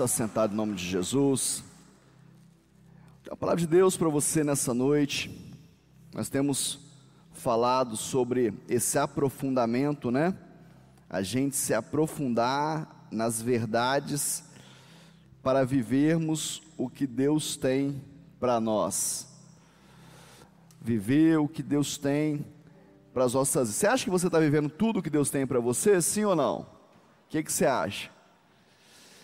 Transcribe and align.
Está 0.00 0.08
sentado 0.08 0.54
em 0.54 0.56
nome 0.56 0.76
de 0.76 0.86
Jesus. 0.86 1.62
A 3.30 3.36
palavra 3.36 3.60
de 3.60 3.66
Deus 3.66 3.98
para 3.98 4.08
você 4.08 4.42
nessa 4.42 4.72
noite. 4.72 5.30
Nós 6.14 6.30
temos 6.30 6.78
falado 7.34 7.98
sobre 7.98 8.54
esse 8.66 8.98
aprofundamento, 8.98 10.10
né? 10.10 10.34
A 11.06 11.20
gente 11.20 11.54
se 11.54 11.74
aprofundar 11.74 13.08
nas 13.10 13.42
verdades 13.42 14.42
para 15.42 15.66
vivermos 15.66 16.62
o 16.78 16.88
que 16.88 17.06
Deus 17.06 17.54
tem 17.54 18.02
para 18.38 18.58
nós. 18.58 19.28
Viver 20.80 21.40
o 21.40 21.46
que 21.46 21.62
Deus 21.62 21.98
tem 21.98 22.46
para 23.12 23.24
as 23.24 23.34
nossas. 23.34 23.68
Você 23.68 23.86
acha 23.86 24.04
que 24.04 24.10
você 24.10 24.28
está 24.28 24.40
vivendo 24.40 24.70
tudo 24.70 25.00
o 25.00 25.02
que 25.02 25.10
Deus 25.10 25.28
tem 25.28 25.46
para 25.46 25.60
você? 25.60 26.00
Sim 26.00 26.24
ou 26.24 26.34
não? 26.34 26.60
O 26.60 26.66
que, 27.28 27.42
que 27.42 27.52
você 27.52 27.66
acha? 27.66 28.19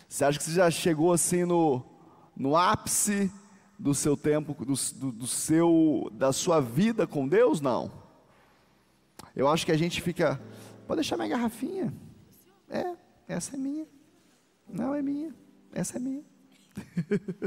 Você 0.09 0.25
acha 0.25 0.39
que 0.39 0.45
você 0.45 0.53
já 0.53 0.71
chegou 0.71 1.13
assim 1.13 1.45
no, 1.45 1.85
no 2.37 2.57
ápice 2.57 3.31
do 3.79 3.95
seu 3.95 4.17
tempo, 4.17 4.55
do, 4.65 4.75
do, 4.75 5.13
do 5.13 5.27
seu, 5.27 6.11
da 6.13 6.33
sua 6.33 6.61
vida 6.61 7.07
com 7.07 7.27
Deus? 7.27 7.61
Não. 7.61 7.93
Eu 9.35 9.49
acho 9.49 9.67
que 9.67 9.73
a 9.73 9.77
gente 9.77 10.01
fica. 10.01 10.41
Pode 10.87 11.01
deixar 11.01 11.17
minha 11.17 11.29
garrafinha. 11.29 11.93
É, 12.69 12.95
essa 13.29 13.57
é 13.57 13.59
minha. 13.59 13.87
Não 14.69 14.95
é 14.95 15.03
minha. 15.03 15.35
Essa 15.73 15.97
é 15.97 16.01
minha. 16.01 16.25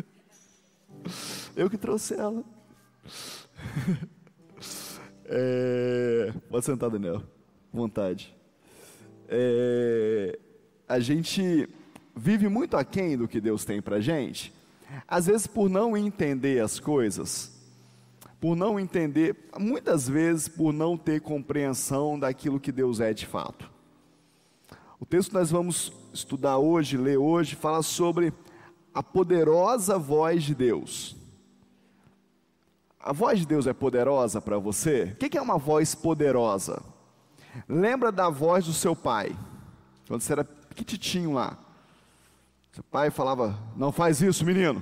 Eu 1.55 1.69
que 1.69 1.77
trouxe 1.77 2.13
ela. 2.13 2.43
É, 5.31 6.33
pode 6.49 6.65
sentar, 6.65 6.89
Daniel. 6.89 7.21
Vontade. 7.71 8.35
É, 9.27 10.39
a 10.87 10.99
gente 10.99 11.69
vive 12.15 12.47
muito 12.47 12.77
aquém 12.77 13.17
do 13.17 13.27
que 13.27 13.41
Deus 13.41 13.65
tem 13.65 13.81
para 13.81 13.99
gente. 13.99 14.53
Às 15.07 15.27
vezes, 15.27 15.47
por 15.47 15.69
não 15.69 15.95
entender 15.95 16.63
as 16.63 16.79
coisas, 16.79 17.51
por 18.39 18.55
não 18.55 18.79
entender, 18.79 19.35
muitas 19.59 20.07
vezes 20.07 20.47
por 20.47 20.73
não 20.73 20.97
ter 20.97 21.21
compreensão 21.21 22.17
daquilo 22.17 22.59
que 22.59 22.71
Deus 22.71 22.99
é 22.99 23.13
de 23.13 23.25
fato. 23.25 23.69
O 24.99 25.05
texto 25.05 25.29
que 25.29 25.35
nós 25.35 25.51
vamos 25.51 25.93
estudar 26.13 26.57
hoje, 26.57 26.97
ler 26.97 27.17
hoje, 27.17 27.55
fala 27.55 27.81
sobre 27.81 28.33
a 28.93 29.03
poderosa 29.03 29.97
voz 29.97 30.43
de 30.43 30.55
Deus. 30.55 31.15
A 32.99 33.13
voz 33.13 33.39
de 33.39 33.45
Deus 33.45 33.65
é 33.65 33.73
poderosa 33.73 34.41
para 34.41 34.57
você? 34.57 35.13
O 35.13 35.15
que 35.15 35.37
é 35.37 35.41
uma 35.41 35.57
voz 35.57 35.95
poderosa? 35.95 36.81
Lembra 37.67 38.11
da 38.11 38.29
voz 38.29 38.65
do 38.65 38.73
seu 38.73 38.95
pai, 38.95 39.35
quando 40.07 40.21
você 40.21 40.33
era 40.33 40.43
pequitinho 40.43 41.33
lá. 41.33 41.57
Seu 42.79 42.83
pai 42.89 43.09
falava: 43.09 43.59
Não 43.75 43.91
faz 43.91 44.21
isso, 44.21 44.45
menino. 44.45 44.81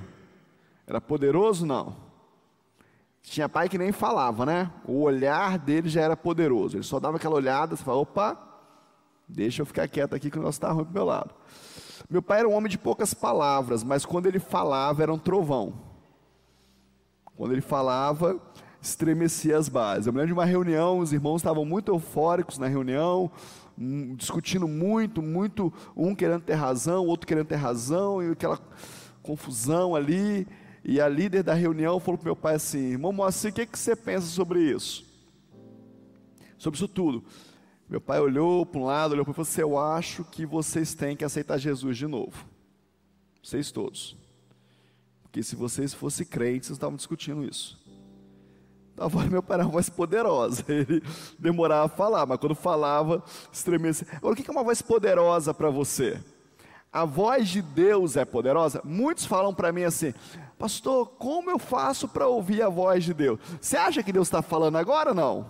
Era 0.86 1.00
poderoso? 1.00 1.66
Não. 1.66 1.96
Tinha 3.20 3.48
pai 3.48 3.68
que 3.68 3.76
nem 3.76 3.90
falava, 3.90 4.46
né? 4.46 4.70
O 4.86 5.02
olhar 5.02 5.58
dele 5.58 5.88
já 5.88 6.02
era 6.02 6.16
poderoso. 6.16 6.76
Ele 6.76 6.84
só 6.84 7.00
dava 7.00 7.16
aquela 7.16 7.34
olhada, 7.34 7.74
você 7.74 7.82
fala: 7.82 7.98
opa, 7.98 8.38
deixa 9.28 9.62
eu 9.62 9.66
ficar 9.66 9.88
quieto 9.88 10.14
aqui 10.14 10.30
que 10.30 10.38
o 10.38 10.42
nosso 10.42 10.58
está 10.58 10.70
ruim 10.70 10.84
para 10.84 10.94
meu 10.94 11.04
lado. 11.04 11.34
Meu 12.08 12.22
pai 12.22 12.38
era 12.38 12.48
um 12.48 12.54
homem 12.54 12.70
de 12.70 12.78
poucas 12.78 13.12
palavras, 13.12 13.82
mas 13.82 14.06
quando 14.06 14.26
ele 14.26 14.38
falava 14.38 15.02
era 15.02 15.12
um 15.12 15.18
trovão. 15.18 15.74
Quando 17.34 17.50
ele 17.50 17.60
falava, 17.60 18.40
estremecia 18.80 19.58
as 19.58 19.68
bases. 19.68 20.06
Eu 20.06 20.12
me 20.12 20.18
lembro 20.18 20.28
de 20.28 20.38
uma 20.38 20.44
reunião, 20.44 21.00
os 21.00 21.12
irmãos 21.12 21.38
estavam 21.38 21.64
muito 21.64 21.90
eufóricos 21.90 22.58
na 22.58 22.68
reunião, 22.68 23.28
discutindo 24.16 24.66
muito, 24.66 25.22
muito, 25.22 25.72
um 25.96 26.14
querendo 26.14 26.42
ter 26.42 26.54
razão, 26.54 27.06
outro 27.06 27.26
querendo 27.26 27.46
ter 27.46 27.56
razão, 27.56 28.22
e 28.22 28.32
aquela 28.32 28.58
confusão 29.22 29.94
ali. 29.94 30.46
E 30.84 31.00
a 31.00 31.08
líder 31.08 31.42
da 31.42 31.54
reunião 31.54 32.00
falou 32.00 32.18
para 32.18 32.26
meu 32.26 32.36
pai 32.36 32.54
assim: 32.54 32.78
Irmão 32.78 33.12
Moacir, 33.12 33.50
o 33.50 33.54
que, 33.54 33.66
que 33.66 33.78
você 33.78 33.94
pensa 33.94 34.26
sobre 34.26 34.60
isso? 34.60 35.04
Sobre 36.58 36.76
isso 36.76 36.88
tudo. 36.88 37.24
Meu 37.88 38.00
pai 38.00 38.20
olhou 38.20 38.66
para 38.66 38.80
um 38.80 38.84
lado, 38.84 39.12
olhou 39.12 39.24
para 39.24 39.30
o 39.30 39.32
outro 39.32 39.42
e 39.42 39.46
falou 39.46 39.50
assim: 39.50 39.60
Eu 39.60 39.78
acho 39.78 40.24
que 40.24 40.44
vocês 40.44 40.94
têm 40.94 41.16
que 41.16 41.24
aceitar 41.24 41.58
Jesus 41.58 41.96
de 41.96 42.06
novo. 42.06 42.44
Vocês 43.42 43.70
todos. 43.70 44.16
Porque 45.22 45.42
se 45.42 45.54
vocês 45.54 45.94
fossem 45.94 46.26
crentes, 46.26 46.68
vocês 46.68 46.76
estavam 46.76 46.96
discutindo 46.96 47.44
isso. 47.44 47.78
A 48.98 49.06
voz 49.06 49.26
do 49.26 49.32
meu 49.32 49.42
pai 49.42 49.58
era 49.58 49.64
voz 49.66 49.88
poderosa. 49.88 50.64
Ele 50.68 51.02
demorava 51.38 51.86
a 51.86 51.88
falar, 51.88 52.26
mas 52.26 52.38
quando 52.38 52.54
falava, 52.54 53.22
estremecia. 53.52 54.06
Agora, 54.16 54.34
o 54.34 54.36
que 54.36 54.48
é 54.48 54.52
uma 54.52 54.64
voz 54.64 54.82
poderosa 54.82 55.54
para 55.54 55.70
você? 55.70 56.20
A 56.92 57.04
voz 57.04 57.48
de 57.48 57.60
Deus 57.60 58.16
é 58.16 58.24
poderosa? 58.24 58.80
Muitos 58.84 59.26
falam 59.26 59.54
para 59.54 59.70
mim 59.70 59.84
assim, 59.84 60.14
pastor, 60.58 61.06
como 61.18 61.50
eu 61.50 61.58
faço 61.58 62.08
para 62.08 62.26
ouvir 62.26 62.62
a 62.62 62.68
voz 62.68 63.04
de 63.04 63.12
Deus? 63.12 63.38
Você 63.60 63.76
acha 63.76 64.02
que 64.02 64.12
Deus 64.12 64.28
está 64.28 64.40
falando 64.40 64.76
agora 64.76 65.12
não? 65.12 65.46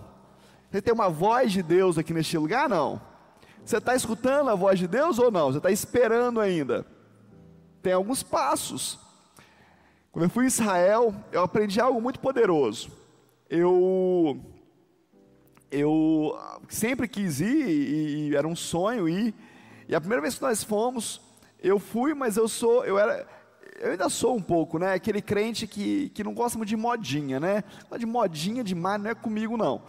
Você 0.69 0.81
tem 0.81 0.93
uma 0.93 1.09
voz 1.09 1.51
de 1.51 1.63
Deus 1.63 1.97
aqui 1.97 2.13
neste 2.13 2.37
lugar? 2.37 2.69
Não. 2.69 3.01
Você 3.65 3.77
está 3.77 3.95
escutando 3.95 4.49
a 4.49 4.55
voz 4.55 4.77
de 4.77 4.87
Deus 4.87 5.17
ou 5.17 5.31
não? 5.31 5.51
Você 5.51 5.57
está 5.57 5.71
esperando 5.71 6.39
ainda? 6.39 6.85
Tem 7.81 7.93
alguns 7.93 8.21
passos. 8.21 8.99
Quando 10.11 10.25
eu 10.25 10.29
fui 10.29 10.43
em 10.43 10.47
Israel, 10.47 11.13
eu 11.31 11.41
aprendi 11.41 11.79
algo 11.79 12.01
muito 12.01 12.19
poderoso. 12.19 12.98
Eu 13.49 14.39
eu 15.71 16.37
sempre 16.67 17.07
quis 17.07 17.39
ir 17.39 17.67
e, 17.67 18.29
e, 18.29 18.35
era 18.35 18.47
um 18.47 18.55
sonho 18.55 19.09
ir. 19.09 19.33
E 19.87 19.95
a 19.95 19.99
primeira 19.99 20.21
vez 20.21 20.35
que 20.35 20.41
nós 20.41 20.63
fomos, 20.63 21.21
eu 21.61 21.79
fui, 21.79 22.13
mas 22.13 22.37
eu 22.37 22.47
sou, 22.47 22.85
eu 22.85 22.97
era, 22.97 23.27
eu 23.79 23.91
ainda 23.91 24.09
sou 24.09 24.35
um 24.35 24.41
pouco, 24.41 24.77
né? 24.77 24.93
Aquele 24.93 25.21
crente 25.21 25.65
que, 25.65 26.09
que 26.09 26.23
não 26.23 26.33
gosta 26.33 26.57
muito 26.57 26.69
de 26.69 26.77
modinha, 26.77 27.39
né? 27.39 27.63
De 27.97 28.05
modinha 28.05 28.63
demais 28.63 29.01
não 29.01 29.09
é 29.09 29.15
comigo 29.15 29.57
não. 29.57 29.81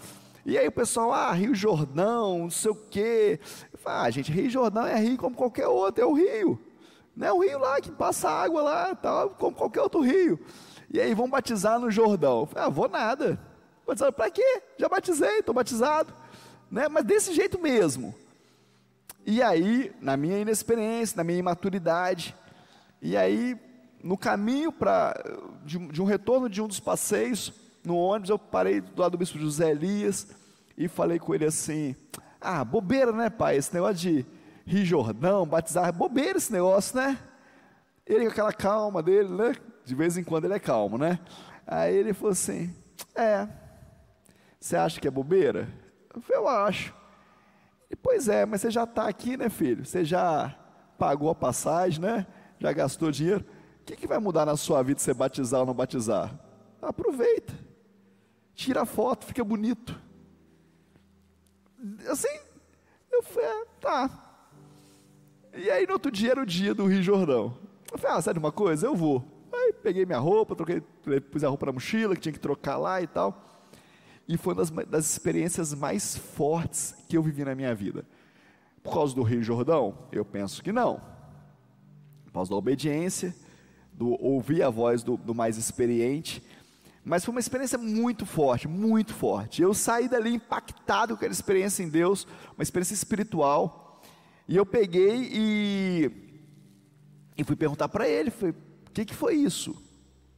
E 0.45 0.57
aí 0.57 0.67
o 0.67 0.73
pessoal, 0.73 1.13
ah, 1.13 1.33
Rio 1.33 1.55
Jordão, 1.55 2.41
não 2.41 2.51
sei 2.51 2.71
o 2.71 2.75
quê. 2.75 3.41
Eu 3.73 3.79
falo, 3.79 4.05
ah, 4.05 4.11
gente, 4.11 4.33
Rio 4.33 4.49
Jordão 4.49 4.87
é 4.87 4.99
rio 4.99 5.19
como 5.19 5.37
qualquer 5.37 5.69
outro, 5.69 6.03
é 6.03 6.07
o 6.07 6.15
rio. 6.15 6.59
Não 7.15 7.27
é 7.27 7.33
o 7.33 7.41
rio 7.41 7.59
lá 7.59 7.81
que 7.81 7.91
passa 7.91 8.31
água 8.31 8.63
lá, 8.63 8.95
tal, 8.95 9.31
como 9.31 9.55
qualquer 9.55 9.83
outro 9.83 10.01
rio. 10.01 10.39
E 10.91 11.01
aí 11.01 11.15
vão 11.15 11.29
batizar 11.29 11.79
no 11.79 11.91
Jordão. 11.91 12.41
Eu 12.41 12.47
falei, 12.47 12.65
ah, 12.65 12.71
vou 12.71 12.89
nada. 12.89 13.50
Batizado 13.91 14.13
para 14.13 14.31
quê? 14.31 14.63
Já 14.79 14.89
batizei, 14.89 15.39
estou 15.39 15.55
batizado. 15.55 16.13
Né? 16.71 16.89
Mas 16.89 17.05
desse 17.05 17.35
jeito 17.35 17.59
mesmo. 17.59 18.15
E 19.27 19.43
aí, 19.43 19.93
na 20.01 20.17
minha 20.17 20.39
inexperiência, 20.39 21.17
na 21.17 21.25
minha 21.25 21.39
imaturidade, 21.39 22.35
e 23.03 23.17
aí, 23.17 23.59
no 24.03 24.17
caminho 24.17 24.73
para 24.73 25.15
de, 25.65 25.79
de, 25.89 26.01
um 26.01 26.05
retorno 26.05 26.49
de 26.49 26.63
um 26.63 26.69
dos 26.69 26.81
passeios, 26.81 27.53
no 27.85 27.97
ônibus, 27.97 28.31
eu 28.31 28.39
parei 28.39 28.81
do 28.81 29.01
lado 29.01 29.13
do 29.13 29.19
bispo 29.19 29.39
José 29.39 29.71
Elias 29.71 30.29
e 30.77 30.87
falei 30.87 31.19
com 31.19 31.35
ele 31.35 31.47
assim: 31.47 31.97
Ah, 32.41 32.65
bobeira, 32.65 33.13
né, 33.13 33.29
pai? 33.29 33.57
Esse 33.57 33.75
negócio 33.75 33.97
de 33.97 34.27
Rio 34.65 34.85
Jordão, 34.85 35.47
batizar, 35.47 35.89
é 35.89 35.93
bobeira 35.93 36.39
esse 36.39 36.53
negócio, 36.53 36.97
né? 36.97 37.19
Ele 38.07 38.27
com 38.27 38.31
aquela 38.31 38.53
calma 38.53 39.03
dele, 39.03 39.29
né? 39.29 39.55
De 39.85 39.95
vez 39.95 40.17
em 40.17 40.25
quando 40.25 40.45
ele 40.45 40.55
é 40.55 40.61
calmo, 40.61 40.97
né? 40.97 41.19
Aí 41.67 41.95
ele 41.95 42.13
falou 42.13 42.33
assim: 42.33 42.75
É, 43.15 43.49
você 44.61 44.77
acha 44.77 45.01
que 45.01 45.09
é 45.09 45.11
bobeira? 45.11 45.69
Eu 46.29 46.47
acho. 46.47 46.95
E, 47.91 47.97
pois 47.97 48.29
é, 48.29 48.45
mas 48.45 48.61
você 48.61 48.71
já 48.71 48.85
está 48.85 49.09
aqui, 49.09 49.37
né, 49.37 49.49
filho? 49.49 49.85
Você 49.85 50.05
já 50.05 50.55
pagou 50.99 51.31
a 51.31 51.35
passagem, 51.35 52.01
né? 52.01 52.27
Já 52.59 52.73
gastou 52.73 53.11
dinheiro. 53.11 53.45
O 53.81 53.85
que, 53.85 53.97
que 53.97 54.07
vai 54.07 54.19
mudar 54.19 54.45
na 54.45 54.57
sua 54.57 54.83
vida 54.83 55.01
se 55.01 55.07
você 55.07 55.15
batizar 55.15 55.61
ou 55.61 55.67
não 55.67 55.75
batizar? 55.75 56.39
Aproveita. 56.81 57.55
Tira 58.55 58.83
a 58.83 58.87
foto, 58.87 59.25
fica 59.25 59.43
bonito. 59.43 59.99
Assim, 62.09 62.39
eu 63.11 63.23
falei, 63.23 63.49
é, 63.49 63.65
tá. 63.81 64.11
E 65.55 65.71
aí 65.71 65.87
no 65.87 65.95
outro 65.95 66.11
dia 66.11 66.33
era 66.33 66.43
o 66.43 66.47
dia 66.47 66.75
do 66.75 66.87
Rio 66.87 67.03
Jordão. 67.03 67.57
Eu 67.91 67.99
falei, 67.99 68.19
ah, 68.19 68.23
sabe 68.23 68.39
uma 68.39 68.53
coisa? 68.53 68.87
Eu 68.87 68.95
vou. 68.95 69.25
Aí 69.53 69.73
peguei 69.73 70.05
minha 70.05 70.19
roupa, 70.19 70.55
troquei, 70.55 70.81
pus 70.81 71.43
a 71.43 71.49
roupa 71.49 71.67
na 71.67 71.73
mochila, 71.73 72.15
que 72.15 72.21
tinha 72.21 72.33
que 72.33 72.39
trocar 72.39 72.77
lá 72.77 73.01
e 73.01 73.07
tal. 73.07 73.50
E 74.31 74.37
foi 74.37 74.55
uma 74.55 74.63
das, 74.63 74.71
das 74.87 75.11
experiências 75.11 75.75
mais 75.75 76.17
fortes 76.17 76.95
que 77.09 77.17
eu 77.17 77.23
vivi 77.23 77.45
na 77.45 77.53
minha 77.53 77.75
vida. 77.75 78.07
Por 78.81 78.95
causa 78.95 79.13
do 79.13 79.25
Rio 79.25 79.43
Jordão? 79.43 80.07
Eu 80.13 80.25
penso 80.25 80.63
que 80.63 80.71
não. 80.71 81.03
Por 82.27 82.35
causa 82.35 82.49
da 82.49 82.55
obediência, 82.55 83.35
do 83.93 84.11
ouvir 84.25 84.63
a 84.63 84.71
voz 84.71 85.03
do, 85.03 85.17
do 85.17 85.35
mais 85.35 85.57
experiente. 85.57 86.41
Mas 87.05 87.25
foi 87.25 87.33
uma 87.33 87.41
experiência 87.41 87.77
muito 87.77 88.25
forte, 88.25 88.69
muito 88.69 89.13
forte. 89.13 89.63
Eu 89.63 89.75
saí 89.75 90.09
dali 90.09 90.33
impactado 90.33 91.15
com 91.15 91.17
aquela 91.17 91.33
experiência 91.33 91.83
em 91.83 91.89
Deus, 91.89 92.25
uma 92.57 92.63
experiência 92.63 92.95
espiritual. 92.95 94.01
E 94.47 94.55
eu 94.55 94.65
peguei 94.65 95.29
e, 95.33 96.11
e 97.37 97.43
fui 97.43 97.57
perguntar 97.57 97.89
para 97.89 98.09
ele, 98.09 98.31
o 98.31 98.91
que, 98.93 99.05
que 99.05 99.15
foi 99.15 99.35
isso? 99.35 99.90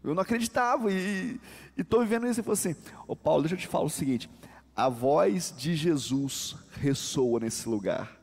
Eu 0.03 0.15
não 0.15 0.23
acreditava 0.23 0.93
e 0.93 1.41
estou 1.77 2.01
vivendo 2.01 2.27
isso. 2.27 2.41
Ele 2.41 2.45
falou 2.45 2.55
assim: 2.55 2.77
Ô 3.07 3.15
Paulo, 3.15 3.43
deixa 3.43 3.55
eu 3.55 3.59
te 3.59 3.69
falar 3.69 3.85
o 3.85 3.91
seguinte: 3.91 4.29
a 4.75 4.89
voz 4.89 5.55
de 5.57 5.77
Jesus 5.77 6.57
ressoa 6.73 7.41
nesse 7.41 7.69
lugar. 7.69 8.21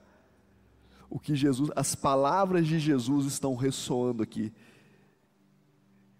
o 1.09 1.19
que 1.19 1.35
Jesus, 1.35 1.71
as 1.75 1.95
palavras 1.95 2.67
de 2.67 2.77
Jesus 2.79 3.25
estão 3.25 3.55
ressoando 3.55 4.21
aqui. 4.21 4.53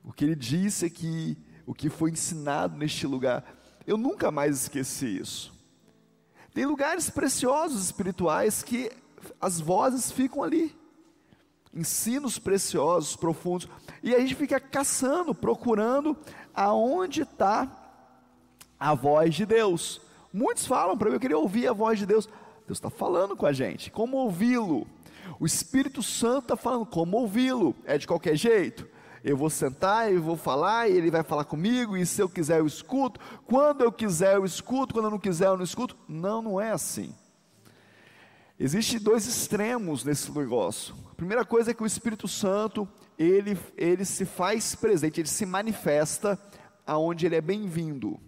O 0.04 0.12
que 0.12 0.26
ele 0.26 0.36
disse 0.36 0.86
aqui, 0.86 1.38
o 1.66 1.74
que 1.74 1.90
foi 1.90 2.10
ensinado 2.12 2.76
neste 2.78 3.06
lugar. 3.06 3.44
Eu 3.86 3.98
nunca 3.98 4.32
mais 4.32 4.64
esqueci 4.64 5.20
isso. 5.20 5.54
Tem 6.54 6.66
lugares 6.66 7.10
preciosos 7.10 7.84
espirituais 7.84 8.64
que 8.64 8.92
as 9.40 9.60
vozes 9.60 10.12
ficam 10.12 10.42
ali. 10.42 10.76
Ensinos 11.74 12.40
preciosos, 12.40 13.16
profundos. 13.16 13.68
E 14.02 14.16
a 14.16 14.20
gente 14.20 14.36
fica 14.36 14.60
caçando, 14.60 15.36
procurando 15.36 16.18
aonde 16.54 17.22
está 17.22 17.70
a 18.80 18.94
voz 18.94 19.36
de 19.36 19.46
Deus. 19.46 20.02
Muitos 20.34 20.66
falam 20.66 20.98
para 20.98 21.10
mim, 21.10 21.16
eu 21.16 21.20
queria 21.20 21.38
ouvir 21.38 21.68
a 21.68 21.74
voz 21.74 22.00
de 22.00 22.06
Deus. 22.06 22.28
Deus 22.66 22.78
está 22.78 22.90
falando 22.90 23.36
com 23.36 23.46
a 23.46 23.52
gente, 23.52 23.92
como 23.92 24.18
ouvi-lo? 24.18 24.88
O 25.40 25.46
Espírito 25.46 26.04
Santo 26.04 26.44
está 26.44 26.56
falando, 26.56 26.86
como 26.86 27.18
ouvi-lo? 27.18 27.76
É 27.86 27.98
de 27.98 28.06
qualquer 28.06 28.36
jeito? 28.36 28.88
Eu 29.24 29.36
vou 29.36 29.50
sentar 29.50 30.12
e 30.12 30.18
vou 30.18 30.38
falar, 30.38 30.90
e 30.90 30.96
ele 30.96 31.12
vai 31.12 31.24
falar 31.24 31.46
comigo, 31.46 31.98
e 31.98 32.06
se 32.06 32.22
eu 32.22 32.30
quiser 32.30 32.60
eu 32.60 32.68
escuto, 32.68 33.20
quando 33.46 33.82
eu 33.82 33.92
quiser 33.92 34.36
eu 34.36 34.46
escuto, 34.46 34.94
quando 34.94 35.06
eu 35.06 35.12
não 35.12 35.20
quiser 35.20 35.48
eu 35.48 35.58
não 35.58 35.64
escuto. 35.64 35.98
Não, 36.08 36.42
não 36.42 36.62
é 36.62 36.72
assim. 36.72 37.14
Existem 38.60 39.00
dois 39.00 39.26
extremos 39.26 40.04
nesse 40.04 40.30
negócio. 40.38 40.94
A 41.10 41.16
primeira 41.16 41.46
coisa 41.46 41.72
é 41.72 41.74
que 41.74 41.82
o 41.82 41.86
Espírito 41.86 42.28
Santo, 42.28 42.86
ele, 43.18 43.58
ele 43.78 44.04
se 44.04 44.26
faz 44.26 44.76
presente, 44.76 45.22
ele 45.22 45.30
se 45.30 45.46
manifesta 45.46 46.38
aonde 46.86 47.26
ele 47.26 47.38
é 47.38 47.42
bem-vindo. 47.42 48.20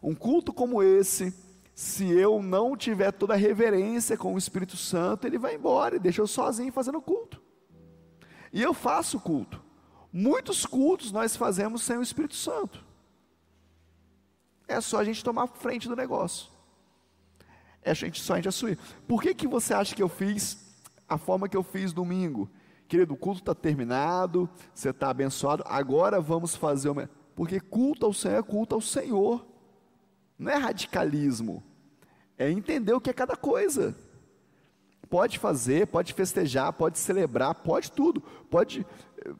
Um 0.00 0.14
culto 0.14 0.52
como 0.52 0.80
esse, 0.80 1.34
se 1.74 2.08
eu 2.08 2.40
não 2.40 2.76
tiver 2.76 3.10
toda 3.10 3.34
a 3.34 3.36
reverência 3.36 4.16
com 4.16 4.32
o 4.32 4.38
Espírito 4.38 4.76
Santo, 4.76 5.26
ele 5.26 5.38
vai 5.38 5.56
embora 5.56 5.96
e 5.96 6.00
deixa 6.00 6.22
eu 6.22 6.28
sozinho 6.28 6.72
fazendo 6.72 7.00
culto. 7.00 7.42
E 8.52 8.62
eu 8.62 8.72
faço 8.72 9.18
culto. 9.18 9.60
Muitos 10.12 10.64
cultos 10.64 11.10
nós 11.10 11.34
fazemos 11.34 11.82
sem 11.82 11.98
o 11.98 12.02
Espírito 12.02 12.36
Santo. 12.36 12.86
É 14.68 14.80
só 14.80 14.98
a 14.98 15.04
gente 15.04 15.24
tomar 15.24 15.48
frente 15.48 15.88
do 15.88 15.96
negócio. 15.96 16.57
É 17.82 17.94
só 17.94 18.34
a 18.34 18.36
gente 18.36 18.48
assumir. 18.48 18.78
Por 19.06 19.22
que, 19.22 19.34
que 19.34 19.46
você 19.46 19.72
acha 19.72 19.94
que 19.94 20.02
eu 20.02 20.08
fiz 20.08 20.58
a 21.08 21.16
forma 21.16 21.48
que 21.48 21.56
eu 21.56 21.62
fiz 21.62 21.92
domingo? 21.92 22.50
Querido, 22.86 23.14
o 23.14 23.16
culto 23.16 23.40
está 23.40 23.54
terminado, 23.54 24.48
você 24.74 24.90
está 24.90 25.10
abençoado, 25.10 25.62
agora 25.66 26.20
vamos 26.20 26.56
fazer 26.56 26.88
o. 26.88 27.08
Porque 27.34 27.60
culto 27.60 28.06
ao 28.06 28.12
Senhor 28.12 28.38
é 28.38 28.42
culto 28.42 28.74
ao 28.74 28.80
Senhor. 28.80 29.46
Não 30.38 30.50
é 30.50 30.56
radicalismo. 30.56 31.62
É 32.36 32.50
entender 32.50 32.92
o 32.92 33.00
que 33.00 33.10
é 33.10 33.12
cada 33.12 33.36
coisa. 33.36 33.94
Pode 35.08 35.38
fazer, 35.38 35.86
pode 35.86 36.12
festejar, 36.12 36.72
pode 36.72 36.98
celebrar, 36.98 37.54
pode 37.54 37.90
tudo. 37.92 38.20
Pode, 38.50 38.86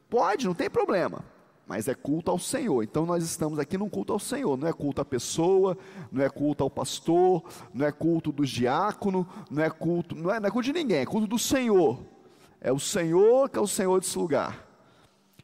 pode, 0.09 0.47
não 0.47 0.55
tem 0.55 0.69
problema. 0.69 1.25
Mas 1.69 1.87
é 1.87 1.95
culto 1.95 2.31
ao 2.31 2.39
Senhor. 2.39 2.83
Então 2.83 3.05
nós 3.05 3.23
estamos 3.23 3.59
aqui 3.59 3.77
num 3.77 3.91
culto 3.91 4.15
ao 4.15 4.19
Senhor. 4.19 4.57
Não 4.57 4.67
é 4.67 4.73
culto 4.73 5.03
à 5.03 5.05
pessoa, 5.05 5.77
não 6.11 6.25
é 6.25 6.31
culto 6.31 6.65
ao 6.65 6.71
pastor, 6.71 7.45
não 7.75 7.87
é 7.87 7.93
culto 7.93 8.33
do 8.33 8.47
diácono, 8.47 9.29
não 9.51 9.63
é 9.63 9.69
culto, 9.69 10.15
não 10.15 10.33
é, 10.33 10.41
não 10.41 10.49
é 10.49 10.51
culto 10.51 10.65
de 10.65 10.73
ninguém, 10.73 11.01
é 11.01 11.07
culto 11.07 11.27
do 11.27 11.39
Senhor. 11.39 12.01
É 12.59 12.73
o 12.73 12.79
Senhor 12.79 13.51
que 13.51 13.59
é 13.59 13.61
o 13.61 13.67
Senhor 13.67 14.01
desse 14.01 14.17
lugar. 14.17 14.67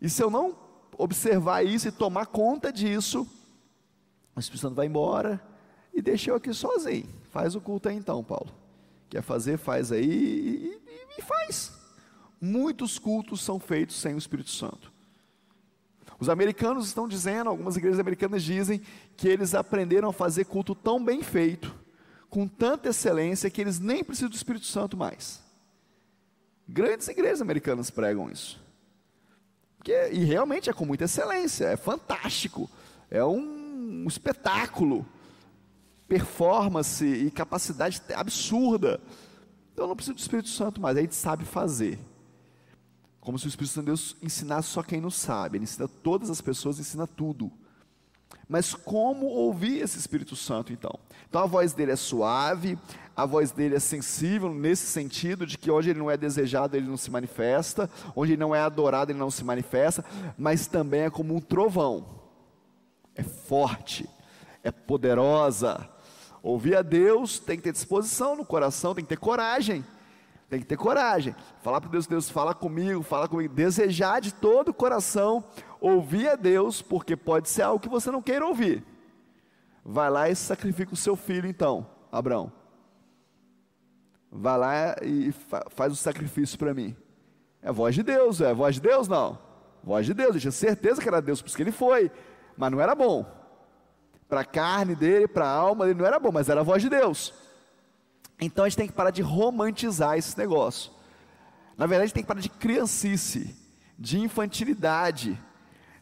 E 0.00 0.09
se 0.09 0.23
eu 0.23 0.31
não 0.31 0.56
observar 0.97 1.62
isso 1.62 1.88
e 1.88 1.93
tomar 1.93 2.27
conta 2.27 2.73
disso, 2.73 3.29
o 4.35 4.41
Espírito 4.41 4.62
Santo 4.62 4.77
vai 4.77 4.87
embora 4.87 5.38
e 5.93 6.00
deixa 6.00 6.31
eu 6.31 6.37
aqui 6.37 6.55
sozinho. 6.55 7.06
Faz 7.29 7.55
o 7.55 7.61
culto 7.61 7.91
aí 7.91 7.97
então, 7.97 8.25
Paulo. 8.25 8.50
Quer 9.11 9.20
fazer, 9.20 9.59
faz 9.59 9.93
aí 9.93 10.06
e, 10.06 10.81
e, 10.87 11.19
e 11.19 11.23
faz. 11.23 11.70
Muitos 12.41 12.99
cultos 12.99 13.43
são 13.43 13.61
feitos 13.61 14.00
sem 14.00 14.15
o 14.15 14.19
Espírito 14.19 14.50
Santo. 14.50 14.94
Os 16.25 16.31
americanos 16.31 16.87
estão 16.87 17.06
dizendo, 17.06 17.50
algumas 17.50 17.76
igrejas 17.76 18.00
americanas 18.00 18.43
dizem, 18.43 18.81
que 19.15 19.29
eles 19.29 19.55
aprenderam 19.55 20.09
a 20.09 20.12
fazer 20.12 20.47
culto 20.47 20.75
tão 20.75 21.05
bem 21.05 21.23
feito, 21.23 21.75
com 22.31 22.49
tanta 22.49 22.88
excelência, 22.88 23.50
que 23.50 23.61
eles 23.61 23.79
nem 23.79 24.03
precisam 24.03 24.31
do 24.31 24.35
Espírito 24.35 24.65
Santo 24.65 24.97
mais. 24.97 25.43
Grandes 26.67 27.09
igrejas 27.09 27.43
americanas 27.43 27.91
pregam 27.91 28.31
isso. 28.31 28.59
Porque, 29.76 29.93
e 30.12 30.25
realmente 30.25 30.71
é 30.71 30.73
com 30.73 30.87
muita 30.87 31.05
excelência, 31.05 31.67
é 31.67 31.76
fantástico, 31.76 32.70
é 33.11 33.23
um, 33.23 34.05
um 34.05 34.09
espetáculo 34.09 35.06
performance 36.09 37.05
e 37.05 37.31
capacidade 37.31 38.00
absurda. 38.15 38.99
Então 39.75 39.87
não 39.87 39.94
precisa 39.94 40.15
do 40.15 40.20
Espírito 40.20 40.49
Santo 40.49 40.81
mais, 40.81 40.97
a 40.97 41.03
gente 41.03 41.15
sabe 41.15 41.44
fazer. 41.44 41.99
Como 43.25 43.38
se 43.38 43.47
o 43.47 43.49
Espírito 43.49 43.73
Santo 43.73 43.85
de 43.87 43.91
Deus 43.91 44.17
ensinasse 44.23 44.69
só 44.69 44.82
quem 44.82 45.00
não 45.00 45.11
sabe, 45.11 45.56
ele 45.56 45.65
ensina 45.65 45.88
todas 45.88 46.31
as 46.31 46.41
pessoas, 46.41 46.79
ensina 46.79 47.06
tudo. 47.06 47.50
Mas 48.49 48.75
como 48.75 49.26
ouvir 49.26 49.82
esse 49.82 49.99
Espírito 49.99 50.37
Santo 50.37 50.73
então? 50.73 50.97
Então 51.29 51.43
a 51.43 51.47
voz 51.47 51.73
dele 51.73 51.91
é 51.91 51.97
suave, 51.97 52.79
a 53.17 53.25
voz 53.25 53.50
dele 53.50 53.75
é 53.75 53.81
sensível 53.81 54.53
nesse 54.53 54.87
sentido 54.87 55.47
de 55.47 55.59
que 55.59 55.71
onde 55.71 55.91
ele 55.91 55.99
não 55.99 56.11
é 56.11 56.17
desejado, 56.17 56.76
ele 56.76 56.87
não 56.87 56.97
se 56.97 57.11
manifesta, 57.11 57.91
onde 58.15 58.32
ele 58.32 58.41
não 58.41 58.55
é 58.55 58.61
adorado, 58.61 59.11
ele 59.11 59.19
não 59.19 59.31
se 59.31 59.43
manifesta, 59.43 60.05
mas 60.37 60.67
também 60.67 61.03
é 61.03 61.11
como 61.11 61.35
um 61.35 61.41
trovão. 61.41 62.23
É 63.15 63.23
forte, 63.23 64.09
é 64.62 64.70
poderosa, 64.70 65.91
Ouvir 66.44 66.77
a 66.77 66.82
Deus 66.82 67.38
tem 67.38 67.56
que 67.56 67.62
ter 67.62 67.73
disposição 67.73 68.37
no 68.37 68.44
coração, 68.44 68.94
tem 68.94 69.03
que 69.03 69.09
ter 69.09 69.17
coragem. 69.17 69.82
Tem 70.55 70.61
que 70.61 70.69
ter 70.69 70.77
coragem. 70.77 71.35
Falar 71.62 71.81
para 71.81 71.91
Deus, 71.91 72.06
Deus, 72.06 72.31
fala 72.31 72.55
comigo, 72.55 73.03
fala 73.03 73.27
comigo. 73.27 73.53
Desejar 73.53 74.21
de 74.21 74.33
todo 74.33 74.69
o 74.69 74.75
coração 74.75 75.43
ouvir 75.81 76.29
a 76.29 76.37
Deus, 76.37 76.81
porque 76.81 77.17
pode 77.17 77.49
ser 77.49 77.62
algo 77.62 77.81
que 77.81 77.89
você 77.89 78.09
não 78.09 78.23
queira 78.23 78.47
ouvir. 78.47 78.85
Vai 79.85 80.09
lá 80.09 80.31
e 80.31 80.37
sacrifica 80.37 80.95
o 80.95 80.97
seu 80.97 81.17
filho, 81.17 81.49
então, 81.49 81.89
Abraão. 82.12 82.53
Vai 84.31 84.56
lá 84.56 84.97
e 85.03 85.33
fa 85.33 85.65
faz 85.71 85.93
o 85.93 85.97
sacrifício 85.97 86.56
para 86.56 86.73
mim. 86.73 86.97
É 87.61 87.73
voz 87.73 87.97
de 87.97 88.05
Deus, 88.05 88.41
é 88.41 88.55
voz 88.55 88.77
de 88.77 88.81
Deus? 88.81 89.09
Não. 89.09 89.37
Voz 89.83 90.06
de 90.06 90.15
Deus, 90.15 90.37
eu 90.37 90.41
tinha 90.41 90.53
certeza 90.53 91.03
que 91.03 91.09
era 91.09 91.21
Deus, 91.21 91.43
porque 91.43 91.61
ele 91.61 91.73
foi, 91.73 92.12
mas 92.56 92.71
não 92.71 92.81
era 92.81 92.95
bom 92.95 93.27
para 94.29 94.43
a 94.43 94.45
carne 94.45 94.95
dele, 94.95 95.27
para 95.27 95.47
a 95.47 95.53
alma 95.53 95.85
dele, 95.85 95.99
não 95.99 96.06
era 96.06 96.21
bom, 96.21 96.31
mas 96.31 96.49
era 96.49 96.61
a 96.61 96.65
voz 96.65 96.81
de 96.81 96.89
Deus. 96.89 97.35
Então 98.41 98.65
a 98.65 98.69
gente 98.69 98.77
tem 98.77 98.87
que 98.87 98.93
parar 98.93 99.11
de 99.11 99.23
romantizar 99.23 100.17
esse 100.17 100.37
negócio. 100.37 100.93
Na 101.77 101.87
verdade, 101.87 102.05
a 102.05 102.07
gente 102.07 102.15
tem 102.15 102.23
que 102.23 102.29
parar 102.29 102.41
de 102.41 102.49
criancice, 102.49 103.57
de 103.99 104.19
infantilidade, 104.19 105.41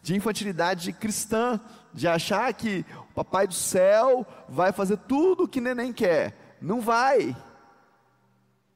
de 0.02 0.14
infantilidade 0.14 0.92
cristã, 0.92 1.60
de 1.92 2.08
achar 2.08 2.52
que 2.52 2.84
o 3.10 3.14
papai 3.14 3.46
do 3.46 3.54
céu 3.54 4.26
vai 4.48 4.72
fazer 4.72 4.96
tudo 4.96 5.44
o 5.44 5.48
que 5.48 5.60
neném 5.60 5.92
quer. 5.92 6.56
Não 6.60 6.80
vai. 6.80 7.36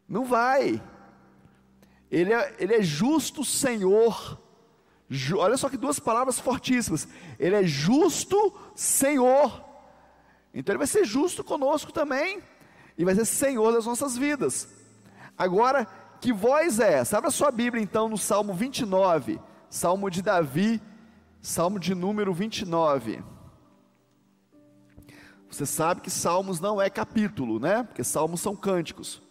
Não 0.09 0.25
vai. 0.25 0.83
Ele 2.11 2.33
é, 2.33 2.55
ele 2.59 2.75
é 2.75 2.83
justo 2.83 3.45
Senhor 3.45 4.39
olha 5.37 5.57
só 5.57 5.69
que 5.69 5.77
duas 5.77 5.99
palavras 5.99 6.41
fortíssimas. 6.41 7.07
Ele 7.39 7.55
é 7.55 7.65
justo 7.65 8.53
Senhor. 8.75 9.65
Então 10.53 10.73
ele 10.73 10.79
vai 10.79 10.87
ser 10.87 11.05
justo 11.05 11.45
conosco 11.45 11.93
também. 11.93 12.43
E 12.97 13.05
vai 13.05 13.15
ser 13.15 13.25
Senhor 13.25 13.73
das 13.73 13.87
nossas 13.87 14.17
vidas. 14.17 14.69
Agora, 15.37 15.87
que 16.21 16.33
voz 16.33 16.81
é 16.81 16.95
essa? 16.95 17.19
Abra 17.19 17.31
sua 17.31 17.51
Bíblia 17.51 17.83
então 17.83 18.09
no 18.09 18.17
Salmo 18.17 18.55
29. 18.55 19.39
Salmo 19.69 20.11
de 20.11 20.23
Davi, 20.23 20.81
Salmo 21.41 21.79
de 21.79 21.95
número 21.95 22.33
29. 22.33 23.23
Você 25.51 25.67
sabe 25.67 26.01
que 26.01 26.11
Salmos 26.11 26.61
não 26.61 26.81
é 26.81 26.91
capítulo, 26.91 27.59
né? 27.59 27.83
Porque 27.83 28.03
Salmos 28.03 28.41
são 28.41 28.57
cânticos. 28.57 29.23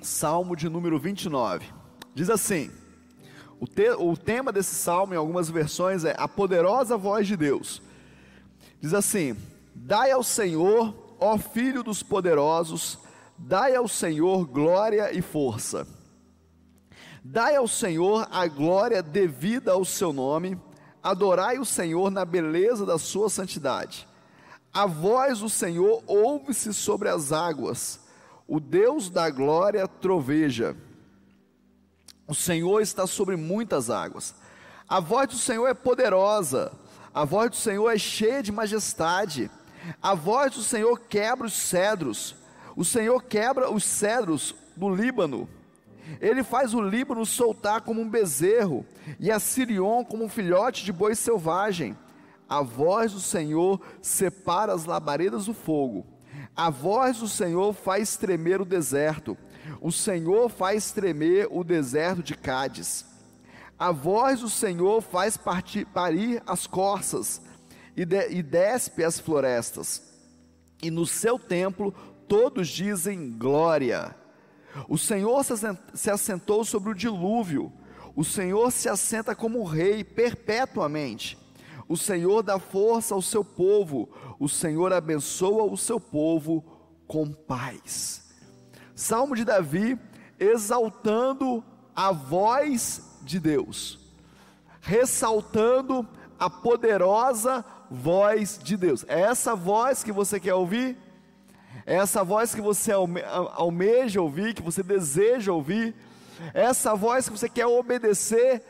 Salmo 0.00 0.54
de 0.54 0.68
número 0.68 0.98
29. 0.98 1.72
Diz 2.14 2.28
assim: 2.28 2.70
o, 3.60 3.66
te, 3.66 3.90
o 3.90 4.16
tema 4.16 4.52
desse 4.52 4.74
salmo, 4.74 5.14
em 5.14 5.16
algumas 5.16 5.48
versões, 5.48 6.04
é 6.04 6.14
a 6.18 6.28
poderosa 6.28 6.96
voz 6.96 7.26
de 7.26 7.36
Deus. 7.36 7.82
Diz 8.80 8.94
assim: 8.94 9.36
Dai 9.74 10.10
ao 10.10 10.22
Senhor, 10.22 11.16
ó 11.18 11.38
Filho 11.38 11.82
dos 11.82 12.02
poderosos, 12.02 12.98
dai 13.38 13.74
ao 13.74 13.88
Senhor 13.88 14.46
glória 14.46 15.12
e 15.12 15.22
força. 15.22 15.86
Dai 17.22 17.56
ao 17.56 17.66
Senhor 17.66 18.28
a 18.30 18.46
glória 18.46 19.02
devida 19.02 19.72
ao 19.72 19.84
seu 19.84 20.12
nome, 20.12 20.60
adorai 21.02 21.58
o 21.58 21.64
Senhor 21.64 22.10
na 22.10 22.24
beleza 22.24 22.84
da 22.84 22.98
sua 22.98 23.30
santidade. 23.30 24.06
A 24.72 24.86
voz 24.86 25.38
do 25.38 25.48
Senhor 25.48 26.02
ouve-se 26.06 26.74
sobre 26.74 27.08
as 27.08 27.32
águas 27.32 28.04
o 28.46 28.60
Deus 28.60 29.08
da 29.08 29.30
glória 29.30 29.86
troveja. 29.88 30.76
O 32.26 32.34
Senhor 32.34 32.80
está 32.80 33.06
sobre 33.06 33.36
muitas 33.36 33.90
águas. 33.90 34.34
A 34.88 35.00
voz 35.00 35.28
do 35.28 35.36
Senhor 35.36 35.66
é 35.66 35.74
poderosa. 35.74 36.72
A 37.12 37.24
voz 37.24 37.50
do 37.50 37.56
Senhor 37.56 37.90
é 37.90 37.98
cheia 37.98 38.42
de 38.42 38.50
majestade. 38.50 39.50
A 40.02 40.14
voz 40.14 40.54
do 40.54 40.62
Senhor 40.62 41.00
quebra 41.00 41.46
os 41.46 41.52
cedros. 41.52 42.34
O 42.76 42.84
Senhor 42.84 43.22
quebra 43.22 43.70
os 43.70 43.84
cedros 43.84 44.54
do 44.76 44.88
Líbano. 44.88 45.48
Ele 46.20 46.42
faz 46.42 46.74
o 46.74 46.80
Líbano 46.80 47.24
soltar 47.24 47.82
como 47.82 48.00
um 48.00 48.08
bezerro 48.08 48.84
e 49.18 49.30
a 49.30 49.38
Sirion 49.38 50.04
como 50.04 50.24
um 50.24 50.28
filhote 50.28 50.84
de 50.84 50.92
boi 50.92 51.14
selvagem. 51.14 51.96
A 52.48 52.62
voz 52.62 53.12
do 53.12 53.20
Senhor 53.20 53.80
separa 54.02 54.72
as 54.72 54.84
labaredas 54.84 55.46
do 55.46 55.54
fogo. 55.54 56.06
A 56.56 56.68
voz 56.70 57.18
do 57.18 57.28
Senhor 57.28 57.72
faz 57.72 58.16
tremer 58.16 58.60
o 58.60 58.64
deserto. 58.66 59.36
O 59.84 59.92
Senhor 59.92 60.48
faz 60.48 60.92
tremer 60.92 61.46
o 61.50 61.62
deserto 61.62 62.22
de 62.22 62.34
Cádiz. 62.34 63.04
A 63.78 63.92
voz 63.92 64.40
do 64.40 64.48
Senhor 64.48 65.02
faz 65.02 65.36
partir, 65.36 65.84
parir 65.84 66.42
as 66.46 66.66
corças 66.66 67.42
e, 67.94 68.02
de, 68.06 68.30
e 68.30 68.42
despe 68.42 69.04
as 69.04 69.18
florestas. 69.20 70.00
E 70.82 70.90
no 70.90 71.04
seu 71.04 71.38
templo 71.38 71.94
todos 72.26 72.68
dizem 72.68 73.36
glória. 73.36 74.16
O 74.88 74.96
Senhor 74.96 75.44
se 75.92 76.10
assentou 76.10 76.64
sobre 76.64 76.88
o 76.88 76.94
dilúvio. 76.94 77.70
O 78.16 78.24
Senhor 78.24 78.72
se 78.72 78.88
assenta 78.88 79.34
como 79.34 79.62
rei 79.64 80.02
perpetuamente. 80.02 81.36
O 81.86 81.94
Senhor 81.98 82.42
dá 82.42 82.58
força 82.58 83.14
ao 83.14 83.20
seu 83.20 83.44
povo. 83.44 84.08
O 84.40 84.48
Senhor 84.48 84.94
abençoa 84.94 85.70
o 85.70 85.76
seu 85.76 86.00
povo 86.00 86.64
com 87.06 87.30
paz. 87.30 88.23
Salmo 88.94 89.34
de 89.34 89.44
Davi 89.44 89.98
exaltando 90.38 91.64
a 91.94 92.12
voz 92.12 93.02
de 93.22 93.38
Deus, 93.40 93.98
ressaltando 94.80 96.06
a 96.38 96.48
poderosa 96.50 97.64
voz 97.90 98.58
de 98.62 98.76
Deus. 98.76 99.04
É 99.08 99.20
essa 99.20 99.54
voz 99.54 100.02
que 100.02 100.12
você 100.12 100.38
quer 100.38 100.54
ouvir? 100.54 100.96
É 101.86 101.96
essa 101.96 102.24
voz 102.24 102.54
que 102.54 102.60
você 102.60 102.92
alme 102.92 103.22
almeja 103.54 104.20
ouvir, 104.20 104.54
que 104.54 104.62
você 104.62 104.82
deseja 104.82 105.52
ouvir? 105.52 105.94
É 106.52 106.62
essa 106.62 106.94
voz 106.94 107.28
que 107.28 107.38
você 107.38 107.48
quer 107.48 107.66
obedecer 107.66 108.62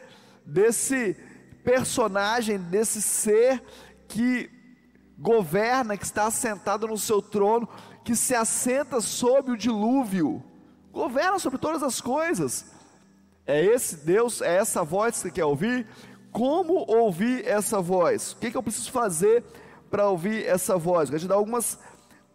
desse 0.44 1.16
personagem, 1.62 2.58
desse 2.58 3.00
ser 3.00 3.62
que 4.08 4.50
governa, 5.18 5.96
que 5.96 6.04
está 6.04 6.26
assentado 6.26 6.86
no 6.86 6.98
seu 6.98 7.22
trono, 7.22 7.68
que 8.04 8.14
se 8.14 8.34
assenta 8.34 9.00
sobre 9.00 9.52
o 9.52 9.56
dilúvio, 9.56 10.42
governa 10.92 11.38
sobre 11.38 11.58
todas 11.58 11.82
as 11.82 12.00
coisas. 12.00 12.66
É 13.46 13.64
esse 13.64 13.96
Deus, 13.96 14.40
é 14.40 14.56
essa 14.56 14.84
voz 14.84 15.16
que 15.16 15.22
você 15.22 15.30
quer 15.30 15.44
ouvir? 15.44 15.86
Como 16.30 16.84
ouvir 16.88 17.46
essa 17.46 17.80
voz? 17.80 18.32
O 18.32 18.36
que, 18.36 18.50
que 18.50 18.56
eu 18.56 18.62
preciso 18.62 18.92
fazer 18.92 19.42
para 19.90 20.08
ouvir 20.08 20.46
essa 20.46 20.76
voz? 20.76 21.08
Vou 21.10 21.18
te 21.18 21.26
dar 21.26 21.36
algumas, 21.36 21.78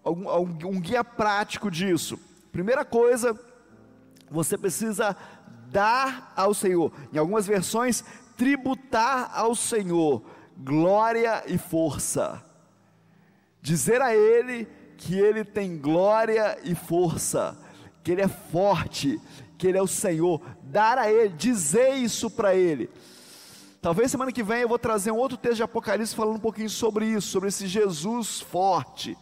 algum, 0.03 0.29
um 0.67 0.79
guia 0.79 1.03
prático 1.03 1.69
disso. 1.69 2.19
Primeira 2.51 2.83
coisa, 2.83 3.39
você 4.29 4.57
precisa 4.57 5.15
dar 5.67 6.33
ao 6.35 6.53
Senhor. 6.53 6.91
Em 7.13 7.17
algumas 7.17 7.45
versões, 7.45 8.03
tributar 8.35 9.31
ao 9.33 9.53
Senhor 9.55 10.23
glória 10.59 11.43
e 11.47 11.57
força. 11.57 12.43
Dizer 13.61 14.01
a 14.01 14.15
Ele 14.15 14.67
que 15.00 15.18
Ele 15.18 15.46
tem 15.46 15.77
glória 15.77 16.60
e 16.63 16.75
força, 16.75 17.58
que 18.03 18.12
Ele 18.12 18.22
é 18.22 18.27
forte, 18.27 19.20
que 19.58 19.65
Ele 19.65 19.77
é 19.77 19.82
o 19.82 19.88
Senhor. 19.88 20.41
Dar 20.62 20.98
a 20.98 21.10
Ele, 21.10 21.29
dizer 21.29 21.96
isso 21.96 22.29
para 22.29 22.53
Ele. 22.53 22.89
Talvez 23.82 24.12
semana 24.12 24.29
que 24.29 24.44
vem 24.44 24.62
eu 24.62 24.68
vou 24.68 24.77
trazer 24.77 25.10
um 25.10 25.15
outro 25.15 25.38
texto 25.38 25.56
de 25.56 25.63
Apocalipse 25.63 26.13
falando 26.13 26.36
um 26.36 26.41
pouquinho 26.41 26.70
sobre 26.70 27.06
isso, 27.06 27.29
sobre 27.29 27.48
esse 27.48 27.65
Jesus 27.65 28.41
forte. 28.41 29.18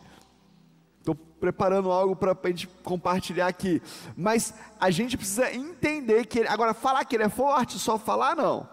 Estou 0.98 1.14
preparando 1.14 1.92
algo 1.92 2.16
para 2.16 2.36
a 2.44 2.48
gente 2.48 2.66
compartilhar 2.84 3.46
aqui. 3.46 3.80
Mas 4.16 4.56
a 4.80 4.90
gente 4.90 5.16
precisa 5.16 5.54
entender 5.54 6.26
que 6.26 6.40
ele, 6.40 6.48
agora 6.48 6.74
falar 6.74 7.06
que 7.06 7.16
ele 7.16 7.24
é 7.24 7.30
forte, 7.30 7.78
só 7.78 8.00
falar 8.00 8.36
não. 8.36 8.68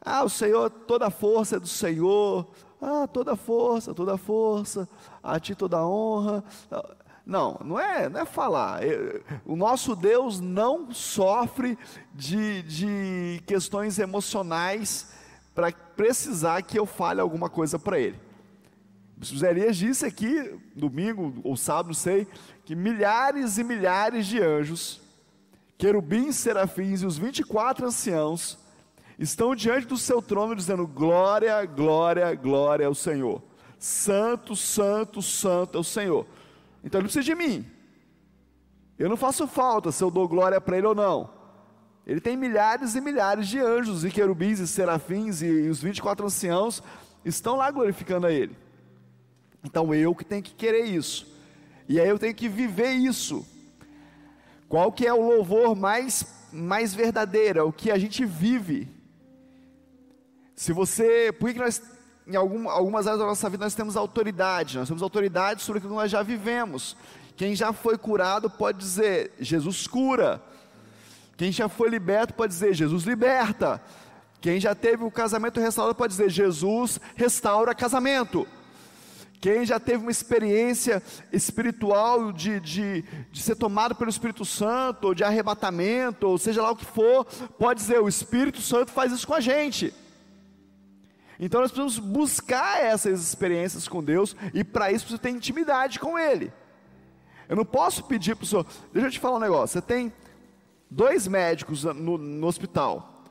Ah, 0.00 0.22
o 0.22 0.28
Senhor, 0.28 0.70
toda 0.70 1.08
a 1.08 1.10
força 1.10 1.56
é 1.56 1.60
do 1.60 1.66
Senhor. 1.66 2.46
Ah, 2.82 3.06
toda 3.06 3.36
força, 3.36 3.94
toda 3.94 4.18
força, 4.18 4.88
a 5.22 5.38
ti 5.38 5.54
toda 5.54 5.86
honra. 5.86 6.42
Não, 7.24 7.56
não 7.64 7.78
é, 7.78 8.08
não 8.08 8.20
é 8.20 8.24
falar. 8.24 8.82
É, 8.84 9.20
o 9.46 9.54
nosso 9.54 9.94
Deus 9.94 10.40
não 10.40 10.92
sofre 10.92 11.78
de, 12.12 12.62
de 12.62 13.42
questões 13.46 14.00
emocionais 14.00 15.12
para 15.54 15.70
precisar 15.70 16.60
que 16.62 16.76
eu 16.76 16.84
fale 16.84 17.20
alguma 17.20 17.48
coisa 17.48 17.78
para 17.78 18.00
Ele. 18.00 18.18
O 19.16 19.46
Elias 19.46 19.76
disse 19.76 20.04
aqui, 20.04 20.58
domingo 20.74 21.40
ou 21.44 21.56
sábado, 21.56 21.94
sei, 21.94 22.26
que 22.64 22.74
milhares 22.74 23.58
e 23.58 23.62
milhares 23.62 24.26
de 24.26 24.42
anjos, 24.42 25.00
querubins, 25.78 26.34
serafins 26.34 27.02
e 27.02 27.06
os 27.06 27.16
24 27.16 27.86
anciãos 27.86 28.58
estão 29.22 29.54
diante 29.54 29.86
do 29.86 29.96
seu 29.96 30.20
trono 30.20 30.54
dizendo: 30.54 30.86
Glória, 30.86 31.64
glória, 31.64 32.34
glória 32.34 32.86
ao 32.86 32.94
Senhor. 32.94 33.42
Santo, 33.78 34.54
santo, 34.54 35.20
santo 35.22 35.78
é 35.78 35.80
o 35.80 35.84
Senhor. 35.84 36.26
Então 36.84 37.00
ele 37.00 37.08
precisa 37.08 37.24
de 37.24 37.34
mim. 37.34 37.66
Eu 38.98 39.08
não 39.08 39.16
faço 39.16 39.46
falta 39.46 39.90
se 39.90 40.02
eu 40.02 40.10
dou 40.10 40.28
glória 40.28 40.60
para 40.60 40.76
ele 40.76 40.86
ou 40.86 40.94
não. 40.94 41.30
Ele 42.06 42.20
tem 42.20 42.36
milhares 42.36 42.94
e 42.94 43.00
milhares 43.00 43.48
de 43.48 43.58
anjos 43.58 44.04
e 44.04 44.10
querubins 44.10 44.58
e 44.58 44.66
serafins 44.66 45.40
e, 45.40 45.46
e 45.46 45.68
os 45.68 45.80
24 45.80 46.26
anciãos 46.26 46.82
estão 47.24 47.56
lá 47.56 47.70
glorificando 47.70 48.26
a 48.26 48.32
ele. 48.32 48.56
Então 49.64 49.94
eu 49.94 50.14
que 50.14 50.24
tenho 50.24 50.42
que 50.42 50.54
querer 50.54 50.84
isso. 50.84 51.26
E 51.88 52.00
aí 52.00 52.08
eu 52.08 52.18
tenho 52.18 52.34
que 52.34 52.48
viver 52.48 52.92
isso. 52.92 53.46
Qual 54.68 54.90
que 54.90 55.06
é 55.06 55.12
o 55.12 55.22
louvor 55.22 55.76
mais 55.76 56.42
mais 56.52 56.92
verdadeiro, 56.94 57.58
é 57.58 57.62
o 57.62 57.72
que 57.72 57.90
a 57.90 57.98
gente 57.98 58.24
vive. 58.24 58.88
Se 60.62 60.72
você, 60.72 61.32
por 61.32 61.52
que 61.52 61.58
nós 61.58 61.82
em 62.24 62.36
algum, 62.36 62.68
algumas 62.68 63.08
áreas 63.08 63.18
da 63.18 63.26
nossa 63.26 63.50
vida 63.50 63.64
nós 63.64 63.74
temos 63.74 63.96
autoridade, 63.96 64.78
nós 64.78 64.86
temos 64.86 65.02
autoridade 65.02 65.60
sobre 65.60 65.78
aquilo 65.78 65.92
que 65.92 66.00
nós 66.00 66.08
já 66.08 66.22
vivemos. 66.22 66.96
Quem 67.36 67.52
já 67.52 67.72
foi 67.72 67.98
curado 67.98 68.48
pode 68.48 68.78
dizer, 68.78 69.32
Jesus 69.40 69.88
cura. 69.88 70.40
Quem 71.36 71.50
já 71.50 71.68
foi 71.68 71.88
liberto 71.88 72.34
pode 72.34 72.52
dizer, 72.52 72.74
Jesus 72.74 73.02
liberta. 73.02 73.82
Quem 74.40 74.60
já 74.60 74.72
teve 74.72 75.02
o 75.02 75.10
casamento 75.10 75.58
restaurado 75.58 75.96
pode 75.96 76.12
dizer, 76.12 76.30
Jesus 76.30 77.00
restaura 77.16 77.74
casamento. 77.74 78.46
Quem 79.40 79.66
já 79.66 79.80
teve 79.80 80.04
uma 80.04 80.12
experiência 80.12 81.02
espiritual 81.32 82.30
de, 82.30 82.60
de, 82.60 83.02
de 83.32 83.42
ser 83.42 83.56
tomado 83.56 83.96
pelo 83.96 84.10
Espírito 84.10 84.44
Santo, 84.44 85.08
ou 85.08 85.12
de 85.12 85.24
arrebatamento, 85.24 86.28
ou 86.28 86.38
seja 86.38 86.62
lá 86.62 86.70
o 86.70 86.76
que 86.76 86.84
for, 86.84 87.24
pode 87.58 87.80
dizer, 87.80 87.98
o 87.98 88.08
Espírito 88.08 88.60
Santo 88.60 88.92
faz 88.92 89.10
isso 89.10 89.26
com 89.26 89.34
a 89.34 89.40
gente. 89.40 89.92
Então 91.44 91.60
nós 91.60 91.72
precisamos 91.72 91.98
buscar 91.98 92.84
essas 92.84 93.20
experiências 93.20 93.88
com 93.88 94.00
Deus 94.00 94.36
e 94.54 94.62
para 94.62 94.92
isso 94.92 95.04
precisa 95.04 95.20
ter 95.20 95.30
intimidade 95.30 95.98
com 95.98 96.16
Ele. 96.16 96.52
Eu 97.48 97.56
não 97.56 97.64
posso 97.64 98.04
pedir 98.04 98.36
para 98.36 98.44
o 98.44 98.46
senhor, 98.46 98.64
deixa 98.92 99.08
eu 99.08 99.10
te 99.10 99.18
falar 99.18 99.38
um 99.38 99.40
negócio. 99.40 99.72
Você 99.74 99.82
tem 99.84 100.12
dois 100.88 101.26
médicos 101.26 101.82
no, 101.82 102.16
no 102.16 102.46
hospital. 102.46 103.24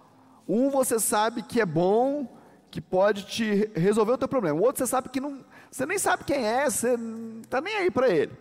Um 0.46 0.70
você 0.70 1.00
sabe 1.00 1.42
que 1.42 1.62
é 1.62 1.66
bom, 1.66 2.28
que 2.70 2.82
pode 2.82 3.28
te 3.28 3.72
resolver 3.74 4.12
o 4.12 4.18
teu 4.18 4.28
problema. 4.28 4.60
O 4.60 4.64
outro 4.64 4.80
você 4.80 4.92
sabe 4.92 5.08
que 5.08 5.22
não, 5.22 5.46
você 5.72 5.86
nem 5.86 5.98
sabe 5.98 6.26
quem 6.26 6.46
é, 6.46 6.70
você 6.70 6.98
não 6.98 7.40
está 7.40 7.62
nem 7.62 7.78
aí 7.78 7.90
para 7.90 8.10
ele. 8.10 8.34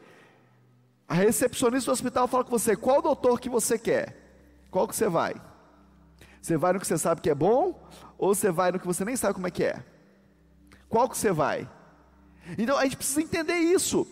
A 1.07 1.15
recepcionista 1.15 1.93
do 1.93 1.95
hospital 1.95 2.27
fala 2.27 2.43
com 2.43 2.51
você, 2.51 2.75
qual 2.75 3.01
doutor 3.01 3.39
que 3.39 3.49
você 3.49 3.79
quer? 3.79 4.17
Qual 4.69 4.89
que 4.89 4.97
você 4.97 5.09
vai? 5.09 5.37
Você 6.41 6.57
vai 6.57 6.73
no 6.73 6.81
que 6.81 6.87
você 6.87 6.99
sabe 6.99 7.21
que 7.21 7.31
é 7.31 7.35
bom 7.35 7.79
ou 8.17 8.35
você 8.35 8.51
vai 8.51 8.73
no 8.73 8.81
que 8.81 8.87
você 8.87 9.05
nem 9.05 9.17
sabe 9.17 9.35
como 9.35 9.47
é 9.47 9.51
que 9.51 9.65
é? 9.65 9.83
Qual 10.89 11.09
que 11.09 11.17
você 11.17 11.33
vai? 11.33 11.69
Então 12.59 12.77
a 12.77 12.85
gente 12.85 12.97
precisa 12.97 13.23
entender 13.23 13.57
isso. 13.59 14.07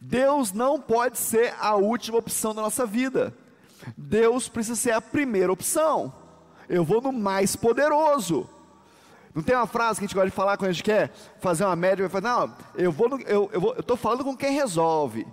Deus 0.00 0.52
não 0.52 0.80
pode 0.80 1.18
ser 1.18 1.54
a 1.60 1.74
última 1.76 2.18
opção 2.18 2.54
da 2.54 2.62
nossa 2.62 2.84
vida. 2.84 3.32
Deus 3.96 4.48
precisa 4.48 4.76
ser 4.76 4.92
a 4.92 5.00
primeira 5.00 5.52
opção. 5.52 6.12
Eu 6.68 6.84
vou 6.84 7.00
no 7.00 7.12
mais 7.12 7.54
poderoso. 7.54 8.48
Não 9.34 9.42
tem 9.42 9.54
uma 9.54 9.66
frase 9.66 10.00
que 10.00 10.04
a 10.04 10.08
gente 10.08 10.14
gosta 10.14 10.30
de 10.30 10.34
falar 10.34 10.56
quando 10.56 10.70
a 10.70 10.72
gente 10.72 10.82
quer 10.82 11.12
fazer 11.40 11.64
uma 11.64 11.76
média, 11.76 12.08
vai 12.08 12.22
falar, 12.22 12.46
não, 12.46 12.54
eu 12.74 12.90
vou, 12.90 13.08
no, 13.08 13.20
eu, 13.20 13.50
eu 13.52 13.60
vou, 13.60 13.74
eu 13.74 13.80
estou 13.80 13.96
falando 13.96 14.24
com 14.24 14.34
quem 14.34 14.54
resolve, 14.54 15.26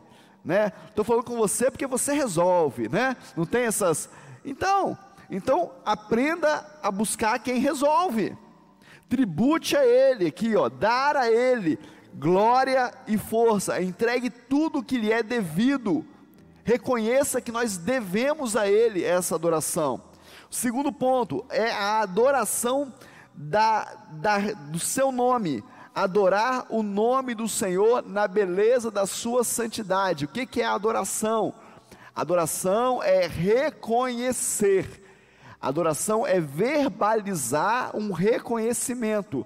né? 0.44 0.74
Estou 0.90 1.06
falando 1.06 1.24
com 1.24 1.38
você 1.38 1.72
porque 1.72 1.88
você 1.88 2.14
resolve, 2.14 2.90
né? 2.90 3.16
Não 3.36 3.46
tem 3.46 3.64
essas. 3.64 4.10
Então, 4.44 4.98
então, 5.36 5.72
aprenda 5.84 6.66
a 6.82 6.92
buscar 6.92 7.40
quem 7.40 7.58
resolve. 7.60 8.38
Tribute 9.10 9.76
a 9.76 9.86
Ele, 9.86 10.28
aqui, 10.28 10.56
ó, 10.56 10.70
dar 10.70 11.18
a 11.18 11.30
Ele 11.32 11.80
glória 12.14 12.94
e 13.08 13.18
força. 13.18 13.82
Entregue 13.82 14.30
tudo 14.30 14.80
o 14.80 14.84
que 14.84 14.98
lhe 14.98 15.12
é 15.12 15.24
devido. 15.24 16.06
Reconheça 16.64 17.42
que 17.42 17.52
nós 17.52 17.78
devemos 17.78 18.56
a 18.56 18.68
Ele 18.68 19.04
essa 19.04 19.36
adoração. 19.36 20.02
O 20.50 20.54
segundo 20.54 20.92
ponto 20.92 21.44
é 21.50 21.72
a 21.72 22.02
adoração 22.02 22.94
da, 23.34 23.86
da, 24.12 24.38
do 24.70 24.78
seu 24.78 25.12
nome, 25.12 25.64
adorar 25.96 26.68
o 26.70 26.84
nome 26.84 27.34
do 27.34 27.50
Senhor 27.50 28.08
na 28.08 28.28
beleza 28.28 28.92
da 28.92 29.08
sua 29.08 29.44
santidade. 29.44 30.26
O 30.26 30.28
que, 30.28 30.46
que 30.46 30.62
é 30.62 30.66
adoração? 30.66 31.56
Adoração 32.16 33.02
é 33.02 33.26
reconhecer, 33.26 35.03
adoração 35.68 36.28
é 36.28 36.40
verbalizar 36.40 37.96
um 37.96 38.12
reconhecimento. 38.12 39.46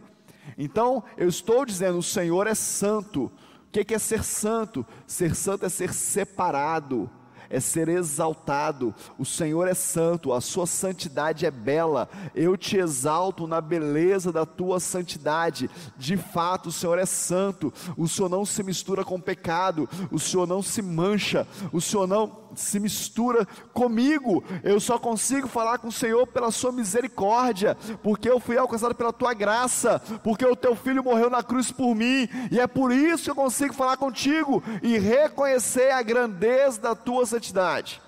Então, 0.58 1.04
eu 1.18 1.28
estou 1.28 1.66
dizendo: 1.66 1.98
o 1.98 2.04
Senhor 2.04 2.48
é 2.48 2.56
santo. 2.56 3.26
O 3.26 3.86
que 3.86 3.94
é 3.94 4.00
ser 4.00 4.24
santo? 4.24 4.86
Ser 5.06 5.36
santo 5.36 5.66
é 5.66 5.70
ser 5.70 5.94
separado, 5.94 7.08
é 7.50 7.60
ser 7.60 7.88
exaltado. 7.90 8.96
O 9.20 9.26
Senhor 9.26 9.68
é 9.68 9.74
santo, 9.74 10.34
a 10.34 10.42
sua 10.42 10.66
santidade 10.66 11.46
é 11.46 11.52
bela. 11.52 12.10
Eu 12.34 12.58
te 12.58 12.78
exalto 12.78 13.46
na 13.46 13.62
beleza 13.62 14.32
da 14.32 14.46
tua 14.46 14.80
santidade. 14.80 15.70
De 15.98 16.18
fato, 16.18 16.70
o 16.70 16.72
Senhor 16.72 16.98
é 16.98 17.06
santo. 17.06 17.72
O 17.96 18.08
Senhor 18.08 18.30
não 18.30 18.46
se 18.46 18.64
mistura 18.64 19.04
com 19.04 19.22
pecado, 19.22 19.88
o 20.12 20.18
Senhor 20.18 20.48
não 20.48 20.64
se 20.64 20.82
mancha, 20.82 21.46
o 21.72 21.80
Senhor 21.80 22.08
não 22.08 22.47
se 22.60 22.80
mistura 22.80 23.46
comigo. 23.74 24.44
Eu 24.64 24.80
só 24.80 24.98
consigo 25.00 25.48
falar 25.48 25.78
com 25.78 25.88
o 25.88 25.92
Senhor 25.92 26.26
pela 26.28 26.52
sua 26.52 26.72
misericórdia, 26.72 27.76
porque 28.04 28.30
eu 28.30 28.40
fui 28.40 28.58
alcançado 28.58 28.96
pela 28.96 29.14
tua 29.14 29.34
graça, 29.34 30.00
porque 30.24 30.46
o 30.46 30.56
teu 30.56 30.76
filho 30.76 31.04
morreu 31.04 31.30
na 31.30 31.44
cruz 31.44 31.72
por 31.72 31.96
mim, 31.96 32.28
e 32.52 32.60
é 32.60 32.68
por 32.68 32.92
isso 32.92 33.26
que 33.26 33.32
eu 33.32 33.36
consigo 33.36 33.74
falar 33.74 33.98
contigo 33.98 34.64
e 34.82 34.98
reconhecer 34.98 35.92
a 35.92 36.02
grandeza 36.02 36.82
da 36.82 36.96
tua 36.96 37.26
santidade. 37.26 38.02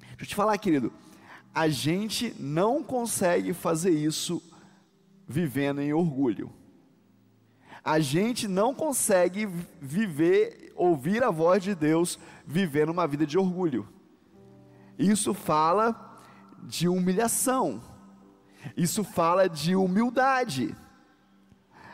Deixa 0.00 0.22
eu 0.22 0.26
te 0.26 0.34
falar, 0.34 0.56
querido, 0.58 0.92
a 1.54 1.68
gente 1.68 2.34
não 2.38 2.82
consegue 2.82 3.52
fazer 3.52 3.90
isso 3.90 4.42
vivendo 5.26 5.80
em 5.80 5.92
orgulho. 5.92 6.52
A 7.84 8.00
gente 8.00 8.48
não 8.48 8.74
consegue 8.74 9.46
viver, 9.80 10.72
ouvir 10.74 11.22
a 11.22 11.30
voz 11.30 11.62
de 11.62 11.74
Deus 11.74 12.18
vivendo 12.46 12.88
uma 12.88 13.06
vida 13.06 13.26
de 13.26 13.36
orgulho. 13.36 13.86
Isso 14.98 15.34
fala 15.34 16.18
de 16.62 16.88
humilhação. 16.88 17.82
Isso 18.76 19.04
fala 19.04 19.48
de 19.48 19.76
humildade. 19.76 20.74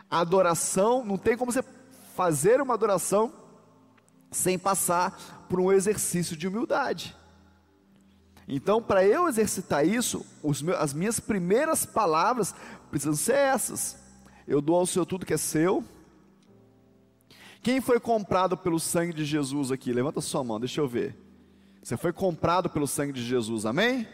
A 0.08 0.20
adoração, 0.20 1.04
não 1.04 1.18
tem 1.18 1.36
como 1.36 1.50
você 1.50 1.64
fazer 2.14 2.60
uma 2.60 2.74
adoração 2.74 3.32
sem 4.30 4.58
passar 4.58 5.46
por 5.48 5.58
um 5.58 5.72
exercício 5.72 6.36
de 6.36 6.46
humildade. 6.46 7.16
Então, 8.46 8.82
para 8.82 9.04
eu 9.04 9.28
exercitar 9.28 9.86
isso, 9.86 10.24
meus, 10.42 10.62
as 10.78 10.92
minhas 10.92 11.18
primeiras 11.18 11.86
palavras 11.86 12.54
precisam 12.90 13.14
ser 13.14 13.34
essas. 13.34 13.96
Eu 14.50 14.60
dou 14.60 14.74
ao 14.74 14.84
Senhor 14.84 15.06
tudo 15.06 15.24
que 15.24 15.32
é 15.32 15.36
seu. 15.36 15.84
Quem 17.62 17.80
foi 17.80 18.00
comprado 18.00 18.56
pelo 18.56 18.80
sangue 18.80 19.12
de 19.12 19.24
Jesus 19.24 19.70
aqui? 19.70 19.92
Levanta 19.92 20.20
sua 20.20 20.42
mão, 20.42 20.58
deixa 20.58 20.80
eu 20.80 20.88
ver. 20.88 21.16
Você 21.80 21.96
foi 21.96 22.12
comprado 22.12 22.68
pelo 22.68 22.88
sangue 22.88 23.12
de 23.12 23.22
Jesus, 23.22 23.64
amém? 23.64 24.08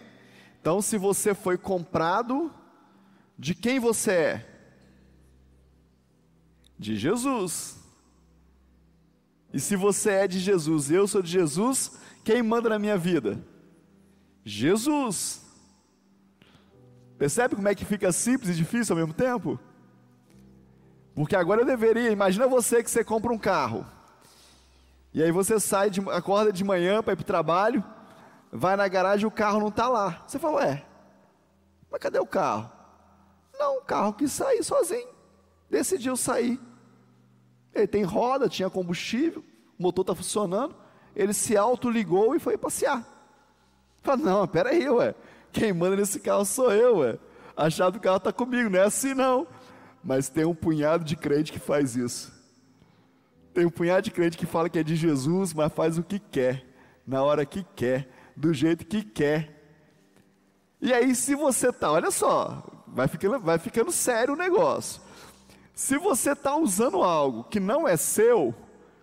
Então, 0.61 0.83
se 0.83 0.99
você 0.99 1.35
foi 1.35 1.57
comprado, 1.57 2.53
de 3.39 3.55
quem 3.55 3.81
você 3.81 4.11
é? 4.11 4.61
De 6.79 6.97
Jesus. 6.97 7.79
E 9.55 9.59
se 9.59 9.75
você 9.75 10.11
é 10.11 10.29
de 10.29 10.39
Jesus, 10.39 10.91
eu 10.91 11.09
sou 11.09 11.23
de 11.23 11.31
Jesus, 11.31 11.93
quem 12.23 12.43
manda 12.43 12.69
na 12.69 12.79
minha 12.79 12.99
vida? 12.99 13.43
Jesus. 14.45 15.43
Percebe 17.17 17.57
como 17.57 17.69
é 17.69 17.75
que 17.75 17.87
fica 17.87 18.13
simples 18.13 18.51
e 18.51 18.55
difícil 18.55 18.95
ao 18.95 19.01
mesmo 19.01 19.15
tempo? 19.15 19.59
Porque 21.17 21.35
agora 21.35 21.63
eu 21.63 21.65
deveria, 21.65 22.11
imagina 22.11 22.47
você 22.47 22.83
que 22.83 22.91
você 22.91 23.03
compra 23.03 23.33
um 23.33 23.39
carro. 23.39 23.87
E 25.15 25.23
aí 25.23 25.33
você 25.33 25.59
sai, 25.59 25.89
de, 25.89 25.99
acorda 26.11 26.53
de 26.53 26.63
manhã 26.63 27.03
para 27.03 27.15
ir 27.15 27.17
para 27.17 27.23
o 27.23 27.27
trabalho, 27.27 27.83
vai 28.53 28.77
na 28.77 28.87
garagem 28.87 29.27
o 29.27 29.31
carro 29.31 29.59
não 29.59 29.69
está 29.69 29.89
lá. 29.89 30.23
Você 30.27 30.39
fala, 30.39 30.57
ué, 30.57 30.85
mas 31.91 32.03
cadê 32.03 32.19
o 32.19 32.27
carro? 32.27 32.71
Não, 33.59 33.79
o 33.79 33.81
carro 33.81 34.13
quis 34.13 34.31
sair 34.31 34.63
sozinho. 34.63 35.09
Decidiu 35.71 36.19
sair. 36.19 36.61
Ele 37.75 37.87
tem 37.87 38.03
roda, 38.03 38.47
tinha 38.47 38.69
combustível, 38.69 39.43
o 39.79 39.83
motor 39.83 40.03
está 40.03 40.15
funcionando. 40.15 40.77
Ele 41.15 41.33
se 41.33 41.57
autoligou 41.57 42.37
e 42.37 42.39
foi 42.39 42.59
passear. 42.59 43.03
Fala, 44.03 44.19
não, 44.19 44.47
peraí, 44.47 44.87
ué. 44.91 45.15
Quem 45.51 45.73
manda 45.73 45.97
nesse 45.97 46.21
carro 46.21 46.45
sou 46.45 46.71
eu, 46.71 46.99
ué. 46.99 47.19
A 47.57 47.71
chave 47.71 47.93
do 47.93 48.03
carro 48.03 48.19
está 48.19 48.31
comigo, 48.31 48.69
não 48.69 48.81
é 48.81 48.83
assim 48.83 49.15
não. 49.15 49.47
Mas 50.07 50.29
tem 50.29 50.45
um 50.45 50.55
punhado 50.55 51.05
de 51.05 51.17
crente 51.17 51.53
que 51.53 51.59
faz 51.59 51.97
isso. 51.97 52.33
Tem 53.53 53.67
um 53.67 53.71
punhado 53.71 54.03
de 54.03 54.13
crente 54.13 54.39
que 54.39 54.47
fala 54.47 54.71
que 54.71 54.79
é 54.79 54.83
de 54.85 54.95
Jesus, 54.95 55.53
mas 55.53 55.73
faz 55.73 55.99
o 55.99 56.03
que 56.05 56.21
quer, 56.21 56.65
na 57.05 57.25
hora 57.25 57.45
que 57.45 57.67
quer, 57.75 58.09
do 58.37 58.55
jeito 58.55 58.87
que 58.87 59.03
quer. 59.03 59.67
E 60.81 60.95
aí, 60.95 61.13
se 61.13 61.35
você 61.35 61.73
tá, 61.73 61.91
olha 61.91 62.13
só, 62.13 62.85
vai 62.87 63.09
ficando, 63.09 63.41
vai 63.41 63.59
ficando 63.59 63.91
sério 63.91 64.35
o 64.35 64.37
negócio. 64.37 65.03
Se 65.75 65.99
você 65.99 66.31
está 66.35 66.55
usando 66.55 67.03
algo 67.03 67.43
que 67.43 67.59
não 67.59 67.89
é 67.89 67.97
seu, 67.97 68.55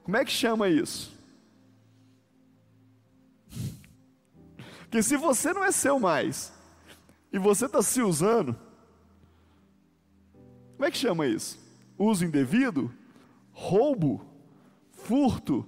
como 0.06 0.16
é 0.16 0.24
que 0.24 0.32
chama 0.32 0.70
isso? 0.70 1.12
Porque 4.80 5.04
se 5.04 5.18
você 5.18 5.52
não 5.52 5.66
é 5.66 5.72
seu 5.72 6.00
mais, 6.00 6.54
e 7.30 7.38
você 7.38 7.66
está 7.66 7.82
se 7.82 8.02
usando, 8.02 8.58
como 10.76 10.86
é 10.86 10.92
que 10.92 10.98
chama 10.98 11.28
isso? 11.28 11.60
Uso 11.98 12.26
indevido? 12.26 12.92
Roubo? 13.52 14.26
Furto? 14.92 15.66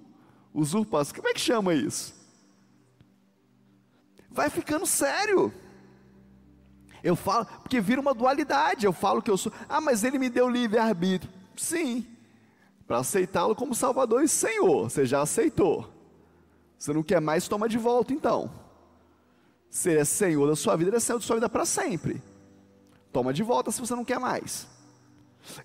Usurpação? 0.54 1.16
Como 1.16 1.28
é 1.28 1.34
que 1.34 1.40
chama 1.40 1.74
isso? 1.74 2.14
Vai 4.30 4.50
ficando 4.50 4.86
sério. 4.86 5.54
Eu 7.04 7.16
falo, 7.16 7.46
porque 7.62 7.80
vira 7.80 8.02
uma 8.02 8.14
dualidade. 8.14 8.86
Eu 8.86 8.92
falo 8.92 9.22
que 9.22 9.30
eu 9.30 9.38
sou, 9.38 9.52
ah, 9.70 9.80
mas 9.80 10.04
ele 10.04 10.18
me 10.18 10.30
deu 10.30 10.50
livre-arbítrio. 10.50 11.32
Sim, 11.56 12.06
para 12.88 12.98
aceitá-lo 12.98 13.56
como 13.56 13.76
Salvador 13.76 14.24
e 14.24 14.28
Senhor. 14.28 14.90
Você 14.90 15.06
já 15.06 15.22
aceitou. 15.22 15.90
Você 16.78 16.92
não 16.92 17.04
quer 17.04 17.22
mais, 17.22 17.48
toma 17.48 17.70
de 17.70 17.78
volta 17.78 18.14
então. 18.14 18.52
Você 19.70 19.98
é 19.98 20.06
Senhor 20.06 20.48
da 20.48 20.56
sua 20.56 20.76
vida, 20.76 20.90
ele 20.90 20.98
é 20.98 21.00
Senhor 21.00 21.20
da 21.20 21.26
sua 21.26 21.36
vida 21.36 21.50
para 21.50 21.66
sempre. 21.66 22.22
Toma 23.12 23.34
de 23.34 23.44
volta 23.44 23.72
se 23.72 23.80
você 23.80 23.96
não 23.96 24.06
quer 24.06 24.20
mais. 24.20 24.68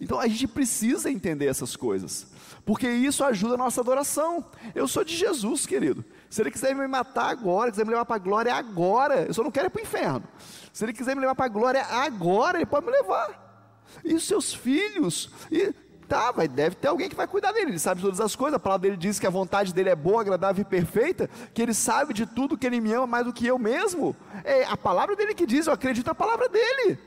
Então 0.01 0.19
a 0.19 0.27
gente 0.27 0.47
precisa 0.47 1.11
entender 1.11 1.47
essas 1.47 1.77
coisas, 1.77 2.27
porque 2.65 2.89
isso 2.89 3.25
ajuda 3.25 3.55
a 3.55 3.59
nossa 3.59 3.81
adoração. 3.81 4.45
Eu 4.75 4.87
sou 4.87 5.05
de 5.05 5.17
Jesus, 5.17 5.67
querido. 5.67 6.05
Se 6.29 6.43
ele 6.43 6.51
quiser 6.51 6.75
me 6.75 6.87
matar 6.87 7.31
agora, 7.31 7.71
quiser 7.71 7.85
me 7.85 7.91
levar 7.91 8.05
para 8.05 8.17
a 8.17 8.21
glória 8.21 8.55
agora, 8.55 9.27
eu 9.27 9.35
só 9.35 9.43
não 9.43 9.51
quero 9.51 9.67
ir 9.67 9.71
para 9.71 9.81
o 9.81 9.83
inferno. 9.83 10.25
Se 10.73 10.85
ele 10.85 10.93
quiser 10.93 11.15
me 11.15 11.21
levar 11.21 11.35
para 11.35 11.47
a 11.47 11.49
glória 11.49 11.85
agora, 11.85 12.59
ele 12.59 12.67
pode 12.67 12.87
me 12.87 12.93
levar. 12.93 13.49
E 14.05 14.15
os 14.15 14.23
seus 14.25 14.55
filhos, 14.55 15.31
e 15.51 15.75
tá, 16.11 16.33
vai, 16.33 16.49
deve 16.49 16.75
ter 16.75 16.89
alguém 16.89 17.09
que 17.09 17.15
vai 17.15 17.27
cuidar 17.27 17.53
dele. 17.53 17.71
Ele 17.71 17.79
sabe 17.79 18.01
todas 18.01 18.21
as 18.21 18.35
coisas. 18.35 18.57
A 18.57 18.61
palavra 18.61 18.83
dele 18.83 18.97
diz 18.97 19.19
que 19.19 19.27
a 19.27 19.31
vontade 19.31 19.73
dele 19.73 19.91
é 19.91 19.97
boa, 19.97 20.21
agradável 20.21 20.63
e 20.63 20.65
perfeita, 20.65 21.31
que 21.55 21.63
ele 21.63 21.73
sabe 21.73 22.13
de 22.13 22.27
tudo, 22.27 22.59
que 22.59 22.67
ele 22.67 22.81
me 22.81 22.93
ama 22.93 23.07
mais 23.07 23.25
do 23.25 23.33
que 23.33 23.47
eu 23.47 23.59
mesmo. 23.59 24.15
É 24.45 24.65
a 24.65 24.77
palavra 24.77 25.15
dele 25.15 25.35
que 25.35 25.47
diz, 25.47 25.67
eu 25.67 25.73
acredito 25.73 26.07
na 26.07 26.15
palavra 26.15 26.49
dele. 26.49 26.99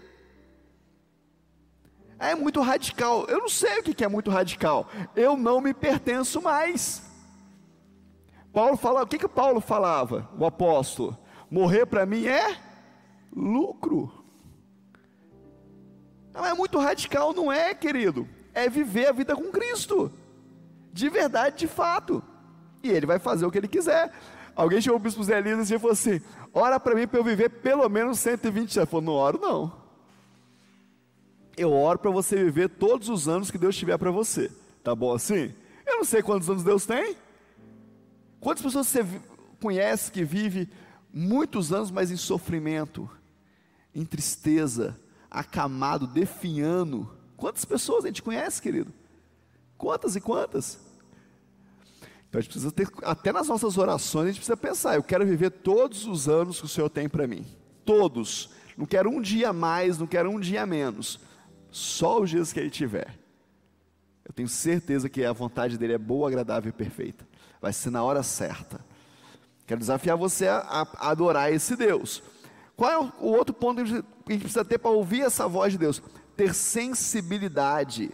É 2.20 2.36
muito 2.36 2.62
radical. 2.62 3.26
Eu 3.26 3.40
não 3.40 3.50
sei 3.50 3.80
o 3.80 3.84
que 3.84 4.04
é 4.04 4.08
muito 4.08 4.32
radical. 4.32 4.88
Eu 5.16 5.36
não 5.36 5.60
me 5.60 5.74
pertenço 5.74 6.42
mais. 6.42 7.04
Paulo 8.52 8.78
fala, 8.78 9.02
o 9.02 9.08
que 9.08 9.18
que 9.18 9.28
Paulo 9.28 9.60
falava, 9.60 10.30
o 10.38 10.46
apóstolo? 10.46 11.18
Morrer 11.50 11.86
para 11.86 12.06
mim 12.06 12.26
é 12.28 12.58
lucro. 13.36 14.12
Não 16.34 16.46
é 16.46 16.54
muito 16.54 16.80
radical, 16.80 17.34
não 17.34 17.52
é, 17.52 17.74
querido? 17.74 18.28
É 18.54 18.70
viver 18.70 19.08
a 19.08 19.12
vida 19.12 19.36
com 19.36 19.52
Cristo. 19.52 20.12
De 20.92 21.10
verdade, 21.10 21.58
de 21.58 21.68
fato. 21.68 22.24
E 22.84 22.90
ele 22.90 23.06
vai 23.06 23.18
fazer 23.18 23.46
o 23.46 23.52
que 23.52 23.58
ele 23.58 23.68
quiser. 23.68 24.12
Alguém 24.56 24.80
chegou 24.82 24.98
o 24.98 25.02
bispo 25.02 25.24
Zé 25.24 25.42
Linas 25.42 25.72
e 25.72 25.80
falou 25.80 25.94
assim: 25.94 26.22
ora 26.54 26.80
para 26.80 26.94
mim 26.94 27.08
para 27.08 27.20
eu 27.20 27.24
viver 27.24 27.50
pelo 27.50 27.88
menos 27.90 28.20
120 28.20 28.60
anos. 28.60 28.78
Ele 28.78 28.86
falou: 28.86 29.06
não 29.06 29.14
oro 29.14 29.40
não 29.42 29.83
eu 31.58 31.72
oro 31.72 32.00
para 32.00 32.12
você 32.12 32.36
viver 32.44 32.70
todos 32.70 33.10
os 33.10 33.28
anos 33.28 33.52
que 33.52 33.58
Deus 33.58 33.76
tiver 33.76 33.98
para 33.98 34.12
você. 34.12 34.52
Tá 34.84 34.94
bom 34.96 35.14
assim? 35.14 35.54
Eu 35.86 35.98
não 35.98 36.04
sei 36.04 36.22
quantos 36.22 36.50
anos 36.50 36.64
Deus 36.64 36.86
tem. 36.86 37.16
Quantas 38.40 38.64
pessoas 38.64 38.88
você 38.88 39.06
conhece 39.62 40.12
que 40.12 40.24
vive 40.24 40.70
muitos 41.14 41.72
anos, 41.72 41.92
mas 41.92 42.12
em 42.12 42.18
sofrimento, 42.18 43.10
em 43.94 44.04
tristeza, 44.04 45.00
acamado, 45.30 46.08
definhando? 46.08 47.10
Quantas 47.38 47.64
pessoas 47.64 48.04
a 48.04 48.08
gente 48.08 48.22
conhece, 48.22 48.62
querido? 48.62 48.94
Quantas 49.78 50.16
e 50.16 50.22
quantas? 50.22 50.80
Então 52.28 52.40
a 52.40 52.42
gente 52.42 52.52
precisa 52.52 52.72
ter, 52.72 52.88
até 53.04 53.32
nas 53.32 53.48
nossas 53.48 53.78
orações, 53.78 54.24
a 54.24 54.28
gente 54.28 54.38
precisa 54.38 54.58
pensar: 54.58 54.96
eu 54.96 55.04
quero 55.04 55.26
viver 55.26 55.52
todos 55.52 56.06
os 56.06 56.28
anos 56.28 56.60
que 56.60 56.66
o 56.66 56.70
Senhor 56.70 56.90
tem 56.90 57.08
para 57.08 57.28
mim. 57.28 57.46
Todos 57.86 58.50
não 58.78 58.86
quero 58.86 59.10
um 59.10 59.22
dia 59.22 59.54
mais, 59.54 59.98
não 59.98 60.08
quero 60.08 60.30
um 60.30 60.40
dia 60.40 60.66
menos, 60.66 61.20
só 61.74 62.22
os 62.22 62.30
dias 62.30 62.54
que 62.54 62.60
Ele 62.60 62.70
tiver. 62.70 63.20
Eu 64.24 64.32
tenho 64.32 64.48
certeza 64.48 65.10
que 65.10 65.26
a 65.26 65.34
vontade 65.34 65.78
dele 65.78 65.94
é 65.94 65.98
boa, 65.98 66.30
agradável 66.30 66.70
e 66.70 66.72
perfeita. 66.72 67.28
Vai 67.60 67.74
ser 67.74 67.90
na 67.90 68.04
hora 68.04 68.22
certa. 68.22 68.80
Quero 69.66 69.80
desafiar 69.80 70.16
você 70.16 70.48
a, 70.48 70.88
a 70.98 71.10
adorar 71.10 71.52
esse 71.52 71.76
Deus. 71.76 72.22
Qual 72.76 72.92
é 72.92 72.98
o, 72.98 73.12
o 73.20 73.32
outro 73.32 73.56
ponto 73.56 73.84
que 73.84 73.92
a 73.92 74.32
gente 74.34 74.42
precisa 74.42 74.64
ter 74.64 74.78
para 74.78 74.92
ouvir 74.92 75.22
essa 75.22 75.48
voz 75.48 75.74
de 75.74 75.80
Deus? 75.80 76.02
Ter 76.38 76.54
sensibilidade. 76.54 78.12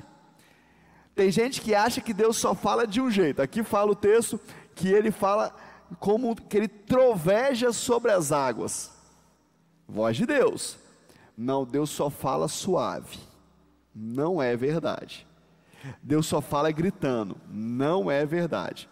Tem 1.14 1.30
gente 1.30 1.62
que 1.62 1.76
acha 1.76 2.00
que 2.00 2.14
Deus 2.14 2.38
só 2.38 2.56
fala 2.56 2.88
de 2.88 3.02
um 3.02 3.12
jeito. 3.12 3.42
Aqui 3.42 3.62
fala 3.62 3.92
o 3.92 3.96
texto 3.96 4.40
que 4.74 4.88
ele 4.88 5.12
fala 5.12 5.54
como 6.00 6.36
que 6.36 6.56
ele 6.56 6.68
troveja 6.68 7.74
sobre 7.74 8.12
as 8.12 8.32
águas. 8.32 8.92
Voz 9.88 10.16
de 10.16 10.26
Deus. 10.26 10.78
Não, 11.38 11.66
Deus 11.66 11.90
só 11.90 12.10
fala 12.10 12.48
suave. 12.48 13.29
Não 13.94 14.42
é 14.42 14.56
verdade. 14.56 15.28
Deus 16.02 16.26
só 16.26 16.42
fala 16.42 16.72
gritando. 16.72 17.38
Não 17.50 18.10
é 18.10 18.26
verdade. 18.26 18.90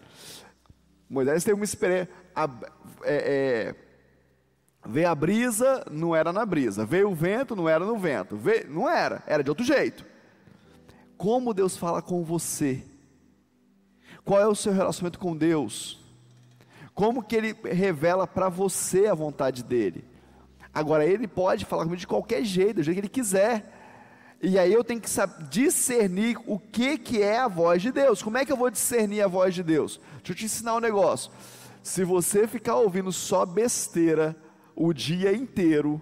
Moisés 1.09 1.43
teve 1.43 1.55
uma 1.55 1.65
experiência. 1.65 2.09
É, 3.03 3.15
é, 3.15 3.75
veio 4.85 5.09
a 5.09 5.15
brisa, 5.15 5.85
não 5.91 6.15
era 6.15 6.31
na 6.31 6.45
brisa. 6.45 6.85
Veio 6.85 7.09
o 7.09 7.15
vento, 7.15 7.55
não 7.55 7.67
era 7.67 7.85
no 7.85 7.97
vento. 7.97 8.35
Veio, 8.35 8.69
não 8.69 8.89
era, 8.89 9.23
era 9.25 9.43
de 9.43 9.49
outro 9.49 9.65
jeito. 9.65 10.05
Como 11.17 11.53
Deus 11.53 11.75
fala 11.75 12.01
com 12.01 12.23
você? 12.23 12.83
Qual 14.23 14.39
é 14.39 14.47
o 14.47 14.55
seu 14.55 14.73
relacionamento 14.73 15.19
com 15.19 15.35
Deus? 15.35 15.99
Como 16.93 17.23
que 17.23 17.35
Ele 17.35 17.53
revela 17.63 18.27
para 18.27 18.49
você 18.49 19.07
a 19.07 19.13
vontade 19.13 19.63
dEle? 19.63 20.03
Agora, 20.73 21.05
Ele 21.05 21.27
pode 21.27 21.65
falar 21.65 21.83
comigo 21.83 21.99
de 21.99 22.07
qualquer 22.07 22.43
jeito, 22.43 22.75
do 22.75 22.83
jeito 22.83 22.95
que 22.95 23.01
Ele 23.01 23.09
quiser. 23.09 23.76
E 24.41 24.59
aí 24.59 24.71
eu 24.71 24.83
tenho 24.83 25.01
que 25.01 25.09
discernir 25.49 26.37
o 26.45 26.59
que, 26.59 26.97
que 26.97 27.21
é 27.21 27.39
a 27.39 27.47
voz 27.47 27.81
de 27.81 27.91
Deus. 27.91 28.21
Como 28.21 28.37
é 28.37 28.45
que 28.45 28.51
eu 28.51 28.57
vou 28.57 28.69
discernir 28.69 29.21
a 29.21 29.27
voz 29.27 29.55
de 29.55 29.63
Deus? 29.63 29.99
Deixa 30.17 30.31
eu 30.31 30.35
te 30.35 30.45
ensinar 30.45 30.75
um 30.75 30.79
negócio. 30.79 31.31
Se 31.81 32.03
você 32.03 32.47
ficar 32.47 32.75
ouvindo 32.75 33.11
só 33.11 33.45
besteira 33.45 34.35
o 34.75 34.93
dia 34.93 35.33
inteiro, 35.33 36.01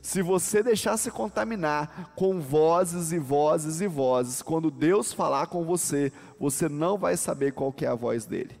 se 0.00 0.22
você 0.22 0.62
deixar 0.62 0.96
se 0.96 1.10
contaminar 1.10 2.12
com 2.14 2.40
vozes 2.40 3.12
e 3.12 3.18
vozes 3.18 3.80
e 3.80 3.86
vozes, 3.86 4.40
quando 4.40 4.70
Deus 4.70 5.12
falar 5.12 5.46
com 5.48 5.64
você, 5.64 6.12
você 6.38 6.68
não 6.68 6.96
vai 6.96 7.16
saber 7.16 7.52
qual 7.52 7.74
é 7.82 7.86
a 7.86 7.94
voz 7.94 8.24
dele. 8.24 8.58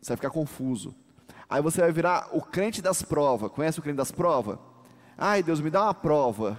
Você 0.00 0.08
vai 0.08 0.16
ficar 0.16 0.30
confuso. 0.30 0.94
Aí 1.48 1.62
você 1.62 1.80
vai 1.80 1.90
virar 1.90 2.28
o 2.32 2.42
crente 2.42 2.82
das 2.82 3.02
provas. 3.02 3.50
Conhece 3.50 3.78
o 3.78 3.82
crente 3.82 3.96
das 3.96 4.12
provas? 4.12 4.58
Ai, 5.16 5.42
Deus, 5.42 5.60
me 5.60 5.70
dá 5.70 5.84
uma 5.84 5.94
prova. 5.94 6.58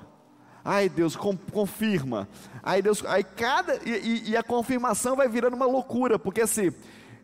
Ai 0.68 0.90
Deus, 0.90 1.16
com, 1.16 1.38
confirma. 1.38 2.28
Aí 2.64 2.82
Deus, 2.82 3.06
aí 3.06 3.24
cada 3.24 3.76
e, 3.88 4.32
e, 4.32 4.36
a 4.36 4.42
confirmação 4.42 5.16
vai 5.16 5.30
virando 5.30 5.56
uma 5.56 5.68
loucura, 5.68 6.18
porque 6.18 6.42
assim, 6.42 6.74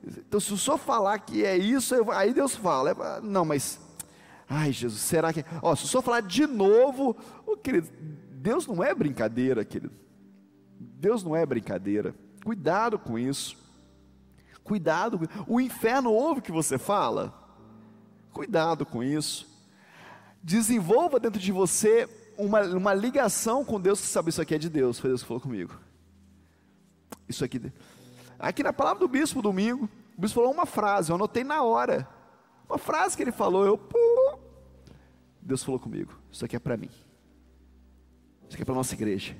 então 0.05 0.39
se 0.39 0.53
o 0.53 0.57
senhor 0.59 0.77
falar 0.77 1.17
que 1.17 1.43
é 1.43 1.57
isso, 1.57 1.95
eu, 1.95 2.11
aí 2.11 2.35
Deus 2.35 2.55
fala, 2.55 3.19
não, 3.23 3.43
mas, 3.43 3.79
ai 4.47 4.71
Jesus, 4.71 5.01
será 5.01 5.33
que, 5.33 5.43
ó, 5.59 5.75
se 5.75 5.85
o 5.85 5.87
senhor 5.87 6.03
falar 6.03 6.21
de 6.21 6.45
novo, 6.45 7.17
oh, 7.43 7.57
querido, 7.57 7.89
Deus 8.29 8.67
não 8.67 8.83
é 8.83 8.93
brincadeira, 8.93 9.65
querido. 9.65 9.93
Deus 10.79 11.23
não 11.23 11.35
é 11.35 11.43
brincadeira. 11.43 12.13
Cuidado 12.43 12.99
com 12.99 13.17
isso. 13.17 13.57
Cuidado. 14.63 15.19
O 15.47 15.59
inferno 15.59 16.11
ouve 16.11 16.39
o 16.39 16.43
que 16.43 16.51
você 16.51 16.77
fala. 16.77 17.33
Cuidado 18.31 18.85
com 18.85 19.03
isso. 19.03 19.47
Desenvolva 20.43 21.19
dentro 21.19 21.39
de 21.39 21.51
você 21.51 22.07
uma, 22.45 22.61
uma 22.63 22.93
ligação 22.93 23.63
com 23.63 23.79
Deus 23.79 24.01
que 24.01 24.07
sabe 24.07 24.29
isso 24.29 24.41
aqui 24.41 24.55
é 24.55 24.57
de 24.57 24.69
Deus, 24.69 24.99
foi 24.99 25.09
Deus 25.09 25.21
que 25.21 25.27
falou 25.27 25.41
comigo. 25.41 25.73
Isso 27.27 27.45
aqui. 27.45 27.71
Aqui 28.37 28.63
na 28.63 28.73
palavra 28.73 28.99
do 28.99 29.07
bispo 29.07 29.41
domingo, 29.41 29.89
o 30.17 30.21
bispo 30.21 30.35
falou 30.35 30.51
uma 30.51 30.65
frase, 30.65 31.11
eu 31.11 31.15
anotei 31.15 31.43
na 31.43 31.63
hora. 31.63 32.07
Uma 32.67 32.77
frase 32.77 33.15
que 33.15 33.23
ele 33.23 33.31
falou, 33.31 33.65
eu. 33.65 33.79
Deus 35.41 35.63
falou 35.63 35.79
comigo, 35.79 36.13
isso 36.31 36.43
aqui 36.45 36.55
é 36.55 36.59
para 36.59 36.77
mim. 36.77 36.89
Isso 38.47 38.55
aqui 38.55 38.63
é 38.63 38.65
para 38.65 38.75
nossa 38.75 38.93
igreja. 38.93 39.35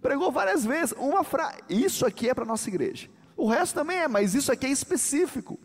Pregou 0.00 0.32
várias 0.32 0.64
vezes, 0.64 0.94
uma 0.98 1.22
frase, 1.22 1.58
isso 1.68 2.06
aqui 2.06 2.28
é 2.28 2.34
para 2.34 2.44
nossa 2.44 2.68
igreja. 2.68 3.08
O 3.36 3.48
resto 3.48 3.74
também 3.74 3.98
é, 3.98 4.08
mas 4.08 4.34
isso 4.34 4.50
aqui 4.50 4.66
é 4.66 4.70
específico. 4.70 5.58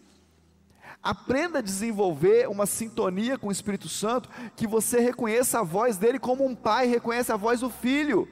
Aprenda 1.05 1.59
a 1.59 1.61
desenvolver 1.61 2.49
uma 2.49 2.65
sintonia 2.65 3.37
com 3.37 3.49
o 3.49 3.51
Espírito 3.51 3.87
Santo, 3.87 4.27
que 4.55 4.65
você 4.65 4.99
reconheça 4.99 5.59
a 5.59 5.63
voz 5.63 5.97
dele 5.97 6.17
como 6.17 6.43
um 6.43 6.55
pai 6.55 6.87
reconhece 6.87 7.31
a 7.31 7.37
voz 7.37 7.59
do 7.59 7.69
filho. 7.69 8.27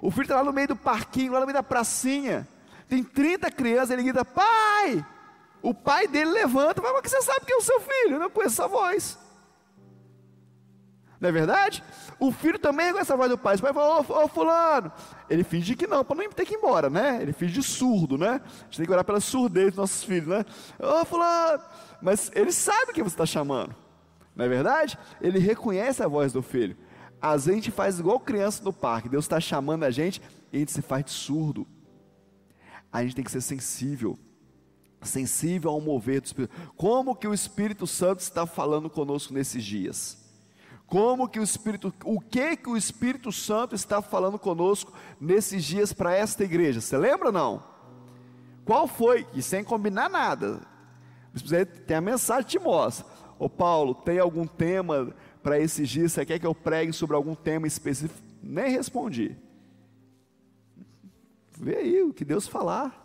O 0.00 0.10
filho 0.10 0.22
está 0.22 0.36
lá 0.36 0.44
no 0.44 0.52
meio 0.52 0.68
do 0.68 0.76
parquinho, 0.76 1.32
lá 1.32 1.40
no 1.40 1.44
meio 1.44 1.52
da 1.52 1.62
pracinha. 1.62 2.48
Tem 2.88 3.04
30 3.04 3.50
crianças, 3.50 3.90
ele 3.90 4.02
grita, 4.02 4.24
pai! 4.24 5.04
O 5.60 5.74
pai 5.74 6.08
dele 6.08 6.30
levanta, 6.30 6.80
mas 6.80 7.02
que 7.02 7.10
você 7.10 7.20
sabe 7.20 7.44
que 7.44 7.52
é 7.52 7.56
o 7.56 7.60
seu 7.60 7.80
filho, 7.80 8.14
eu 8.14 8.18
não 8.18 8.30
conheço 8.30 8.62
essa 8.62 8.66
voz. 8.66 9.18
Não 11.26 11.30
é 11.30 11.32
verdade? 11.32 11.82
O 12.20 12.30
filho 12.30 12.58
também 12.58 12.86
reconhece 12.86 13.12
a 13.12 13.16
voz 13.16 13.28
do 13.28 13.36
pai. 13.36 13.56
O 13.56 13.60
pai 13.60 13.72
fala, 13.72 14.00
ô, 14.00 14.24
ô 14.24 14.28
fulano. 14.28 14.92
Ele 15.28 15.42
finge 15.42 15.74
que 15.74 15.86
não, 15.86 16.04
para 16.04 16.16
não 16.16 16.30
ter 16.30 16.46
que 16.46 16.54
ir 16.54 16.58
embora, 16.58 16.88
né? 16.88 17.18
Ele 17.20 17.32
finge 17.32 17.54
de 17.54 17.62
surdo, 17.62 18.16
né? 18.16 18.40
A 18.44 18.64
gente 18.64 18.76
tem 18.76 18.86
que 18.86 18.92
orar 18.92 19.04
pela 19.04 19.18
surdez 19.18 19.68
dos 19.68 19.76
nossos 19.76 20.04
filhos, 20.04 20.28
né? 20.28 20.44
Ô 20.78 21.04
fulano 21.04 21.60
mas 22.00 22.30
ele 22.34 22.52
sabe 22.52 22.92
que 22.92 23.02
você 23.02 23.14
está 23.14 23.26
chamando, 23.26 23.74
não 24.34 24.44
é 24.44 24.48
verdade? 24.48 24.98
Ele 25.20 25.38
reconhece 25.38 26.02
a 26.02 26.08
voz 26.08 26.32
do 26.32 26.42
filho. 26.42 26.76
A 27.20 27.36
gente 27.38 27.70
faz 27.70 27.98
igual 27.98 28.20
criança 28.20 28.62
no 28.62 28.72
parque, 28.72 29.08
Deus 29.08 29.24
está 29.24 29.40
chamando 29.40 29.84
a 29.84 29.90
gente 29.90 30.20
e 30.52 30.56
a 30.56 30.58
gente 30.60 30.72
se 30.72 30.82
faz 30.82 31.04
de 31.04 31.10
surdo. 31.10 31.66
A 32.92 33.02
gente 33.02 33.16
tem 33.16 33.24
que 33.24 33.30
ser 33.30 33.40
sensível, 33.40 34.18
sensível 35.02 35.70
ao 35.70 35.80
mover 35.80 36.20
do 36.20 36.26
Espírito. 36.26 36.54
Como 36.76 37.16
que 37.16 37.26
o 37.26 37.34
Espírito 37.34 37.86
Santo 37.86 38.20
está 38.20 38.46
falando 38.46 38.88
conosco 38.90 39.32
nesses 39.32 39.64
dias? 39.64 40.25
Como 40.86 41.28
que 41.28 41.40
o 41.40 41.42
Espírito, 41.42 41.92
o 42.04 42.20
que 42.20 42.56
que 42.56 42.68
o 42.68 42.76
Espírito 42.76 43.32
Santo 43.32 43.74
está 43.74 44.00
falando 44.00 44.38
conosco 44.38 44.92
nesses 45.20 45.64
dias 45.64 45.92
para 45.92 46.14
esta 46.14 46.44
igreja? 46.44 46.80
Você 46.80 46.96
lembra 46.96 47.32
não? 47.32 47.62
Qual 48.64 48.86
foi? 48.86 49.26
E 49.34 49.42
sem 49.42 49.64
combinar 49.64 50.08
nada, 50.08 50.60
tem 51.86 51.96
a 51.96 52.00
mensagem 52.00 52.44
que 52.44 52.50
te 52.50 52.58
mostra. 52.58 53.06
Ô 53.38 53.48
Paulo, 53.48 53.94
tem 53.94 54.18
algum 54.18 54.46
tema 54.46 55.12
para 55.42 55.58
esses 55.58 55.88
dias? 55.88 56.12
Você 56.12 56.24
quer 56.24 56.38
que 56.38 56.46
eu 56.46 56.54
pregue 56.54 56.92
sobre 56.92 57.16
algum 57.16 57.34
tema 57.34 57.66
específico? 57.66 58.20
Nem 58.42 58.70
respondi. 58.70 59.36
Vê 61.58 61.76
aí 61.76 62.02
o 62.02 62.12
que 62.12 62.24
Deus 62.24 62.46
falar. 62.46 63.04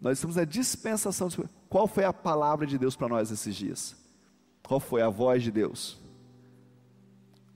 Nós 0.00 0.18
estamos 0.18 0.36
na 0.36 0.44
dispensação. 0.44 1.28
Qual 1.68 1.86
foi 1.86 2.04
a 2.04 2.12
palavra 2.12 2.66
de 2.66 2.76
Deus 2.78 2.96
para 2.96 3.08
nós 3.08 3.30
esses 3.30 3.54
dias? 3.54 3.96
Qual 4.62 4.80
foi 4.80 5.02
a 5.02 5.08
voz 5.08 5.42
de 5.42 5.50
Deus? 5.50 6.01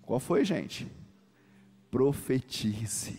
Qual 0.07 0.19
foi, 0.19 0.42
gente? 0.45 0.90
Profetize. 1.90 3.19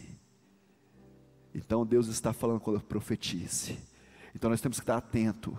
Então 1.53 1.85
Deus 1.85 2.07
está 2.07 2.33
falando 2.33 2.59
quando 2.59 2.81
profetize. 2.81 3.77
Então 4.33 4.49
nós 4.49 4.61
temos 4.61 4.79
que 4.79 4.83
estar 4.83 4.97
atento 4.97 5.55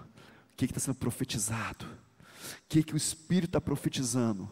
que 0.57 0.65
está 0.65 0.81
sendo 0.81 0.97
profetizado, 0.97 1.85
o 1.85 2.69
que, 2.69 2.83
que 2.83 2.95
o 2.95 2.97
Espírito 2.97 3.51
está 3.51 3.61
profetizando, 3.61 4.43
o 4.43 4.51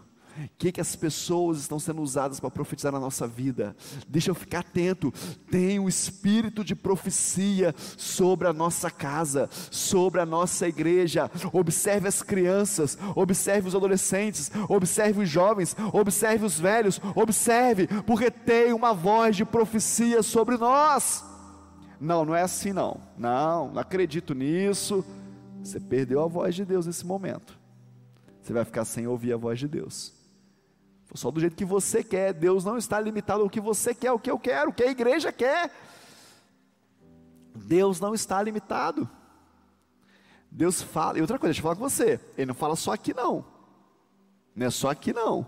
que, 0.59 0.73
que 0.73 0.81
as 0.81 0.95
pessoas 0.97 1.59
estão 1.59 1.79
sendo 1.79 2.03
usadas 2.03 2.41
para 2.41 2.51
profetizar 2.51 2.93
na 2.93 3.01
nossa 3.01 3.27
vida. 3.27 3.77
Deixa 4.09 4.31
eu 4.31 4.35
ficar 4.35 4.61
atento. 4.61 5.13
Tem 5.51 5.79
o 5.79 5.89
espírito 5.89 6.65
de 6.65 6.75
profecia 6.75 7.75
sobre 7.97 8.49
a 8.49 8.53
nossa 8.53 8.91
casa, 8.91 9.49
sobre 9.71 10.21
a 10.21 10.27
nossa 10.27 10.69
igreja. 10.69 11.31
Observe 11.53 12.09
as 12.09 12.23
crianças, 12.23 12.99
observe 13.15 13.69
os 13.69 13.75
adolescentes, 13.75 14.51
observe 14.69 15.23
os 15.23 15.29
jovens, 15.29 15.77
observe 15.93 16.45
os 16.45 16.59
velhos. 16.59 17.01
Observe, 17.15 17.87
porque 18.07 18.31
tem 18.31 18.73
uma 18.73 18.93
voz 18.93 19.37
de 19.37 19.45
profecia 19.45 20.23
sobre 20.23 20.57
nós. 20.57 21.25
Não, 22.01 22.25
não 22.25 22.35
é 22.35 22.43
assim 22.43 22.73
não. 22.73 23.01
Não, 23.17 23.71
não 23.73 23.81
acredito 23.81 24.35
nisso. 24.35 25.05
Você 25.63 25.81
perdeu 25.81 26.23
a 26.23 26.27
voz 26.27 26.55
de 26.55 26.65
Deus 26.65 26.87
nesse 26.87 27.05
momento. 27.05 27.59
Você 28.41 28.53
vai 28.53 28.65
ficar 28.65 28.85
sem 28.85 29.07
ouvir 29.07 29.33
a 29.33 29.37
voz 29.37 29.59
de 29.59 29.67
Deus. 29.67 30.16
Só 31.15 31.31
do 31.31 31.41
jeito 31.41 31.57
que 31.57 31.65
você 31.65 32.03
quer. 32.03 32.33
Deus 32.33 32.65
não 32.65 32.77
está 32.77 33.01
limitado 33.01 33.43
ao 33.43 33.51
que 33.51 33.61
você 33.61 33.95
quer, 33.95 34.13
o 34.13 34.19
que 34.19 34.31
eu 34.31 34.39
quero, 34.39 34.71
o 34.71 34.73
que 34.73 34.83
a 34.83 34.91
igreja 34.91 35.33
quer. 35.33 35.71
Deus 37.55 38.01
não 38.01 38.15
está 38.15 38.43
limitado. 38.43 39.09
Deus 40.51 40.83
fala, 40.83 41.19
e 41.19 41.21
outra 41.21 41.39
coisa, 41.39 41.53
deixa 41.53 41.61
eu 41.61 41.63
falar 41.63 41.77
com 41.77 41.89
você, 41.89 42.21
Ele 42.37 42.47
não 42.47 42.55
fala 42.55 42.77
só 42.77 42.93
aqui 42.93 43.13
não, 43.13 43.45
não 44.55 44.67
é 44.67 44.71
só 44.71 44.91
aqui 44.91 45.13
não. 45.13 45.47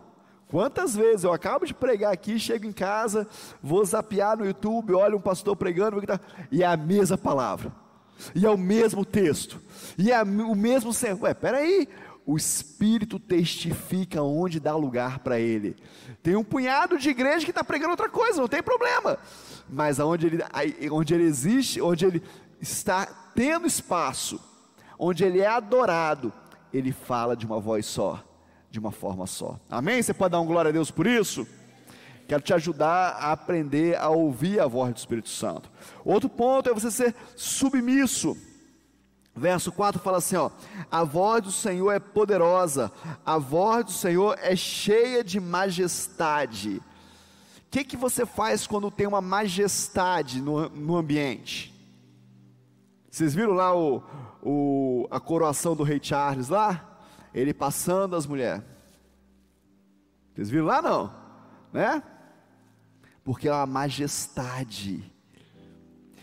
Quantas 0.48 0.94
vezes 0.94 1.24
eu 1.24 1.32
acabo 1.32 1.64
de 1.64 1.72
pregar 1.72 2.12
aqui, 2.12 2.38
chego 2.38 2.66
em 2.66 2.72
casa, 2.72 3.26
vou 3.62 3.82
zapear 3.84 4.36
no 4.36 4.44
YouTube, 4.44 4.92
olho 4.92 5.16
um 5.16 5.20
pastor 5.20 5.56
pregando, 5.56 6.02
e 6.50 6.62
é 6.62 6.66
a 6.66 6.76
mesma 6.76 7.16
palavra 7.16 7.72
e 8.34 8.44
é 8.44 8.50
o 8.50 8.58
mesmo 8.58 9.04
texto, 9.04 9.60
e 9.96 10.10
é 10.10 10.22
o 10.22 10.54
mesmo. 10.54 10.90
Ué, 11.20 11.34
peraí, 11.34 11.88
o 12.28 12.36
Espírito 12.36 13.18
testifica 13.18 14.22
onde 14.22 14.60
dá 14.60 14.76
lugar 14.76 15.20
para 15.20 15.40
ele. 15.40 15.74
Tem 16.22 16.36
um 16.36 16.44
punhado 16.44 16.98
de 16.98 17.08
igreja 17.08 17.42
que 17.42 17.50
está 17.50 17.64
pregando 17.64 17.92
outra 17.92 18.10
coisa, 18.10 18.38
não 18.38 18.46
tem 18.46 18.62
problema. 18.62 19.18
Mas 19.66 19.98
onde 19.98 20.26
ele, 20.26 20.42
onde 20.90 21.14
ele 21.14 21.24
existe, 21.24 21.80
onde 21.80 22.04
ele 22.04 22.22
está 22.60 23.06
tendo 23.34 23.66
espaço, 23.66 24.38
onde 24.98 25.24
ele 25.24 25.40
é 25.40 25.46
adorado, 25.46 26.30
ele 26.70 26.92
fala 26.92 27.34
de 27.34 27.46
uma 27.46 27.58
voz 27.58 27.86
só, 27.86 28.22
de 28.70 28.78
uma 28.78 28.90
forma 28.90 29.26
só. 29.26 29.58
Amém? 29.70 30.02
Você 30.02 30.12
pode 30.12 30.32
dar 30.32 30.40
um 30.42 30.46
glória 30.46 30.68
a 30.68 30.72
Deus 30.72 30.90
por 30.90 31.06
isso? 31.06 31.48
Quero 32.28 32.42
te 32.42 32.52
ajudar 32.52 33.12
a 33.12 33.32
aprender 33.32 33.96
a 33.96 34.10
ouvir 34.10 34.60
a 34.60 34.66
voz 34.66 34.92
do 34.92 34.98
Espírito 34.98 35.30
Santo. 35.30 35.70
Outro 36.04 36.28
ponto 36.28 36.68
é 36.68 36.74
você 36.74 36.90
ser 36.90 37.14
submisso. 37.34 38.36
Verso 39.38 39.70
4 39.70 40.01
fala 40.01 40.18
assim: 40.18 40.37
ó, 40.37 40.51
a 40.90 41.05
voz 41.05 41.42
do 41.42 41.53
Senhor 41.53 41.92
é 41.92 41.98
poderosa, 41.98 42.92
a 43.24 43.38
voz 43.38 43.85
do 43.85 43.92
Senhor 43.92 44.37
é 44.40 44.57
cheia 44.57 45.22
de 45.22 45.38
majestade. 45.38 46.83
O 47.59 47.70
que, 47.70 47.85
que 47.85 47.96
você 47.96 48.27
faz 48.27 48.66
quando 48.66 48.90
tem 48.90 49.07
uma 49.07 49.20
majestade 49.20 50.40
no, 50.40 50.68
no 50.70 50.96
ambiente? 50.96 51.74
Vocês 53.11 53.35
viram 53.35 53.53
lá 53.53 53.77
o, 53.77 54.03
o, 54.42 55.09
a 55.11 55.20
coroação 55.20 55.77
do 55.77 55.83
rei 55.83 56.01
Charles 56.03 56.48
lá? 56.48 56.98
Ele 57.35 57.53
passando 57.53 58.16
as 58.16 58.27
mulheres. 58.27 58.62
Vocês 60.35 60.51
viram 60.51 60.66
lá 60.66 60.81
não? 60.81 61.12
Né? 61.72 62.03
Porque 63.22 63.48
é 63.48 63.53
uma 63.53 63.66
majestade. 63.66 65.12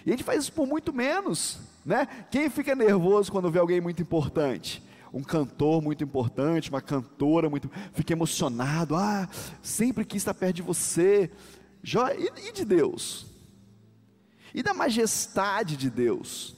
E 0.05 0.09
a 0.09 0.11
gente 0.11 0.23
faz 0.23 0.43
isso 0.43 0.53
por 0.53 0.67
muito 0.67 0.93
menos, 0.93 1.59
né? 1.85 2.07
Quem 2.31 2.49
fica 2.49 2.75
nervoso 2.75 3.31
quando 3.31 3.51
vê 3.51 3.59
alguém 3.59 3.79
muito 3.79 4.01
importante? 4.01 4.83
Um 5.13 5.23
cantor 5.23 5.81
muito 5.81 6.03
importante, 6.03 6.69
uma 6.69 6.81
cantora 6.81 7.49
muito, 7.49 7.69
fica 7.93 8.11
emocionado. 8.11 8.95
Ah, 8.95 9.29
sempre 9.61 10.03
quis 10.03 10.21
estar 10.21 10.33
perto 10.33 10.55
de 10.55 10.61
você. 10.61 11.31
E, 11.83 12.49
e 12.49 12.51
de 12.51 12.65
Deus? 12.65 13.27
E 14.53 14.63
da 14.63 14.73
majestade 14.73 15.77
de 15.77 15.89
Deus? 15.89 16.55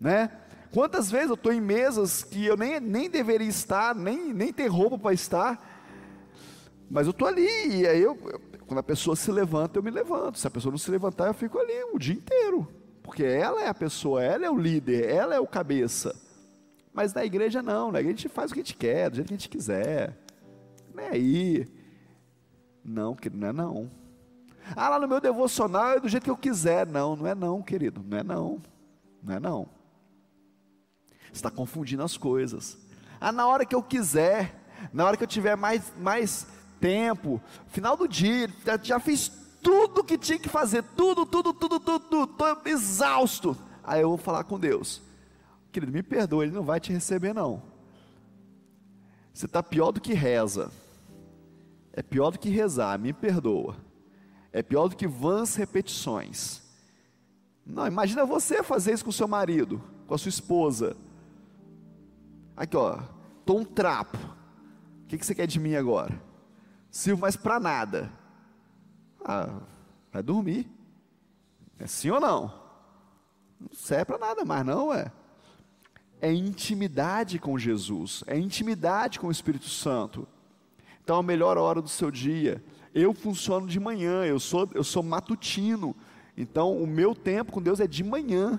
Né? 0.00 0.30
Quantas 0.72 1.10
vezes 1.10 1.28
eu 1.28 1.34
estou 1.34 1.52
em 1.52 1.60
mesas 1.60 2.24
que 2.24 2.44
eu 2.46 2.56
nem, 2.56 2.80
nem 2.80 3.10
deveria 3.10 3.46
estar, 3.46 3.94
nem, 3.94 4.32
nem 4.32 4.52
ter 4.52 4.68
roupa 4.68 4.98
para 4.98 5.12
estar, 5.12 5.76
mas 6.90 7.06
eu 7.06 7.10
estou 7.10 7.28
ali, 7.28 7.46
e 7.80 7.86
aí 7.86 8.00
eu, 8.00 8.16
quando 8.66 8.78
a 8.78 8.82
pessoa 8.82 9.14
se 9.14 9.30
levanta, 9.30 9.78
eu 9.78 9.82
me 9.82 9.90
levanto. 9.90 10.38
Se 10.38 10.46
a 10.46 10.50
pessoa 10.50 10.70
não 10.70 10.78
se 10.78 10.90
levantar, 10.90 11.26
eu 11.26 11.34
fico 11.34 11.58
ali 11.58 11.72
o 11.92 11.98
dia 11.98 12.14
inteiro. 12.14 12.77
Porque 13.08 13.24
ela 13.24 13.62
é 13.62 13.68
a 13.68 13.74
pessoa, 13.74 14.22
ela 14.22 14.44
é 14.44 14.50
o 14.50 14.58
líder, 14.58 15.08
ela 15.08 15.34
é 15.34 15.40
o 15.40 15.46
cabeça. 15.46 16.14
Mas 16.92 17.14
na 17.14 17.24
igreja 17.24 17.62
não, 17.62 17.90
na 17.90 18.00
igreja 18.00 18.18
a 18.18 18.20
gente 18.20 18.28
faz 18.28 18.50
o 18.50 18.54
que 18.54 18.60
a 18.60 18.62
gente 18.62 18.76
quer, 18.76 19.08
do 19.08 19.16
jeito 19.16 19.28
que 19.28 19.32
a 19.32 19.36
gente 19.38 19.48
quiser. 19.48 20.14
Não 20.94 21.02
é 21.02 21.08
aí. 21.12 21.66
Não, 22.84 23.14
querido, 23.14 23.40
não 23.40 23.48
é 23.48 23.52
não. 23.52 23.90
Ah, 24.76 24.90
lá 24.90 24.98
no 25.00 25.08
meu 25.08 25.22
devocional 25.22 25.92
é 25.92 26.00
do 26.00 26.06
jeito 26.06 26.24
que 26.24 26.30
eu 26.30 26.36
quiser. 26.36 26.86
Não, 26.86 27.16
não 27.16 27.26
é 27.26 27.34
não, 27.34 27.62
querido. 27.62 28.04
Não 28.06 28.18
é 28.18 28.22
não. 28.22 28.60
Não 29.22 29.34
é 29.34 29.40
não. 29.40 29.70
Você 31.28 31.32
está 31.32 31.50
confundindo 31.50 32.02
as 32.02 32.14
coisas. 32.14 32.76
Ah, 33.18 33.32
na 33.32 33.46
hora 33.46 33.64
que 33.64 33.74
eu 33.74 33.82
quiser, 33.82 34.54
na 34.92 35.06
hora 35.06 35.16
que 35.16 35.24
eu 35.24 35.28
tiver 35.28 35.56
mais, 35.56 35.94
mais 35.96 36.46
tempo, 36.78 37.40
final 37.68 37.96
do 37.96 38.06
dia, 38.06 38.50
já, 38.66 38.78
já 38.82 39.00
fiz 39.00 39.32
tudo 39.68 40.02
que 40.02 40.16
tinha 40.16 40.38
que 40.38 40.48
fazer, 40.48 40.82
tudo, 40.82 41.26
tudo, 41.26 41.52
tudo, 41.52 41.78
tudo, 41.78 42.22
estou 42.24 42.62
exausto. 42.64 43.54
Aí 43.84 44.00
eu 44.00 44.08
vou 44.08 44.16
falar 44.16 44.44
com 44.44 44.58
Deus, 44.58 45.02
querido, 45.70 45.92
me 45.92 46.02
perdoa, 46.02 46.42
Ele 46.42 46.54
não 46.54 46.62
vai 46.62 46.80
te 46.80 46.90
receber 46.90 47.34
não. 47.34 47.62
Você 49.34 49.44
está 49.44 49.62
pior 49.62 49.92
do 49.92 50.00
que 50.00 50.14
reza, 50.14 50.70
é 51.92 52.02
pior 52.02 52.30
do 52.30 52.38
que 52.38 52.48
rezar, 52.48 52.98
me 52.98 53.12
perdoa, 53.12 53.76
é 54.54 54.62
pior 54.62 54.88
do 54.88 54.96
que 54.96 55.06
vãs 55.06 55.54
repetições. 55.54 56.62
Não, 57.66 57.86
imagina 57.86 58.24
você 58.24 58.62
fazer 58.62 58.94
isso 58.94 59.04
com 59.04 59.12
seu 59.12 59.28
marido, 59.28 59.82
com 60.06 60.14
a 60.14 60.18
sua 60.18 60.30
esposa. 60.30 60.96
Aqui 62.56 62.74
ó, 62.74 63.00
estou 63.38 63.58
um 63.58 63.66
trapo, 63.66 64.16
o 64.16 65.06
que, 65.08 65.18
que 65.18 65.26
você 65.26 65.34
quer 65.34 65.46
de 65.46 65.60
mim 65.60 65.74
agora? 65.74 66.26
sirvo 66.90 67.20
mais 67.20 67.36
para 67.36 67.60
nada. 67.60 68.10
Ah, 69.28 69.60
vai 70.10 70.22
dormir. 70.22 70.66
É 71.78 71.86
sim 71.86 72.10
ou 72.10 72.18
não? 72.18 72.50
Não 73.60 73.68
serve 73.74 74.06
para 74.06 74.18
nada 74.18 74.42
mais, 74.42 74.64
não 74.64 74.92
é? 74.92 75.12
É 76.18 76.32
intimidade 76.32 77.38
com 77.38 77.58
Jesus, 77.58 78.24
é 78.26 78.38
intimidade 78.38 79.20
com 79.20 79.26
o 79.26 79.30
Espírito 79.30 79.68
Santo. 79.68 80.26
Então, 81.04 81.18
a 81.18 81.22
melhor 81.22 81.58
hora 81.58 81.82
do 81.82 81.88
seu 81.88 82.10
dia. 82.10 82.62
Eu 82.94 83.12
funciono 83.12 83.66
de 83.66 83.78
manhã, 83.78 84.24
eu 84.24 84.40
sou, 84.40 84.68
eu 84.74 84.82
sou 84.82 85.02
matutino. 85.02 85.94
Então, 86.36 86.76
o 86.76 86.86
meu 86.86 87.14
tempo 87.14 87.52
com 87.52 87.62
Deus 87.62 87.80
é 87.80 87.86
de 87.86 88.02
manhã. 88.02 88.58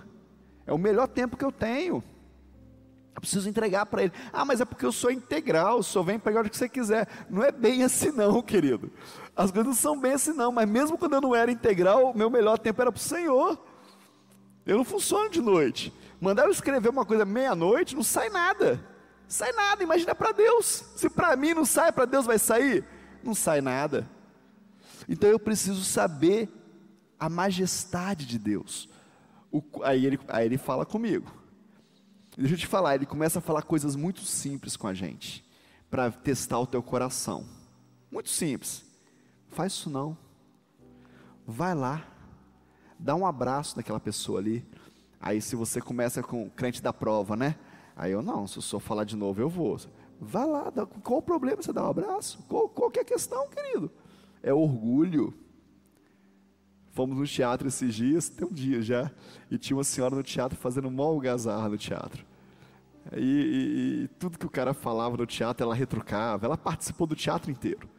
É 0.66 0.72
o 0.72 0.78
melhor 0.78 1.08
tempo 1.08 1.36
que 1.36 1.44
eu 1.44 1.52
tenho. 1.52 2.04
Eu 3.16 3.22
preciso 3.22 3.50
entregar 3.50 3.86
para 3.86 4.04
ele. 4.04 4.14
Ah, 4.32 4.46
mas 4.46 4.62
é 4.62 4.66
porque 4.66 4.86
eu 4.86 4.92
sou 4.92 5.12
integral, 5.12 5.84
só 5.84 6.02
vem 6.02 6.18
pegar 6.18 6.46
o 6.46 6.50
que 6.50 6.56
você 6.56 6.70
quiser. 6.70 7.08
Não 7.30 7.44
é 7.44 7.52
bem 7.52 7.84
assim 7.84 8.12
não, 8.12 8.42
querido. 8.42 8.92
As 9.40 9.52
coisas 9.52 9.68
não 9.68 9.74
são 9.74 9.98
bem 9.98 10.12
assim 10.12 10.34
não, 10.34 10.52
mas 10.52 10.68
mesmo 10.68 10.98
quando 10.98 11.14
eu 11.14 11.22
não 11.22 11.34
era 11.34 11.50
integral, 11.50 12.14
meu 12.14 12.30
melhor 12.30 12.60
tempo 12.60 12.82
era 12.82 12.92
para 12.92 13.00
o 13.00 13.02
Senhor. 13.02 13.58
Eu 14.66 14.76
não 14.76 14.84
funciono 14.84 15.30
de 15.30 15.40
noite. 15.40 15.94
Mandar 16.20 16.44
eu 16.44 16.52
escrever 16.52 16.90
uma 16.90 17.06
coisa 17.06 17.24
meia-noite, 17.24 17.96
não 17.96 18.04
sai 18.04 18.28
nada. 18.28 18.86
Sai 19.30 19.54
nada, 19.54 19.82
imagina 19.82 20.14
para 20.14 20.34
Deus. 20.34 20.84
Se 20.94 21.10
para 21.10 21.38
mim 21.38 21.54
não 21.54 21.64
sai, 21.64 21.90
para 21.94 22.04
Deus 22.04 22.26
vai 22.26 22.38
sair? 22.38 22.84
Não 23.24 23.34
sai 23.34 23.62
nada. 23.62 24.06
Então 25.08 25.30
eu 25.30 25.40
preciso 25.40 25.86
saber 25.86 26.50
a 27.18 27.30
majestade 27.30 28.26
de 28.26 28.38
Deus. 28.38 28.90
O, 29.50 29.64
aí, 29.84 30.06
ele, 30.06 30.20
aí 30.28 30.48
ele 30.48 30.58
fala 30.58 30.86
comigo. 30.86 31.32
Deixa 32.38 32.56
eu 32.56 32.60
te 32.60 32.68
falar, 32.68 32.96
ele 32.96 33.06
começa 33.06 33.40
a 33.40 33.42
falar 33.42 33.62
coisas 33.62 33.96
muito 33.96 34.20
simples 34.24 34.76
com 34.76 34.86
a 34.86 34.94
gente, 34.94 35.46
para 35.90 36.12
testar 36.12 36.60
o 36.60 36.68
teu 36.68 36.84
coração. 36.84 37.48
Muito 38.12 38.30
simples. 38.30 38.89
Faz 39.50 39.74
isso 39.74 39.90
não. 39.90 40.18
Vai 41.46 41.74
lá, 41.74 42.06
dá 42.98 43.16
um 43.16 43.26
abraço 43.26 43.76
naquela 43.78 44.00
pessoa 44.00 44.40
ali. 44.40 44.66
Aí 45.20 45.42
se 45.42 45.56
você 45.56 45.82
começa 45.82 46.24
com 46.24 46.46
o 46.46 46.50
crente 46.50 46.82
da 46.82 46.94
prova, 46.94 47.36
né? 47.36 47.56
Aí 47.96 48.12
eu 48.12 48.22
não, 48.22 48.48
se 48.48 48.58
eu 48.58 48.62
só 48.62 48.80
falar 48.80 49.04
de 49.04 49.16
novo, 49.16 49.42
eu 49.42 49.50
vou. 49.50 49.78
Vai 50.22 50.46
lá, 50.46 50.70
dá, 50.70 50.86
qual 50.86 51.20
o 51.20 51.22
problema 51.22 51.62
você 51.62 51.74
dar 51.74 51.86
um 51.86 51.90
abraço? 51.90 52.40
Qual, 52.48 52.70
qual 52.70 52.92
que 52.92 53.00
é 53.00 53.02
a 53.02 53.06
questão, 53.06 53.48
querido? 53.50 53.92
É 54.42 54.54
orgulho. 54.54 55.34
Fomos 56.92 57.18
no 57.18 57.26
teatro 57.26 57.68
esses 57.68 57.94
dias, 57.94 58.30
tem 58.30 58.48
um 58.48 58.52
dia 58.52 58.82
já, 58.82 59.12
e 59.50 59.58
tinha 59.58 59.78
uma 59.78 59.84
senhora 59.84 60.16
no 60.16 60.24
teatro 60.24 60.58
fazendo 60.58 60.88
uma 60.88 61.04
algazarra 61.04 61.70
no 61.70 61.78
teatro. 61.78 62.26
E, 63.16 63.20
e, 63.20 64.04
e, 64.04 64.08
tudo 64.20 64.38
que 64.38 64.46
o 64.46 64.50
cara 64.50 64.74
falava 64.74 65.18
no 65.18 65.26
teatro, 65.26 65.64
ela 65.64 65.74
retrucava, 65.74 66.46
ela 66.46 66.58
participou 66.58 67.08
do 67.08 67.16
teatro 67.16 67.50
inteiro. 67.50 67.90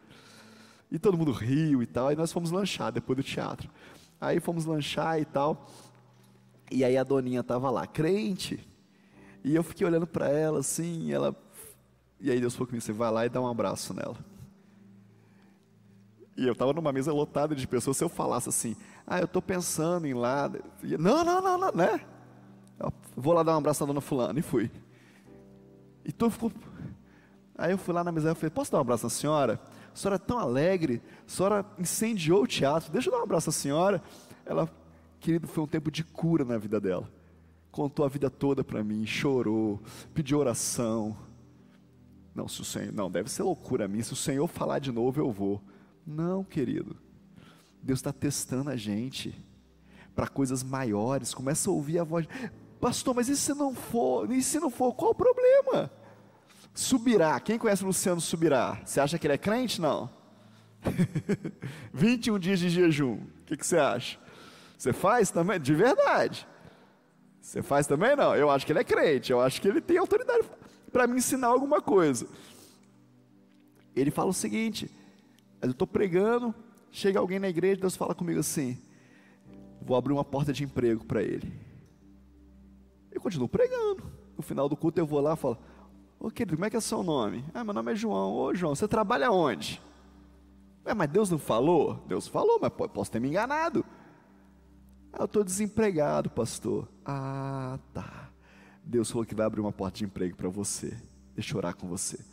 E 0.91 0.99
todo 0.99 1.17
mundo 1.17 1.31
riu 1.31 1.81
e 1.81 1.87
tal, 1.87 2.09
aí 2.09 2.15
nós 2.15 2.31
fomos 2.31 2.51
lanchar 2.51 2.91
depois 2.91 3.15
do 3.15 3.23
teatro. 3.23 3.69
Aí 4.19 4.39
fomos 4.39 4.65
lanchar 4.65 5.19
e 5.19 5.25
tal, 5.25 5.65
e 6.69 6.83
aí 6.83 6.97
a 6.97 7.03
doninha 7.03 7.39
estava 7.39 7.69
lá, 7.71 7.87
crente. 7.87 8.59
E 9.43 9.55
eu 9.55 9.63
fiquei 9.63 9.87
olhando 9.87 10.05
para 10.05 10.29
ela 10.29 10.59
assim, 10.59 11.07
e 11.07 11.13
ela. 11.13 11.35
E 12.19 12.29
aí 12.29 12.39
Deus 12.39 12.53
falou 12.53 12.67
comigo: 12.67 12.83
você 12.83 12.91
vai 12.91 13.11
lá 13.11 13.25
e 13.25 13.29
dá 13.29 13.41
um 13.41 13.47
abraço 13.47 13.93
nela. 13.93 14.17
E 16.37 16.45
eu 16.45 16.53
estava 16.53 16.73
numa 16.73 16.91
mesa 16.91 17.11
lotada 17.11 17.55
de 17.55 17.67
pessoas, 17.67 17.97
se 17.97 18.03
eu 18.03 18.09
falasse 18.09 18.49
assim, 18.49 18.75
ah, 19.05 19.19
eu 19.19 19.25
estou 19.25 19.41
pensando 19.41 20.07
em 20.07 20.13
lá. 20.13 20.49
Não, 20.81 21.23
não, 21.23 21.41
não, 21.41 21.57
não, 21.57 21.71
né? 21.71 22.01
Eu 22.79 22.91
vou 23.15 23.33
lá 23.33 23.43
dar 23.43 23.55
um 23.55 23.59
abraço 23.59 23.83
na 23.83 23.87
dona 23.87 24.01
Fulana, 24.01 24.39
e 24.39 24.41
fui. 24.41 24.71
E 26.05 26.11
tu 26.11 26.29
ficou. 26.29 26.51
Aí 27.57 27.71
eu 27.71 27.77
fui 27.77 27.93
lá 27.93 28.03
na 28.03 28.11
mesa 28.11 28.31
e 28.31 28.35
falei: 28.35 28.49
Posso 28.49 28.71
dar 28.71 28.77
um 28.77 28.81
abraço 28.81 29.03
na 29.05 29.09
senhora? 29.09 29.59
A 29.93 29.95
senhora 29.95 30.15
é 30.15 30.19
tão 30.19 30.39
alegre, 30.39 31.01
a 31.27 31.29
senhora 31.29 31.65
incendiou 31.77 32.43
o 32.43 32.47
teatro, 32.47 32.91
deixa 32.91 33.09
eu 33.09 33.13
dar 33.13 33.19
um 33.19 33.23
abraço 33.23 33.49
à 33.49 33.53
senhora. 33.53 34.01
Ela, 34.45 34.69
querido, 35.19 35.47
foi 35.47 35.63
um 35.63 35.67
tempo 35.67 35.91
de 35.91 36.03
cura 36.03 36.45
na 36.45 36.57
vida 36.57 36.79
dela. 36.79 37.09
Contou 37.71 38.05
a 38.05 38.09
vida 38.09 38.29
toda 38.29 38.63
para 38.63 38.83
mim, 38.83 39.05
chorou, 39.05 39.81
pediu 40.13 40.39
oração. 40.39 41.17
Não, 42.33 42.47
se 42.47 42.61
o 42.61 42.65
Senhor, 42.65 42.93
não, 42.93 43.11
deve 43.11 43.29
ser 43.29 43.43
loucura 43.43 43.85
a 43.85 43.87
mim. 43.87 44.01
Se 44.01 44.13
o 44.13 44.15
Senhor 44.15 44.47
falar 44.47 44.79
de 44.79 44.91
novo, 44.91 45.19
eu 45.19 45.31
vou. 45.31 45.61
Não, 46.05 46.43
querido. 46.43 46.95
Deus 47.81 47.99
está 47.99 48.13
testando 48.13 48.69
a 48.69 48.75
gente 48.75 49.35
para 50.15 50.27
coisas 50.27 50.63
maiores. 50.63 51.33
Começa 51.33 51.69
a 51.69 51.73
ouvir 51.73 51.99
a 51.99 52.03
voz. 52.03 52.27
Pastor, 52.79 53.15
mas 53.15 53.29
e 53.29 53.35
se 53.35 53.53
não 53.53 53.75
for? 53.75 54.31
E 54.31 54.41
se 54.41 54.59
não 54.59 54.69
for, 54.69 54.93
qual 54.93 55.11
o 55.11 55.15
problema? 55.15 55.91
Subirá. 56.73 57.39
Quem 57.39 57.57
conhece 57.57 57.83
Luciano 57.83 58.21
Subirá? 58.21 58.81
Você 58.85 58.99
acha 58.99 59.19
que 59.19 59.27
ele 59.27 59.33
é 59.33 59.37
crente? 59.37 59.81
Não. 59.81 60.09
21 61.93 62.39
dias 62.39 62.59
de 62.59 62.69
jejum. 62.69 63.15
O 63.15 63.45
que, 63.45 63.57
que 63.57 63.65
você 63.65 63.77
acha? 63.77 64.17
Você 64.77 64.93
faz 64.93 65.29
também? 65.29 65.59
De 65.59 65.75
verdade. 65.75 66.47
Você 67.41 67.61
faz 67.61 67.85
também? 67.87 68.15
Não. 68.15 68.35
Eu 68.35 68.49
acho 68.49 68.65
que 68.65 68.71
ele 68.71 68.79
é 68.79 68.83
crente. 68.83 69.31
Eu 69.31 69.41
acho 69.41 69.61
que 69.61 69.67
ele 69.67 69.81
tem 69.81 69.97
autoridade. 69.97 70.43
para 70.91 71.07
me 71.07 71.17
ensinar 71.17 71.47
alguma 71.47 71.81
coisa. 71.81 72.27
Ele 73.95 74.11
fala 74.11 74.29
o 74.29 74.33
seguinte: 74.33 74.89
eu 75.61 75.71
estou 75.71 75.87
pregando, 75.87 76.55
chega 76.91 77.19
alguém 77.19 77.39
na 77.39 77.49
igreja, 77.49 77.81
Deus 77.81 77.95
fala 77.95 78.15
comigo 78.15 78.39
assim: 78.39 78.77
vou 79.81 79.97
abrir 79.97 80.13
uma 80.13 80.23
porta 80.23 80.51
de 80.51 80.63
emprego 80.63 81.05
para 81.05 81.21
ele. 81.21 81.51
Eu 83.11 83.21
continuo 83.21 83.47
pregando. 83.47 84.03
No 84.37 84.41
final 84.41 84.67
do 84.67 84.77
culto 84.77 84.99
eu 84.99 85.05
vou 85.05 85.19
lá 85.19 85.33
e 85.33 85.37
falo: 85.37 85.57
Ô 86.21 86.29
querido, 86.29 86.55
como 86.55 86.65
é 86.65 86.69
que 86.69 86.77
é 86.77 86.79
seu 86.79 87.01
nome? 87.01 87.43
Ah, 87.51 87.63
meu 87.63 87.73
nome 87.73 87.93
é 87.93 87.95
João. 87.95 88.35
Ô 88.35 88.53
João, 88.53 88.75
você 88.75 88.87
trabalha 88.87 89.31
onde? 89.31 89.81
É, 90.85 90.93
mas 90.93 91.09
Deus 91.09 91.31
não 91.31 91.39
falou? 91.39 91.95
Deus 92.07 92.27
falou, 92.27 92.59
mas 92.61 92.71
posso 92.71 93.09
ter 93.09 93.19
me 93.19 93.27
enganado. 93.27 93.83
Ah, 95.11 95.21
eu 95.21 95.25
estou 95.25 95.43
desempregado, 95.43 96.29
pastor. 96.29 96.87
Ah, 97.03 97.79
tá. 97.91 98.29
Deus 98.83 99.09
falou 99.09 99.25
que 99.25 99.33
vai 99.33 99.47
abrir 99.47 99.61
uma 99.61 99.71
porta 99.71 99.97
de 99.97 100.05
emprego 100.05 100.37
para 100.37 100.47
você. 100.47 100.95
Deixa 101.33 101.55
eu 101.55 101.57
orar 101.57 101.75
com 101.75 101.87
você. 101.87 102.23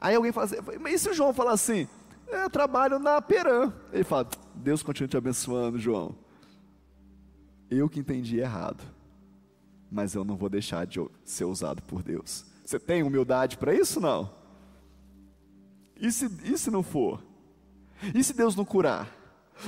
Aí 0.00 0.14
alguém 0.14 0.32
fala 0.32 0.46
assim, 0.46 0.56
mas 0.80 0.94
e 0.94 0.98
se 0.98 1.10
o 1.10 1.14
João 1.14 1.34
falar 1.34 1.52
assim? 1.52 1.86
É, 2.28 2.44
eu 2.44 2.50
trabalho 2.50 2.98
na 2.98 3.20
Peran. 3.20 3.74
Ele 3.92 4.04
fala, 4.04 4.26
Deus 4.54 4.82
continua 4.82 5.08
te 5.08 5.18
abençoando, 5.18 5.78
João. 5.78 6.14
Eu 7.70 7.90
que 7.90 8.00
entendi 8.00 8.38
errado. 8.38 8.82
Mas 9.92 10.14
eu 10.14 10.24
não 10.24 10.34
vou 10.34 10.48
deixar 10.48 10.86
de 10.86 10.98
ser 11.24 11.44
usado 11.44 11.82
por 11.82 12.02
Deus. 12.02 12.55
Você 12.66 12.80
tem 12.80 13.04
humildade 13.04 13.56
para 13.56 13.72
isso? 13.72 14.00
Não. 14.00 14.28
E 16.00 16.10
se, 16.10 16.26
e 16.44 16.58
se 16.58 16.68
não 16.68 16.82
for? 16.82 17.22
E 18.12 18.22
se 18.24 18.34
Deus 18.34 18.56
não 18.56 18.64
curar? 18.64 19.08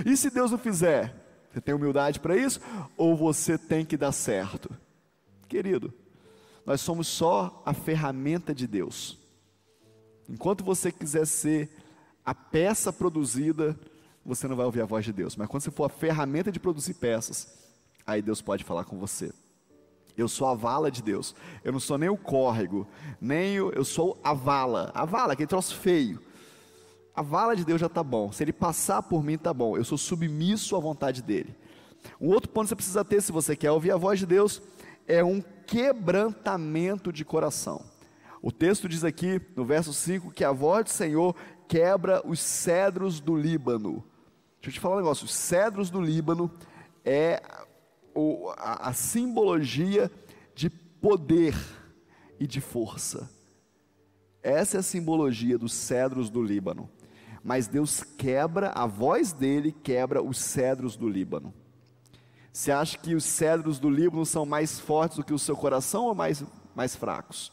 E 0.04 0.16
se 0.16 0.28
Deus 0.30 0.50
não 0.50 0.58
fizer? 0.58 1.14
Você 1.52 1.60
tem 1.60 1.74
humildade 1.74 2.18
para 2.18 2.36
isso? 2.36 2.60
Ou 2.96 3.16
você 3.16 3.56
tem 3.56 3.86
que 3.86 3.96
dar 3.96 4.10
certo? 4.10 4.68
Querido, 5.48 5.94
nós 6.66 6.80
somos 6.80 7.06
só 7.06 7.62
a 7.64 7.72
ferramenta 7.72 8.52
de 8.52 8.66
Deus. 8.66 9.16
Enquanto 10.28 10.64
você 10.64 10.90
quiser 10.90 11.24
ser 11.24 11.70
a 12.26 12.34
peça 12.34 12.92
produzida, 12.92 13.78
você 14.26 14.48
não 14.48 14.56
vai 14.56 14.66
ouvir 14.66 14.82
a 14.82 14.86
voz 14.86 15.04
de 15.04 15.12
Deus. 15.12 15.36
Mas 15.36 15.46
quando 15.48 15.62
você 15.62 15.70
for 15.70 15.84
a 15.84 15.88
ferramenta 15.88 16.50
de 16.50 16.58
produzir 16.58 16.94
peças, 16.94 17.46
aí 18.04 18.20
Deus 18.20 18.42
pode 18.42 18.64
falar 18.64 18.84
com 18.84 18.98
você. 18.98 19.32
Eu 20.18 20.28
sou 20.28 20.48
a 20.48 20.54
vala 20.54 20.90
de 20.90 21.02
Deus. 21.02 21.34
Eu 21.62 21.72
não 21.72 21.78
sou 21.78 21.96
nem 21.96 22.08
o 22.08 22.16
córrego, 22.16 22.86
nem 23.20 23.60
o, 23.60 23.70
eu 23.70 23.84
sou 23.84 24.18
a 24.22 24.34
vala. 24.34 24.90
A 24.92 25.04
vala, 25.04 25.32
aquele 25.32 25.46
troço 25.46 25.76
feio. 25.76 26.20
A 27.14 27.22
vala 27.22 27.54
de 27.54 27.64
Deus 27.64 27.80
já 27.80 27.86
está 27.86 28.02
bom. 28.02 28.32
Se 28.32 28.42
ele 28.42 28.52
passar 28.52 29.02
por 29.02 29.22
mim, 29.22 29.34
está 29.34 29.54
bom. 29.54 29.76
Eu 29.76 29.84
sou 29.84 29.96
submisso 29.96 30.76
à 30.76 30.80
vontade 30.80 31.22
dele. 31.22 31.56
Um 32.20 32.28
outro 32.28 32.50
ponto 32.50 32.64
que 32.64 32.68
você 32.70 32.76
precisa 32.76 33.04
ter, 33.04 33.22
se 33.22 33.32
você 33.32 33.56
quer 33.56 33.70
ouvir 33.70 33.92
a 33.92 33.96
voz 33.96 34.18
de 34.18 34.26
Deus, 34.26 34.60
é 35.06 35.22
um 35.22 35.40
quebrantamento 35.66 37.12
de 37.12 37.24
coração. 37.24 37.84
O 38.42 38.52
texto 38.52 38.88
diz 38.88 39.04
aqui, 39.04 39.40
no 39.56 39.64
verso 39.64 39.92
5, 39.92 40.30
que 40.32 40.44
a 40.44 40.52
voz 40.52 40.84
do 40.84 40.90
Senhor 40.90 41.34
quebra 41.66 42.22
os 42.24 42.40
cedros 42.40 43.20
do 43.20 43.36
Líbano. 43.36 44.04
Deixa 44.60 44.70
eu 44.70 44.72
te 44.72 44.80
falar 44.80 44.96
um 44.96 44.98
negócio: 44.98 45.24
os 45.24 45.34
cedros 45.34 45.90
do 45.90 46.00
Líbano 46.00 46.50
é 47.04 47.42
a, 48.56 48.88
a 48.88 48.92
simbologia 48.92 50.10
de 50.54 50.68
poder 50.68 51.54
e 52.38 52.46
de 52.46 52.60
força. 52.60 53.30
Essa 54.42 54.78
é 54.78 54.80
a 54.80 54.82
simbologia 54.82 55.58
dos 55.58 55.72
cedros 55.72 56.30
do 56.30 56.42
Líbano. 56.42 56.88
Mas 57.42 57.66
Deus 57.66 58.02
quebra, 58.02 58.70
a 58.70 58.86
voz 58.86 59.32
dele 59.32 59.72
quebra 59.72 60.22
os 60.22 60.38
cedros 60.38 60.96
do 60.96 61.08
Líbano. 61.08 61.54
Você 62.52 62.72
acha 62.72 62.98
que 62.98 63.14
os 63.14 63.24
cedros 63.24 63.78
do 63.78 63.88
Líbano 63.88 64.26
são 64.26 64.44
mais 64.44 64.78
fortes 64.80 65.16
do 65.16 65.24
que 65.24 65.32
o 65.32 65.38
seu 65.38 65.56
coração 65.56 66.06
ou 66.06 66.14
mais, 66.14 66.44
mais 66.74 66.96
fracos? 66.96 67.52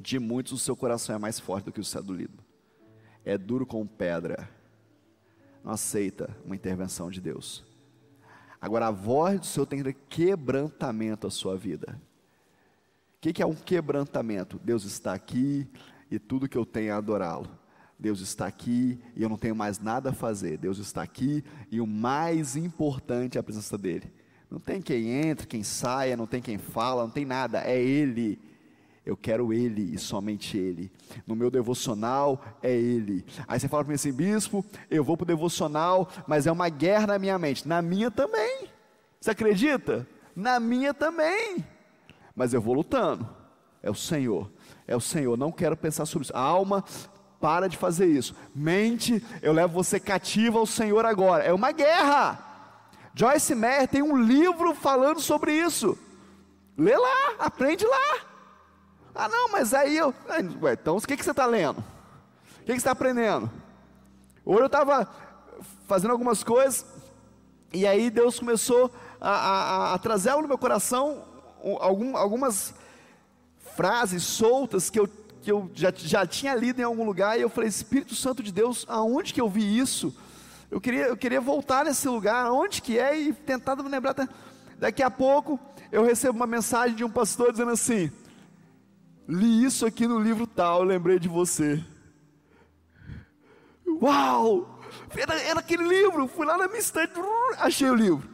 De 0.00 0.18
muitos, 0.18 0.52
o 0.52 0.58
seu 0.58 0.76
coração 0.76 1.14
é 1.14 1.18
mais 1.18 1.38
forte 1.38 1.66
do 1.66 1.72
que 1.72 1.80
o 1.80 1.84
cedro 1.84 2.08
do 2.08 2.14
Líbano. 2.14 2.44
É 3.24 3.36
duro 3.36 3.66
como 3.66 3.86
pedra. 3.86 4.48
Não 5.62 5.72
aceita 5.72 6.34
uma 6.44 6.54
intervenção 6.54 7.10
de 7.10 7.20
Deus. 7.20 7.64
Agora, 8.66 8.88
a 8.88 8.90
voz 8.90 9.38
do 9.38 9.46
Senhor 9.46 9.64
tem 9.64 9.80
quebrantamento 10.08 11.24
à 11.24 11.30
sua 11.30 11.56
vida. 11.56 11.96
O 13.16 13.20
que, 13.20 13.32
que 13.32 13.40
é 13.40 13.46
um 13.46 13.54
quebrantamento? 13.54 14.60
Deus 14.60 14.84
está 14.84 15.12
aqui 15.12 15.68
e 16.10 16.18
tudo 16.18 16.48
que 16.48 16.58
eu 16.58 16.66
tenho 16.66 16.88
é 16.88 16.90
adorá-lo. 16.90 17.48
Deus 17.96 18.20
está 18.20 18.44
aqui 18.44 19.00
e 19.14 19.22
eu 19.22 19.28
não 19.28 19.38
tenho 19.38 19.54
mais 19.54 19.78
nada 19.78 20.10
a 20.10 20.12
fazer. 20.12 20.58
Deus 20.58 20.78
está 20.78 21.00
aqui 21.00 21.44
e 21.70 21.80
o 21.80 21.86
mais 21.86 22.56
importante 22.56 23.38
é 23.38 23.40
a 23.40 23.42
presença 23.44 23.78
dEle. 23.78 24.12
Não 24.50 24.58
tem 24.58 24.82
quem 24.82 25.10
entre, 25.10 25.46
quem 25.46 25.62
saia, 25.62 26.16
não 26.16 26.26
tem 26.26 26.42
quem 26.42 26.58
fala, 26.58 27.04
não 27.04 27.10
tem 27.10 27.24
nada, 27.24 27.60
é 27.60 27.80
Ele. 27.80 28.36
Eu 29.06 29.16
quero 29.16 29.52
Ele 29.52 29.94
e 29.94 29.98
somente 29.98 30.58
Ele. 30.58 30.90
No 31.24 31.36
meu 31.36 31.48
devocional 31.48 32.42
é 32.60 32.74
Ele. 32.74 33.24
Aí 33.46 33.60
você 33.60 33.68
fala 33.68 33.84
para 33.84 33.90
mim 33.90 33.94
assim, 33.94 34.12
bispo, 34.12 34.64
eu 34.90 35.04
vou 35.04 35.16
para 35.16 35.22
o 35.22 35.28
devocional, 35.28 36.08
mas 36.26 36.48
é 36.48 36.50
uma 36.50 36.68
guerra 36.68 37.06
na 37.06 37.18
minha 37.18 37.38
mente. 37.38 37.68
Na 37.68 37.80
minha 37.80 38.10
também. 38.10 38.68
Você 39.20 39.30
acredita? 39.30 40.04
Na 40.34 40.58
minha 40.58 40.92
também. 40.92 41.64
Mas 42.34 42.52
eu 42.52 42.60
vou 42.60 42.74
lutando. 42.74 43.28
É 43.80 43.88
o 43.88 43.94
Senhor. 43.94 44.50
É 44.88 44.96
o 44.96 45.00
Senhor. 45.00 45.38
Não 45.38 45.52
quero 45.52 45.76
pensar 45.76 46.04
sobre 46.04 46.24
isso. 46.24 46.36
A 46.36 46.40
alma 46.40 46.84
para 47.40 47.68
de 47.68 47.76
fazer 47.76 48.06
isso. 48.06 48.34
Mente, 48.52 49.24
eu 49.40 49.52
levo 49.52 49.72
você 49.72 50.00
cativa 50.00 50.58
ao 50.58 50.66
Senhor 50.66 51.06
agora. 51.06 51.44
É 51.44 51.52
uma 51.52 51.70
guerra. 51.70 52.42
Joyce 53.14 53.54
Meyer 53.54 53.86
tem 53.86 54.02
um 54.02 54.16
livro 54.16 54.74
falando 54.74 55.20
sobre 55.20 55.52
isso. 55.52 55.96
Lê 56.76 56.96
lá, 56.96 57.34
aprende 57.38 57.86
lá. 57.86 58.25
Ah, 59.18 59.28
não, 59.28 59.50
mas 59.50 59.72
aí 59.72 59.96
eu. 59.96 60.14
Ué, 60.60 60.74
então, 60.74 60.98
o 60.98 61.00
que, 61.00 61.16
que 61.16 61.24
você 61.24 61.30
está 61.30 61.46
lendo? 61.46 61.78
O 61.78 62.64
que, 62.64 62.66
que 62.66 62.72
você 62.72 62.76
está 62.76 62.90
aprendendo? 62.90 63.50
Hoje 64.44 64.60
eu 64.60 64.66
estava 64.66 65.08
fazendo 65.88 66.10
algumas 66.10 66.44
coisas, 66.44 66.84
e 67.72 67.86
aí 67.86 68.10
Deus 68.10 68.38
começou 68.38 68.92
a, 69.18 69.30
a, 69.30 69.94
a 69.94 69.98
trazer 69.98 70.32
no 70.36 70.46
meu 70.46 70.58
coração 70.58 71.24
algum, 71.80 72.14
algumas 72.14 72.74
frases 73.74 74.22
soltas 74.22 74.90
que 74.90 75.00
eu 75.00 75.08
que 75.40 75.52
eu 75.52 75.70
já, 75.74 75.92
já 75.94 76.26
tinha 76.26 76.56
lido 76.56 76.80
em 76.80 76.84
algum 76.84 77.04
lugar, 77.04 77.38
e 77.38 77.42
eu 77.42 77.48
falei, 77.48 77.68
Espírito 77.68 78.16
Santo 78.16 78.42
de 78.42 78.50
Deus, 78.50 78.84
aonde 78.88 79.32
que 79.32 79.40
eu 79.40 79.48
vi 79.48 79.78
isso? 79.78 80.12
Eu 80.68 80.80
queria, 80.80 81.06
eu 81.06 81.16
queria 81.16 81.40
voltar 81.40 81.84
nesse 81.84 82.08
lugar, 82.08 82.46
aonde 82.46 82.82
que 82.82 82.98
é, 82.98 83.16
e 83.16 83.32
tentar 83.32 83.74
lembrar. 83.74 84.16
Daqui 84.76 85.04
a 85.04 85.10
pouco, 85.10 85.58
eu 85.92 86.02
recebo 86.02 86.36
uma 86.36 86.48
mensagem 86.48 86.96
de 86.96 87.04
um 87.04 87.10
pastor 87.10 87.52
dizendo 87.52 87.70
assim, 87.70 88.10
li 89.28 89.64
isso 89.64 89.84
aqui 89.86 90.06
no 90.06 90.18
livro 90.18 90.46
tal, 90.46 90.82
lembrei 90.82 91.18
de 91.18 91.28
você. 91.28 91.82
Uau! 94.00 94.80
Era, 95.16 95.40
era 95.42 95.60
aquele 95.60 95.86
livro, 95.86 96.28
fui 96.28 96.46
lá 96.46 96.56
na 96.56 96.66
minha 96.68 96.80
estante, 96.80 97.12
achei 97.58 97.88
o 97.88 97.94
livro. 97.94 98.28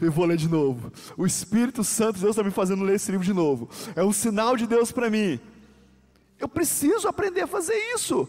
Eu 0.00 0.10
vou 0.10 0.24
ler 0.24 0.36
de 0.36 0.48
novo. 0.48 0.92
O 1.16 1.24
Espírito 1.24 1.84
Santo 1.84 2.16
de 2.16 2.22
Deus 2.22 2.32
está 2.32 2.42
me 2.42 2.50
fazendo 2.50 2.82
ler 2.82 2.96
esse 2.96 3.10
livro 3.10 3.24
de 3.24 3.32
novo. 3.32 3.68
É 3.94 4.02
um 4.02 4.12
sinal 4.12 4.56
de 4.56 4.66
Deus 4.66 4.90
para 4.90 5.08
mim. 5.08 5.38
Eu 6.40 6.48
preciso 6.48 7.06
aprender 7.06 7.42
a 7.42 7.46
fazer 7.46 7.76
isso. 7.94 8.28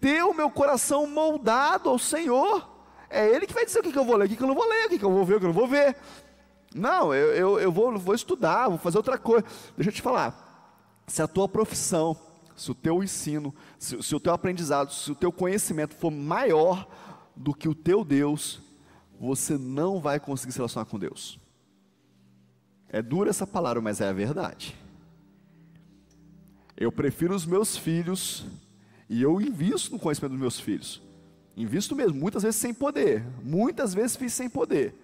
Ter 0.00 0.22
o 0.22 0.32
meu 0.32 0.48
coração 0.48 1.06
moldado 1.06 1.90
ao 1.90 1.98
Senhor. 1.98 2.66
É 3.10 3.28
Ele 3.28 3.46
que 3.46 3.52
vai 3.52 3.66
dizer 3.66 3.80
o 3.80 3.82
que, 3.82 3.92
que 3.92 3.98
eu 3.98 4.04
vou 4.04 4.16
ler, 4.16 4.24
o 4.24 4.28
que, 4.28 4.36
que 4.36 4.42
eu 4.42 4.48
não 4.48 4.54
vou 4.54 4.66
ler, 4.66 4.86
o 4.86 4.88
que, 4.88 4.98
que 4.98 5.04
eu 5.04 5.12
vou 5.12 5.24
ver, 5.26 5.36
o 5.36 5.38
que 5.40 5.44
eu 5.44 5.48
não 5.48 5.54
vou 5.54 5.68
ver. 5.68 5.94
Não, 6.74 7.14
eu, 7.14 7.34
eu, 7.34 7.60
eu 7.60 7.70
vou, 7.70 7.96
vou 7.98 8.14
estudar, 8.14 8.68
vou 8.68 8.78
fazer 8.78 8.96
outra 8.96 9.18
coisa. 9.18 9.44
Deixa 9.76 9.90
eu 9.90 9.94
te 9.94 10.02
falar. 10.02 10.43
Se 11.06 11.22
a 11.22 11.28
tua 11.28 11.48
profissão, 11.48 12.16
se 12.56 12.70
o 12.70 12.74
teu 12.74 13.02
ensino, 13.02 13.54
se, 13.78 14.02
se 14.02 14.14
o 14.14 14.20
teu 14.20 14.32
aprendizado, 14.32 14.92
se 14.92 15.10
o 15.10 15.14
teu 15.14 15.32
conhecimento 15.32 15.94
for 15.94 16.10
maior 16.10 16.88
do 17.36 17.54
que 17.54 17.68
o 17.68 17.74
teu 17.74 18.04
Deus, 18.04 18.60
você 19.18 19.56
não 19.58 20.00
vai 20.00 20.20
conseguir 20.20 20.52
se 20.52 20.58
relacionar 20.58 20.86
com 20.86 20.98
Deus. 20.98 21.38
É 22.88 23.02
dura 23.02 23.30
essa 23.30 23.46
palavra, 23.46 23.82
mas 23.82 24.00
é 24.00 24.08
a 24.08 24.12
verdade. 24.12 24.76
Eu 26.76 26.90
prefiro 26.90 27.34
os 27.34 27.46
meus 27.46 27.76
filhos 27.76 28.46
e 29.08 29.22
eu 29.22 29.40
invisto 29.40 29.92
no 29.92 29.98
conhecimento 29.98 30.32
dos 30.32 30.40
meus 30.40 30.60
filhos. 30.60 31.02
Invisto 31.56 31.94
mesmo, 31.94 32.18
muitas 32.18 32.42
vezes 32.42 32.60
sem 32.60 32.74
poder, 32.74 33.24
muitas 33.42 33.94
vezes 33.94 34.16
fiz 34.16 34.32
sem 34.32 34.50
poder, 34.50 34.94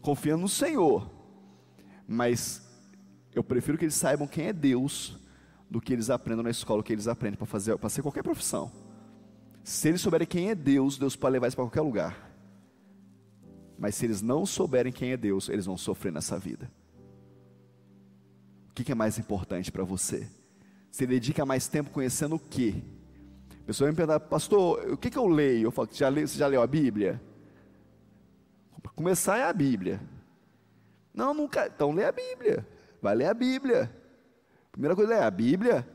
confiando 0.00 0.42
no 0.42 0.48
Senhor. 0.48 1.10
Mas 2.06 2.63
eu 3.34 3.42
prefiro 3.42 3.76
que 3.76 3.84
eles 3.84 3.94
saibam 3.94 4.26
quem 4.26 4.46
é 4.46 4.52
Deus 4.52 5.18
do 5.68 5.80
que 5.80 5.92
eles 5.92 6.10
aprendam 6.10 6.42
na 6.42 6.50
escola 6.50 6.80
o 6.80 6.84
que 6.84 6.92
eles 6.92 7.08
aprendem 7.08 7.36
para 7.36 7.46
fazer, 7.46 7.76
para 7.78 7.88
ser 7.88 8.02
qualquer 8.02 8.22
profissão. 8.22 8.70
Se 9.62 9.88
eles 9.88 10.00
souberem 10.00 10.26
quem 10.26 10.50
é 10.50 10.54
Deus, 10.54 10.98
Deus 10.98 11.16
pode 11.16 11.32
levar 11.32 11.48
isso 11.48 11.56
para 11.56 11.64
qualquer 11.64 11.80
lugar. 11.80 12.30
Mas 13.78 13.94
se 13.94 14.04
eles 14.04 14.22
não 14.22 14.46
souberem 14.46 14.92
quem 14.92 15.12
é 15.12 15.16
Deus, 15.16 15.48
eles 15.48 15.66
vão 15.66 15.76
sofrer 15.76 16.12
nessa 16.12 16.38
vida. 16.38 16.70
O 18.70 18.74
que 18.74 18.92
é 18.92 18.94
mais 18.94 19.18
importante 19.18 19.72
para 19.72 19.84
você? 19.84 20.28
Você 20.90 21.06
dedica 21.06 21.44
mais 21.44 21.66
tempo 21.66 21.90
conhecendo 21.90 22.36
o 22.36 22.38
quê? 22.38 22.82
A 23.62 23.66
pessoa 23.66 23.90
me 23.90 23.96
pergunta, 23.96 24.20
pastor, 24.20 24.92
o 24.92 24.96
que, 24.96 25.10
que 25.10 25.18
eu 25.18 25.26
leio? 25.26 25.68
Eu 25.68 25.70
falo, 25.70 25.88
já 25.90 26.08
leu, 26.08 26.28
você 26.28 26.38
já 26.38 26.46
leu 26.46 26.60
a 26.62 26.66
Bíblia? 26.66 27.20
Para 28.82 28.92
começar 28.92 29.38
é 29.38 29.44
a 29.44 29.52
Bíblia. 29.52 30.00
Não, 31.14 31.32
nunca. 31.32 31.66
Então 31.66 31.92
lê 31.92 32.04
a 32.04 32.12
Bíblia. 32.12 32.66
Vai 33.04 33.14
ler 33.14 33.26
a 33.26 33.34
Bíblia. 33.34 33.94
Primeira 34.72 34.96
coisa 34.96 35.12
é 35.12 35.22
a 35.22 35.30
Bíblia. 35.30 35.86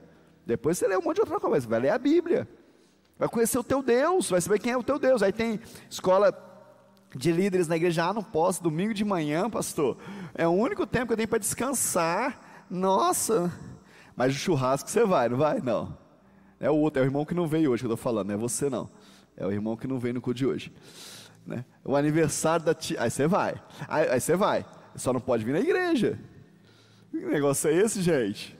Depois 0.45 0.77
você 0.77 0.87
lê 0.87 0.95
um 0.95 1.01
monte 1.01 1.15
de 1.15 1.21
outra 1.21 1.39
coisa. 1.39 1.67
Vai 1.67 1.79
ler 1.79 1.89
a 1.89 1.97
Bíblia. 1.97 2.47
Vai 3.17 3.27
conhecer 3.27 3.57
o 3.57 3.63
teu 3.63 3.81
Deus. 3.81 4.29
Vai 4.29 4.39
saber 4.39 4.59
quem 4.59 4.73
é 4.73 4.77
o 4.77 4.83
teu 4.83 4.99
Deus. 4.99 5.23
Aí 5.23 5.33
tem 5.33 5.59
escola 5.89 6.31
de 7.15 7.31
líderes 7.31 7.67
na 7.67 7.77
igreja. 7.77 8.05
Ah, 8.05 8.13
não 8.13 8.21
posso. 8.21 8.61
Domingo 8.61 8.93
de 8.93 9.03
manhã, 9.03 9.49
pastor. 9.49 9.97
É 10.35 10.47
o 10.47 10.51
único 10.51 10.85
tempo 10.85 11.07
que 11.07 11.13
eu 11.13 11.17
tenho 11.17 11.27
para 11.27 11.39
descansar. 11.39 12.67
Nossa. 12.69 13.51
Mas 14.15 14.35
o 14.35 14.37
churrasco 14.37 14.87
você 14.87 15.03
vai, 15.03 15.29
não 15.29 15.37
vai? 15.37 15.61
Não. 15.61 15.97
É 16.59 16.69
o 16.69 16.75
outro. 16.75 17.01
É 17.01 17.03
o 17.03 17.07
irmão 17.07 17.25
que 17.25 17.33
não 17.33 17.47
veio 17.47 17.71
hoje 17.71 17.81
que 17.81 17.87
eu 17.87 17.95
estou 17.95 17.97
falando. 17.97 18.27
Não 18.27 18.35
é 18.35 18.37
você 18.37 18.69
não. 18.69 18.87
É 19.35 19.47
o 19.47 19.51
irmão 19.51 19.75
que 19.75 19.87
não 19.87 19.97
veio 19.97 20.13
no 20.13 20.21
culto 20.21 20.37
de 20.37 20.45
hoje. 20.45 20.71
Né? 21.43 21.65
O 21.83 21.95
aniversário 21.95 22.63
da 22.63 22.75
tia. 22.75 23.01
Aí 23.01 23.09
você 23.09 23.25
vai. 23.25 23.59
Aí 23.87 24.21
você 24.21 24.35
vai. 24.35 24.63
Só 24.95 25.11
não 25.11 25.19
pode 25.19 25.43
vir 25.43 25.53
na 25.53 25.59
igreja. 25.59 26.19
Que 27.11 27.17
negócio 27.17 27.69
é 27.69 27.73
esse, 27.73 28.01
gente? 28.01 28.57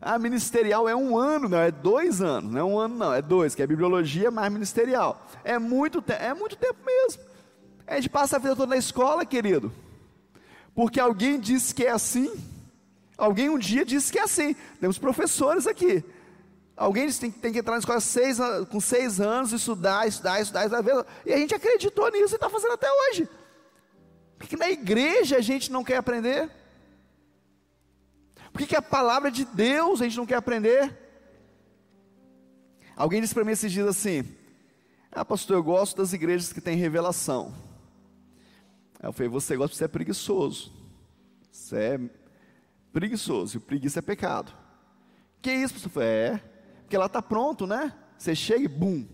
Ah, 0.00 0.18
ministerial 0.18 0.88
é 0.88 0.94
um 0.94 1.18
ano, 1.18 1.48
não, 1.48 1.58
é 1.58 1.70
dois 1.70 2.22
anos, 2.22 2.52
não 2.52 2.60
é 2.60 2.64
um 2.64 2.78
ano, 2.78 2.94
não, 2.94 3.12
é 3.12 3.20
dois, 3.20 3.54
que 3.54 3.62
é 3.62 3.66
bibliologia 3.66 4.30
mais 4.30 4.52
ministerial. 4.52 5.26
É 5.42 5.58
muito, 5.58 6.02
é 6.06 6.32
muito 6.32 6.56
tempo 6.56 6.78
mesmo. 6.84 7.22
A 7.86 7.96
gente 7.96 8.08
passa 8.08 8.36
a 8.36 8.38
vida 8.38 8.54
toda 8.54 8.70
na 8.70 8.76
escola, 8.76 9.26
querido, 9.26 9.72
porque 10.74 11.00
alguém 11.00 11.40
disse 11.40 11.74
que 11.74 11.84
é 11.84 11.90
assim. 11.90 12.30
Alguém 13.16 13.48
um 13.48 13.58
dia 13.58 13.84
disse 13.84 14.12
que 14.12 14.18
é 14.18 14.22
assim. 14.22 14.54
Temos 14.80 14.98
professores 14.98 15.66
aqui. 15.66 16.04
Alguém 16.76 17.10
tem, 17.10 17.30
tem 17.32 17.52
que 17.52 17.58
entrar 17.58 17.72
na 17.72 17.80
escola 17.80 18.00
seis, 18.00 18.38
com 18.70 18.78
seis 18.78 19.20
anos, 19.20 19.52
estudar, 19.52 20.06
estudar, 20.06 20.40
estudar, 20.40 20.66
estudar, 20.66 21.06
e 21.26 21.32
a 21.32 21.36
gente 21.36 21.52
acreditou 21.52 22.08
nisso 22.12 22.34
e 22.34 22.36
está 22.36 22.48
fazendo 22.48 22.74
até 22.74 22.86
hoje. 22.88 23.28
Porque 24.38 24.56
na 24.56 24.70
igreja 24.70 25.38
a 25.38 25.40
gente 25.40 25.72
não 25.72 25.82
quer 25.82 25.96
aprender. 25.96 26.48
Por 28.58 28.64
que, 28.64 28.70
que 28.70 28.76
a 28.76 28.82
palavra 28.82 29.30
de 29.30 29.44
Deus 29.44 30.00
a 30.00 30.04
gente 30.04 30.16
não 30.16 30.26
quer 30.26 30.34
aprender? 30.34 30.92
Alguém 32.96 33.20
disse 33.20 33.32
para 33.32 33.44
mim 33.44 33.52
esses 33.52 33.70
dias 33.70 33.86
assim: 33.86 34.24
Ah, 35.12 35.24
pastor, 35.24 35.58
eu 35.58 35.62
gosto 35.62 35.96
das 35.96 36.12
igrejas 36.12 36.52
que 36.52 36.60
têm 36.60 36.76
revelação. 36.76 37.54
Aí 38.98 39.08
eu 39.08 39.12
falei: 39.12 39.28
Você 39.28 39.56
gosta 39.56 39.74
de 39.74 39.78
ser 39.78 39.86
preguiçoso. 39.86 40.72
Você 41.52 41.76
é 41.76 42.00
preguiçoso, 42.92 43.58
e 43.58 43.60
preguiça 43.60 44.00
é 44.00 44.02
pecado. 44.02 44.52
Que 45.40 45.52
isso, 45.52 45.74
pastor? 45.74 45.92
Falei, 45.92 46.08
é, 46.08 46.42
porque 46.80 46.98
lá 46.98 47.06
está 47.06 47.22
pronto, 47.22 47.64
né? 47.64 47.94
Você 48.18 48.34
chega 48.34 48.64
e 48.64 48.68
bum. 48.68 49.06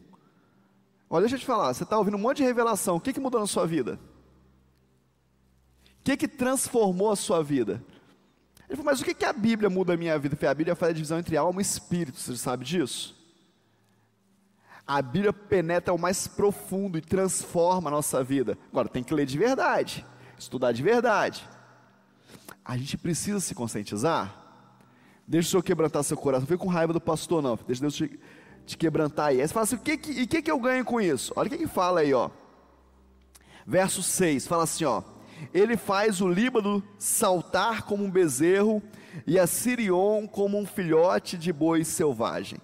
Olha, 1.11 1.24
deixa 1.24 1.36
eu 1.36 1.40
te 1.40 1.45
falar, 1.45 1.74
você 1.74 1.82
está 1.82 1.99
ouvindo 1.99 2.16
um 2.16 2.20
monte 2.20 2.38
de 2.38 2.45
revelação, 2.45 2.97
o 2.97 3.01
que, 3.01 3.12
que 3.12 3.20
mudou 3.20 3.42
na 3.42 3.47
sua 3.47 3.66
vida? 3.66 4.01
O 6.01 6.03
que, 6.03 6.16
que 6.16 6.28
transformou 6.28 7.12
a 7.12 7.16
sua 7.16 7.42
vida? 7.42 7.84
Ele 8.74 8.82
falou, 8.82 8.92
mas 8.92 9.00
o 9.00 9.04
que, 9.04 9.14
que 9.14 9.24
a 9.24 9.32
Bíblia 9.32 9.70
muda 9.70 9.94
a 9.94 9.96
minha 9.96 10.18
vida? 10.18 10.34
Falei, 10.34 10.50
a 10.50 10.54
Bíblia 10.54 10.74
faz 10.74 10.90
a 10.90 10.94
divisão 10.94 11.18
entre 11.20 11.36
alma 11.36 11.60
e 11.60 11.62
espírito, 11.62 12.18
você 12.18 12.36
sabe 12.36 12.64
disso? 12.64 13.16
A 14.84 15.00
Bíblia 15.00 15.32
penetra 15.32 15.94
o 15.94 15.98
mais 15.98 16.26
profundo 16.26 16.98
e 16.98 17.00
transforma 17.00 17.88
a 17.88 17.92
nossa 17.92 18.22
vida. 18.24 18.58
Agora, 18.72 18.88
tem 18.88 19.04
que 19.04 19.14
ler 19.14 19.26
de 19.26 19.38
verdade, 19.38 20.04
estudar 20.36 20.72
de 20.72 20.82
verdade. 20.82 21.48
A 22.64 22.76
gente 22.76 22.98
precisa 22.98 23.38
se 23.38 23.54
conscientizar. 23.54 24.42
Deixa 25.26 25.46
o 25.46 25.50
Senhor 25.52 25.62
quebrantar 25.62 26.02
seu 26.02 26.16
coração. 26.16 26.46
Não 26.50 26.58
com 26.58 26.66
raiva 26.66 26.92
do 26.92 27.00
pastor, 27.00 27.40
não. 27.40 27.56
Deixa 27.66 27.80
Deus 27.80 27.94
te, 27.94 28.18
te 28.66 28.76
quebrantar 28.76 29.28
aí. 29.28 29.40
Aí 29.40 29.46
você 29.46 29.54
fala 29.54 29.64
assim: 29.64 29.76
o 29.76 29.78
que, 29.78 29.96
que, 29.96 30.10
e 30.10 30.24
o 30.24 30.28
que, 30.28 30.42
que 30.42 30.50
eu 30.50 30.58
ganho 30.58 30.84
com 30.84 31.00
isso? 31.00 31.32
Olha 31.36 31.46
o 31.46 31.50
que, 31.50 31.58
que 31.58 31.68
fala 31.68 32.00
aí, 32.00 32.12
ó. 32.12 32.28
Verso 33.64 34.02
6, 34.02 34.48
fala 34.48 34.64
assim, 34.64 34.84
ó 34.84 35.14
ele 35.53 35.76
faz 35.76 36.20
o 36.20 36.28
Líbano 36.28 36.82
saltar 36.99 37.82
como 37.82 38.05
um 38.05 38.11
bezerro 38.11 38.82
e 39.26 39.39
a 39.39 39.47
Sirion 39.47 40.26
como 40.26 40.59
um 40.59 40.66
filhote 40.66 41.37
de 41.37 41.53
boi 41.53 41.85
selvagem. 41.85 42.59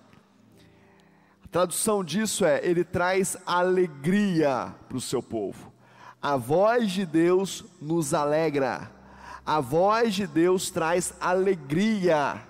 A 1.44 1.48
tradução 1.48 2.04
disso 2.04 2.44
é: 2.44 2.60
ele 2.64 2.84
traz 2.84 3.36
alegria 3.46 4.74
para 4.88 4.96
o 4.96 5.00
seu 5.00 5.22
povo. 5.22 5.72
A 6.20 6.36
voz 6.36 6.90
de 6.90 7.06
Deus 7.06 7.64
nos 7.80 8.12
alegra. 8.12 8.90
A 9.44 9.60
voz 9.60 10.14
de 10.14 10.26
Deus 10.26 10.70
traz 10.70 11.14
alegria. 11.20 12.42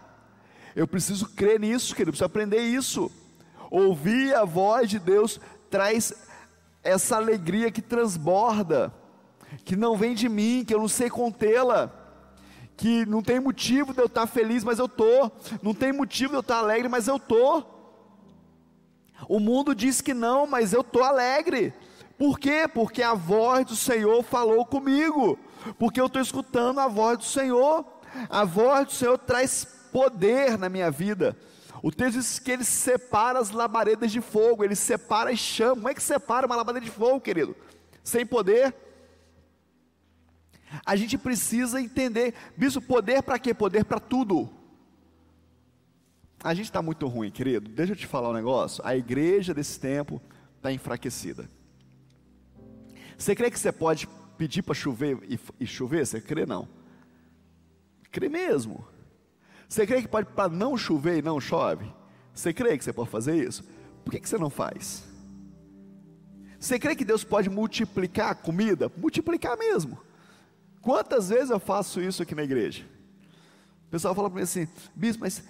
Eu 0.75 0.87
preciso 0.87 1.29
crer 1.29 1.59
nisso, 1.61 1.95
querido, 1.95 2.11
eu 2.11 2.13
preciso 2.13 2.27
aprender 2.27 2.61
isso. 2.61 3.11
Ouvir 3.71 4.35
a 4.35 4.45
voz 4.45 4.91
de 4.91 4.99
Deus 4.99 5.41
traz 5.71 6.13
essa 6.83 7.17
alegria 7.17 7.71
que 7.71 7.81
transborda 7.81 8.93
que 9.65 9.77
não 9.77 9.97
vem 9.97 10.15
de 10.15 10.29
mim, 10.29 10.65
que 10.67 10.75
eu 10.75 10.79
não 10.79 10.89
sei 10.89 11.09
contê-la, 11.11 11.91
que 12.77 13.05
não 13.07 13.23
tem 13.23 13.39
motivo 13.39 13.93
de 13.93 14.01
eu 14.01 14.07
estar 14.07 14.27
feliz, 14.27 14.65
mas 14.65 14.79
eu 14.79 14.87
estou, 14.87 15.33
não 15.63 15.75
tem 15.75 15.93
motivo 15.93 16.31
de 16.31 16.37
eu 16.37 16.41
estar 16.41 16.59
alegre, 16.59 16.89
mas 16.89 17.09
eu 17.09 17.17
estou. 17.17 17.79
O 19.29 19.39
mundo 19.39 19.75
diz 19.75 20.01
que 20.01 20.15
não, 20.15 20.47
mas 20.47 20.73
eu 20.73 20.81
estou 20.81 21.03
alegre. 21.03 21.75
Por 22.17 22.39
quê? 22.39 22.67
Porque 22.73 23.03
a 23.03 23.15
voz 23.15 23.67
do 23.67 23.77
Senhor 23.77 24.23
falou 24.23 24.65
comigo, 24.65 25.39
porque 25.79 26.01
eu 26.01 26.07
estou 26.07 26.21
escutando 26.21 26.79
a 26.81 26.89
voz 26.89 27.19
do 27.19 27.25
Senhor. 27.25 27.85
A 28.29 28.45
voz 28.45 28.87
do 28.87 28.93
Senhor 28.93 29.19
traz 29.19 29.65
poder 29.93 30.59
na 30.59 30.69
minha 30.69 30.91
vida. 30.91 31.37
O 31.83 31.91
texto 31.91 32.19
diz 32.19 32.39
que 32.39 32.51
ele 32.51 32.65
separa 32.65 33.39
as 33.39 33.51
labaredas 33.51 34.13
de 34.13 34.21
fogo, 34.21 34.65
ele 34.65 34.77
separa 34.77 35.33
e 35.33 35.37
chama. 35.37 35.77
Como 35.77 35.89
é 35.89 35.95
que 35.95 36.03
separa 36.03 36.47
uma 36.47 36.57
labareda 36.57 36.85
de 36.85 36.91
fogo, 36.91 37.21
querido? 37.21 37.57
Sem 38.03 38.27
poder? 38.27 38.75
A 40.85 40.97
gente 40.97 41.19
precisa 41.19 41.81
entender, 41.81 42.35
bispo, 42.57 42.81
poder 42.81 43.23
para 43.23 43.39
quê? 43.39 43.53
Poder 43.53 43.85
para 43.85 43.99
tudo. 43.99 44.49
A 46.43 46.55
gente 46.55 46.67
está 46.67 46.81
muito 46.81 47.07
ruim, 47.07 47.31
querido. 47.31 47.69
Deixa 47.69 47.93
eu 47.93 47.97
te 47.97 48.07
falar 48.07 48.31
um 48.31 48.35
negócio. 48.35 48.83
A 48.87 48.97
igreja 48.97 49.53
desse 49.53 49.79
tempo 49.79 50.21
está 50.57 50.73
enfraquecida. 50.73 51.49
Você 53.19 53.35
crê 53.35 53.51
que 53.51 53.59
você 53.59 53.71
pode 53.71 54.09
pedir 54.39 54.63
para 54.63 54.75
chover 54.75 55.19
e, 55.29 55.39
e, 55.61 55.67
chover? 55.67 56.07
Você 56.07 56.21
crê 56.21 56.47
não? 56.47 56.67
Crê 58.11 58.29
mesmo. 58.29 58.87
Você 59.69 59.87
crê 59.87 60.01
que 60.01 60.09
pode 60.09 60.29
para 60.33 60.49
não 60.49 60.77
chover 60.79 61.19
e 61.19 61.23
não 61.23 61.39
chove? 61.39 61.93
Você 62.33 62.53
crê 62.55 62.79
que 62.79 62.85
você 62.85 62.93
pode 62.93 63.11
fazer 63.11 63.37
isso? 63.37 63.63
Por 64.03 64.13
que, 64.13 64.21
que 64.21 64.29
você 64.29 64.39
não 64.39 64.49
faz? 64.49 65.05
Você 66.59 66.79
crê 66.79 66.97
que 66.97 67.05
Deus 67.05 67.23
pode 67.23 67.51
multiplicar 67.51 68.31
a 68.31 68.35
comida? 68.35 68.91
Multiplicar 68.97 69.59
mesmo. 69.59 69.99
Quantas 70.83 71.29
vezes 71.29 71.51
eu 71.51 71.61
faço 71.61 72.01
isso 72.01 72.23
aqui 72.23 72.35
na 72.35 72.43
igreja? 72.43 72.85
O 73.87 73.91
pessoal 73.91 74.15
fala 74.15 74.31
para 74.31 74.37
mim 74.39 74.45
assim, 74.45 74.69
bispo, 74.95 75.23
mas 75.23 75.43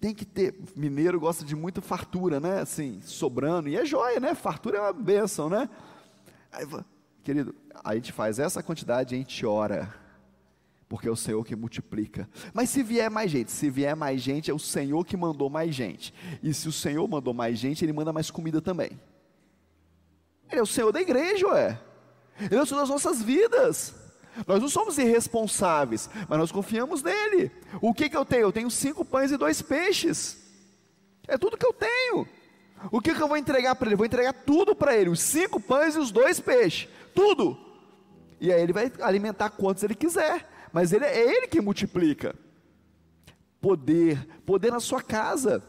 tem 0.00 0.14
que 0.14 0.24
ter, 0.24 0.54
mineiro 0.74 1.20
gosta 1.20 1.44
de 1.44 1.54
muita 1.54 1.80
fartura, 1.80 2.40
né? 2.40 2.60
Assim, 2.60 3.00
sobrando, 3.02 3.68
e 3.68 3.76
é 3.76 3.84
joia, 3.84 4.18
né? 4.18 4.34
Fartura 4.34 4.78
é 4.78 4.80
uma 4.80 4.92
bênção, 4.92 5.48
né? 5.48 5.68
Aí, 6.50 6.66
querido, 7.22 7.54
a 7.82 7.94
gente 7.94 8.12
faz 8.12 8.38
essa 8.38 8.62
quantidade 8.62 9.14
e 9.14 9.16
a 9.16 9.18
gente 9.18 9.44
ora, 9.46 9.94
porque 10.88 11.08
é 11.08 11.10
o 11.10 11.16
Senhor 11.16 11.44
que 11.44 11.54
multiplica. 11.54 12.28
Mas 12.52 12.70
se 12.70 12.82
vier 12.82 13.10
mais 13.10 13.30
gente, 13.30 13.52
se 13.52 13.70
vier 13.70 13.94
mais 13.94 14.20
gente, 14.20 14.50
é 14.50 14.54
o 14.54 14.58
Senhor 14.58 15.04
que 15.04 15.16
mandou 15.16 15.48
mais 15.48 15.74
gente. 15.74 16.12
E 16.42 16.52
se 16.52 16.68
o 16.68 16.72
Senhor 16.72 17.06
mandou 17.08 17.34
mais 17.34 17.58
gente, 17.58 17.84
Ele 17.84 17.92
manda 17.92 18.12
mais 18.12 18.30
comida 18.30 18.60
também. 18.60 18.98
Ele 20.50 20.60
é 20.60 20.62
o 20.62 20.66
Senhor 20.66 20.92
da 20.92 21.00
igreja, 21.00 21.46
ué. 21.48 21.80
Ele 22.40 22.56
é 22.56 22.62
o 22.62 22.66
Senhor 22.66 22.80
das 22.80 22.90
nossas 22.90 23.22
vidas. 23.22 24.03
Nós 24.46 24.60
não 24.60 24.68
somos 24.68 24.98
irresponsáveis, 24.98 26.10
mas 26.28 26.38
nós 26.38 26.50
confiamos 26.50 27.02
nele. 27.02 27.50
O 27.80 27.94
que, 27.94 28.08
que 28.08 28.16
eu 28.16 28.24
tenho? 28.24 28.42
Eu 28.42 28.52
tenho 28.52 28.70
cinco 28.70 29.04
pães 29.04 29.30
e 29.30 29.36
dois 29.36 29.62
peixes. 29.62 30.38
É 31.28 31.38
tudo 31.38 31.56
que 31.56 31.66
eu 31.66 31.72
tenho. 31.72 32.26
O 32.90 33.00
que, 33.00 33.14
que 33.14 33.22
eu 33.22 33.28
vou 33.28 33.36
entregar 33.36 33.74
para 33.76 33.88
ele? 33.88 33.96
Vou 33.96 34.06
entregar 34.06 34.32
tudo 34.32 34.74
para 34.74 34.96
ele: 34.96 35.10
os 35.10 35.20
cinco 35.20 35.60
pães 35.60 35.94
e 35.94 35.98
os 35.98 36.10
dois 36.10 36.40
peixes. 36.40 36.88
Tudo. 37.14 37.58
E 38.40 38.52
aí 38.52 38.60
ele 38.60 38.72
vai 38.72 38.92
alimentar 39.00 39.50
quantos 39.50 39.82
ele 39.82 39.94
quiser. 39.94 40.50
Mas 40.72 40.92
ele, 40.92 41.04
é 41.04 41.36
ele 41.36 41.46
que 41.46 41.60
multiplica. 41.60 42.34
Poder, 43.60 44.26
poder 44.44 44.72
na 44.72 44.80
sua 44.80 45.00
casa, 45.00 45.62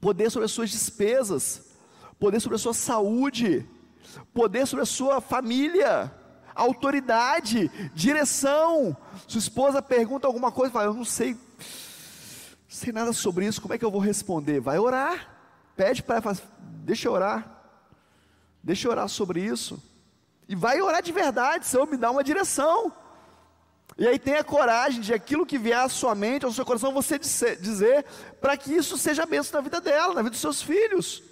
poder 0.00 0.30
sobre 0.30 0.46
as 0.46 0.52
suas 0.52 0.70
despesas, 0.70 1.74
poder 2.18 2.40
sobre 2.40 2.56
a 2.56 2.58
sua 2.58 2.72
saúde, 2.72 3.68
poder 4.32 4.66
sobre 4.66 4.84
a 4.84 4.86
sua 4.86 5.20
família 5.20 6.10
autoridade, 6.56 7.70
direção. 7.94 8.96
Sua 9.28 9.38
esposa 9.38 9.80
pergunta 9.82 10.26
alguma 10.26 10.50
coisa, 10.50 10.72
fala, 10.72 10.86
eu 10.86 10.94
não 10.94 11.04
sei, 11.04 11.34
não 11.34 11.38
sei 12.68 12.92
nada 12.92 13.12
sobre 13.12 13.46
isso, 13.46 13.60
como 13.60 13.74
é 13.74 13.78
que 13.78 13.84
eu 13.84 13.90
vou 13.90 14.00
responder? 14.00 14.60
Vai 14.60 14.78
orar, 14.78 15.36
pede 15.76 16.02
para 16.02 16.16
ela, 16.16 16.36
deixa 16.84 17.08
eu 17.08 17.12
orar, 17.12 17.48
deixa 18.62 18.88
eu 18.88 18.92
orar 18.92 19.08
sobre 19.08 19.40
isso, 19.40 19.82
e 20.48 20.54
vai 20.54 20.80
orar 20.80 21.02
de 21.02 21.12
verdade, 21.12 21.66
Senhor, 21.66 21.86
me 21.86 21.96
dá 21.96 22.10
uma 22.10 22.24
direção. 22.24 22.92
E 23.98 24.06
aí 24.06 24.18
tenha 24.18 24.44
coragem 24.44 25.00
de 25.00 25.14
aquilo 25.14 25.46
que 25.46 25.56
vier 25.56 25.78
à 25.78 25.88
sua 25.88 26.14
mente, 26.14 26.44
ao 26.44 26.52
seu 26.52 26.66
coração, 26.66 26.92
você 26.92 27.18
dizer, 27.18 28.04
para 28.40 28.56
que 28.56 28.74
isso 28.74 28.98
seja 28.98 29.24
bênção 29.24 29.58
na 29.58 29.62
vida 29.62 29.80
dela, 29.80 30.14
na 30.14 30.22
vida 30.22 30.30
dos 30.30 30.40
seus 30.40 30.60
filhos. 30.60 31.22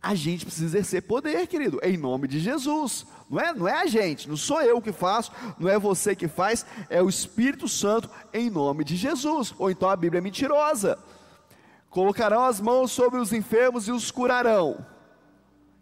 A 0.00 0.14
gente 0.14 0.44
precisa 0.44 0.66
exercer 0.66 1.02
poder, 1.02 1.46
querido, 1.46 1.80
em 1.82 1.96
nome 1.96 2.28
de 2.28 2.38
Jesus. 2.38 3.06
Não 3.28 3.40
é, 3.40 3.54
não 3.54 3.66
é 3.66 3.82
a 3.82 3.86
gente, 3.86 4.28
não 4.28 4.36
sou 4.36 4.60
eu 4.62 4.80
que 4.80 4.92
faço, 4.92 5.32
não 5.58 5.68
é 5.68 5.78
você 5.78 6.14
que 6.14 6.28
faz, 6.28 6.66
é 6.90 7.02
o 7.02 7.08
Espírito 7.08 7.66
Santo 7.66 8.08
em 8.32 8.50
nome 8.50 8.84
de 8.84 8.96
Jesus. 8.96 9.54
Ou 9.58 9.70
então 9.70 9.88
a 9.88 9.96
Bíblia 9.96 10.18
é 10.18 10.22
mentirosa. 10.22 10.98
Colocarão 11.88 12.44
as 12.44 12.60
mãos 12.60 12.92
sobre 12.92 13.18
os 13.20 13.32
enfermos 13.32 13.88
e 13.88 13.92
os 13.92 14.10
curarão. 14.10 14.84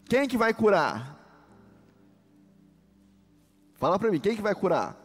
Quem 0.08 0.28
que 0.28 0.36
vai 0.36 0.52
curar? 0.52 1.18
Fala 3.74 3.98
para 3.98 4.10
mim, 4.10 4.20
quem 4.20 4.36
que 4.36 4.42
vai 4.42 4.54
curar? 4.54 4.96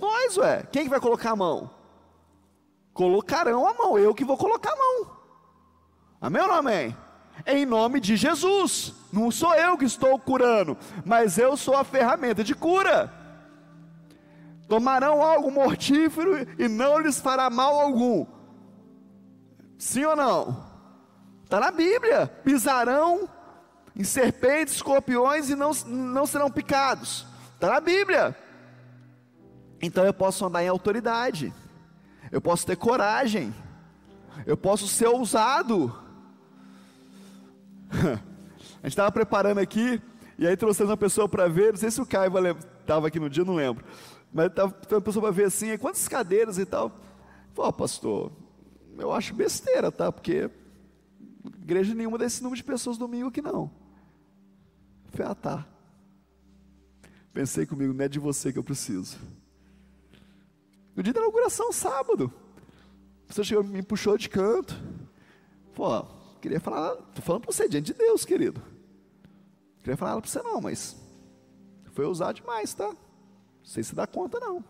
Nós, 0.00 0.36
ué. 0.36 0.64
Quem 0.70 0.84
que 0.84 0.90
vai 0.90 1.00
colocar 1.00 1.30
a 1.30 1.36
mão? 1.36 1.70
Colocarão 2.92 3.66
a 3.66 3.74
mão, 3.74 3.98
eu 3.98 4.14
que 4.14 4.24
vou 4.24 4.36
colocar 4.36 4.72
a 4.72 4.76
mão. 4.76 5.16
Amém 6.20 6.42
ou 6.42 6.48
não 6.48 6.54
amém? 6.56 6.96
Em 7.46 7.64
nome 7.64 8.00
de 8.00 8.16
Jesus. 8.16 8.92
Não 9.14 9.30
sou 9.30 9.54
eu 9.54 9.78
que 9.78 9.84
estou 9.84 10.18
curando, 10.18 10.76
mas 11.04 11.38
eu 11.38 11.56
sou 11.56 11.76
a 11.76 11.84
ferramenta 11.84 12.42
de 12.42 12.52
cura. 12.52 13.14
Tomarão 14.66 15.22
algo 15.22 15.52
mortífero 15.52 16.44
e 16.58 16.66
não 16.66 16.98
lhes 16.98 17.20
fará 17.20 17.48
mal 17.48 17.80
algum. 17.80 18.26
Sim 19.78 20.04
ou 20.04 20.16
não? 20.16 20.66
Está 21.44 21.60
na 21.60 21.70
Bíblia. 21.70 22.26
Pisarão 22.26 23.28
em 23.94 24.02
serpentes, 24.02 24.74
escorpiões 24.74 25.48
e 25.48 25.54
não, 25.54 25.70
não 25.86 26.26
serão 26.26 26.50
picados. 26.50 27.24
Está 27.54 27.70
na 27.70 27.80
Bíblia. 27.80 28.36
Então 29.80 30.04
eu 30.04 30.12
posso 30.12 30.44
andar 30.44 30.64
em 30.64 30.68
autoridade. 30.68 31.54
Eu 32.32 32.40
posso 32.40 32.66
ter 32.66 32.74
coragem. 32.74 33.54
Eu 34.44 34.56
posso 34.56 34.88
ser 34.88 35.06
ousado. 35.06 35.96
A 38.84 38.86
gente 38.86 38.92
estava 38.92 39.10
preparando 39.10 39.60
aqui, 39.60 39.98
e 40.36 40.46
aí 40.46 40.54
trouxe 40.58 40.82
uma 40.82 40.94
pessoa 40.94 41.26
para 41.26 41.48
ver, 41.48 41.72
não 41.72 41.78
sei 41.78 41.90
se 41.90 42.02
o 42.02 42.04
Caio 42.04 42.30
estava 42.82 43.06
aqui 43.06 43.18
no 43.18 43.30
dia, 43.30 43.42
não 43.42 43.54
lembro. 43.54 43.82
Mas 44.30 44.48
estava 44.48 44.76
uma 44.90 45.00
pessoa 45.00 45.22
para 45.22 45.32
ver 45.32 45.46
assim, 45.46 45.78
quantas 45.78 46.06
cadeiras 46.06 46.58
e 46.58 46.66
tal. 46.66 46.90
Falei, 47.54 47.70
oh, 47.70 47.72
pastor, 47.72 48.30
eu 48.98 49.10
acho 49.10 49.32
besteira, 49.32 49.90
tá? 49.90 50.12
Porque 50.12 50.50
igreja 51.62 51.94
nenhuma 51.94 52.18
desse 52.18 52.42
número 52.42 52.58
de 52.58 52.62
pessoas 52.62 52.98
domingo 52.98 53.28
aqui 53.28 53.40
não. 53.40 53.70
Falei, 55.12 55.32
ah, 55.32 55.34
tá. 55.34 55.66
Pensei 57.32 57.64
comigo, 57.64 57.94
não 57.94 58.04
é 58.04 58.08
de 58.08 58.18
você 58.18 58.52
que 58.52 58.58
eu 58.58 58.64
preciso. 58.64 59.16
No 60.94 61.02
dia 61.02 61.14
da 61.14 61.20
inauguração, 61.20 61.72
sábado, 61.72 62.30
a 63.24 63.28
pessoa 63.28 63.46
chegou, 63.46 63.64
me 63.64 63.82
puxou 63.82 64.18
de 64.18 64.28
canto. 64.28 64.78
Pô, 65.72 66.04
queria 66.42 66.60
falar, 66.60 66.92
estou 66.92 67.24
falando 67.24 67.44
para 67.44 67.50
você, 67.50 67.66
diante 67.66 67.86
de 67.86 67.94
Deus, 67.94 68.26
querido. 68.26 68.73
Queria 69.84 69.98
falar 69.98 70.18
para 70.18 70.30
você 70.30 70.42
não, 70.42 70.62
mas 70.62 70.96
foi 71.92 72.06
usar 72.06 72.32
demais, 72.32 72.72
tá? 72.72 72.86
Não 72.88 72.96
sei 73.62 73.82
se 73.82 73.94
dá 73.94 74.06
conta 74.06 74.40
não. 74.40 74.64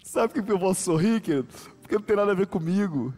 Sabe 0.06 0.34
que 0.34 0.52
eu 0.52 0.60
posso 0.60 0.84
sorrir, 0.84 1.20
querido? 1.20 1.48
Porque 1.82 1.96
não 1.96 2.04
tem 2.04 2.16
nada 2.16 2.32
a 2.32 2.36
ver 2.36 2.46
comigo. 2.46 3.12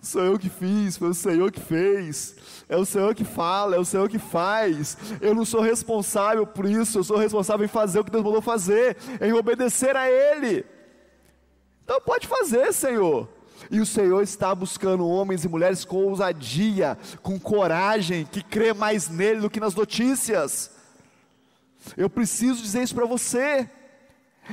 Sou 0.00 0.22
eu 0.22 0.38
que 0.38 0.48
fiz, 0.48 0.96
foi 0.96 1.10
o 1.10 1.14
Senhor 1.14 1.52
que 1.52 1.60
fez. 1.60 2.36
É 2.70 2.76
o 2.78 2.86
Senhor 2.86 3.14
que 3.14 3.24
fala, 3.24 3.76
é 3.76 3.78
o 3.78 3.84
Senhor 3.84 4.08
que 4.08 4.18
faz. 4.18 4.96
Eu 5.20 5.34
não 5.34 5.44
sou 5.44 5.60
responsável 5.60 6.46
por 6.46 6.64
isso, 6.64 6.98
eu 6.98 7.04
sou 7.04 7.18
responsável 7.18 7.66
em 7.66 7.68
fazer 7.68 7.98
o 7.98 8.04
que 8.04 8.10
Deus 8.10 8.24
mandou 8.24 8.40
fazer, 8.40 8.96
em 9.20 9.34
obedecer 9.34 9.94
a 9.94 10.10
Ele. 10.10 10.64
Então 11.84 12.00
pode 12.00 12.26
fazer, 12.26 12.72
Senhor. 12.72 13.28
E 13.70 13.80
o 13.80 13.86
Senhor 13.86 14.22
está 14.22 14.54
buscando 14.54 15.06
homens 15.06 15.44
e 15.44 15.48
mulheres 15.48 15.84
com 15.84 16.04
ousadia, 16.04 16.96
com 17.22 17.38
coragem, 17.38 18.24
que 18.24 18.42
crê 18.42 18.72
mais 18.72 19.08
nele 19.08 19.40
do 19.40 19.50
que 19.50 19.60
nas 19.60 19.74
notícias. 19.74 20.70
Eu 21.96 22.08
preciso 22.08 22.62
dizer 22.62 22.82
isso 22.82 22.94
para 22.94 23.06
você. 23.06 23.68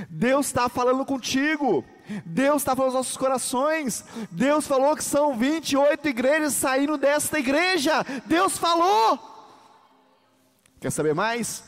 Deus 0.09 0.47
está 0.47 0.67
falando 0.67 1.05
contigo. 1.05 1.85
Deus 2.25 2.61
está 2.61 2.75
falando 2.75 2.89
aos 2.89 3.05
nossos 3.05 3.17
corações. 3.17 4.03
Deus 4.31 4.67
falou 4.67 4.95
que 4.95 5.03
são 5.03 5.37
28 5.37 6.07
igrejas 6.07 6.53
saindo 6.53 6.97
desta 6.97 7.39
igreja. 7.39 8.03
Deus 8.25 8.57
falou. 8.57 9.19
Quer 10.79 10.91
saber 10.91 11.13
mais? 11.13 11.63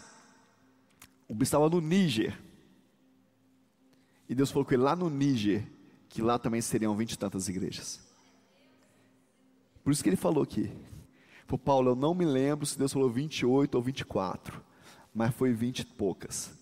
O 1.28 1.34
bicho 1.34 1.50
estava 1.50 1.70
no 1.70 1.80
Níger. 1.80 2.38
E 4.28 4.36
Deus 4.36 4.52
falou 4.52 4.66
com 4.66 4.74
ele 4.74 4.84
lá 4.84 4.96
no 4.96 5.10
Níger 5.10 5.75
que 6.16 6.22
lá 6.22 6.40
também 6.40 6.62
seriam 6.62 6.96
vinte 6.96 7.12
e 7.12 7.18
tantas 7.18 7.50
igrejas. 7.50 8.00
Por 9.84 9.92
isso 9.92 10.02
que 10.02 10.08
ele 10.08 10.16
falou 10.16 10.42
aqui. 10.42 10.72
Falou, 11.46 11.60
Paulo, 11.60 11.92
eu 11.92 11.96
não 11.96 12.16
me 12.16 12.24
lembro 12.24 12.66
se 12.66 12.80
Deus 12.80 12.94
falou 12.94 13.10
28 13.10 13.76
ou 13.76 13.82
24, 13.82 14.64
mas 15.14 15.36
foi 15.36 15.52
20 15.52 15.80
e 15.80 15.86
poucas. 15.86 16.54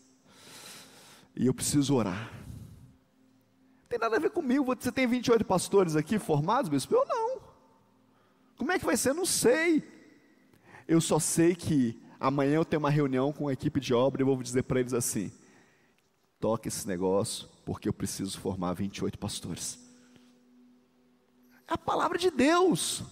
E 1.36 1.46
eu 1.46 1.54
preciso 1.54 1.94
orar. 1.94 2.34
Não 2.34 3.88
tem 3.90 4.00
nada 4.00 4.16
a 4.16 4.20
ver 4.20 4.32
comigo. 4.32 4.66
Você 4.66 4.92
tem 4.92 5.06
28 5.06 5.46
pastores 5.46 5.96
aqui 5.96 6.18
formados, 6.18 6.68
bispo? 6.68 6.96
Eu 6.96 7.06
não. 7.06 7.40
Como 8.58 8.72
é 8.72 8.80
que 8.80 8.86
vai 8.86 8.98
ser? 8.98 9.14
Não 9.14 9.24
sei. 9.26 9.84
Eu 10.88 11.00
só 11.00 11.20
sei 11.20 11.54
que 11.54 12.02
amanhã 12.20 12.56
eu 12.56 12.66
tenho 12.66 12.80
uma 12.80 12.90
reunião 12.90 13.32
com 13.32 13.48
a 13.48 13.54
equipe 13.54 13.80
de 13.80 13.94
obra 13.94 14.24
e 14.24 14.26
vou 14.26 14.42
dizer 14.42 14.64
para 14.64 14.80
eles 14.80 14.96
assim: 14.96 15.32
toque 16.40 16.70
esse 16.70 16.88
negócio, 16.88 17.53
porque 17.66 17.88
eu 17.88 17.94
preciso 17.94 18.40
formar 18.40 18.74
28 18.74 19.18
pastores. 19.18 19.80
É 21.68 21.74
a 21.74 21.78
palavra 21.78 22.18
de 22.18 22.30
Deus. 22.30 23.04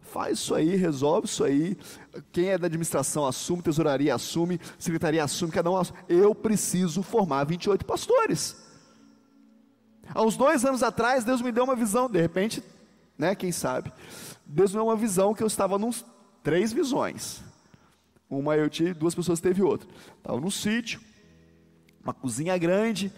Faz 0.00 0.38
isso 0.38 0.54
aí, 0.54 0.76
resolve 0.76 1.26
isso 1.26 1.42
aí. 1.42 1.76
Quem 2.30 2.48
é 2.48 2.58
da 2.58 2.66
administração 2.66 3.26
assume, 3.26 3.62
tesouraria 3.62 4.14
assume, 4.14 4.60
secretaria 4.78 5.24
assume, 5.24 5.50
cada 5.50 5.70
um 5.70 5.76
assume. 5.76 5.98
Eu 6.08 6.34
preciso 6.34 7.02
formar 7.02 7.44
28 7.44 7.84
pastores. 7.84 8.56
Há 10.14 10.22
uns 10.22 10.36
dois 10.36 10.64
anos 10.64 10.82
atrás, 10.82 11.24
Deus 11.24 11.40
me 11.40 11.50
deu 11.50 11.64
uma 11.64 11.74
visão, 11.74 12.10
de 12.10 12.20
repente, 12.20 12.62
né, 13.16 13.34
quem 13.34 13.50
sabe, 13.50 13.92
Deus 14.44 14.72
me 14.72 14.76
deu 14.76 14.86
uma 14.86 14.96
visão 14.96 15.32
que 15.32 15.42
eu 15.42 15.46
estava 15.46 15.78
nos 15.78 16.04
três 16.42 16.72
visões. 16.72 17.42
Uma 18.28 18.56
eu 18.56 18.68
tive, 18.68 18.94
duas 18.94 19.14
pessoas 19.14 19.40
teve 19.40 19.62
outra. 19.62 19.88
Estava 20.18 20.40
num 20.40 20.50
sítio, 20.50 21.00
uma 22.02 22.12
cozinha 22.12 22.56
grande, 22.58 23.12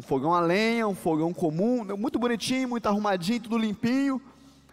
um 0.00 0.02
fogão 0.02 0.32
a 0.32 0.40
lenha, 0.40 0.88
um 0.88 0.94
fogão 0.94 1.30
comum, 1.30 1.84
muito 1.94 2.18
bonitinho, 2.18 2.66
muito 2.66 2.86
arrumadinho, 2.86 3.38
tudo 3.38 3.58
limpinho. 3.58 4.18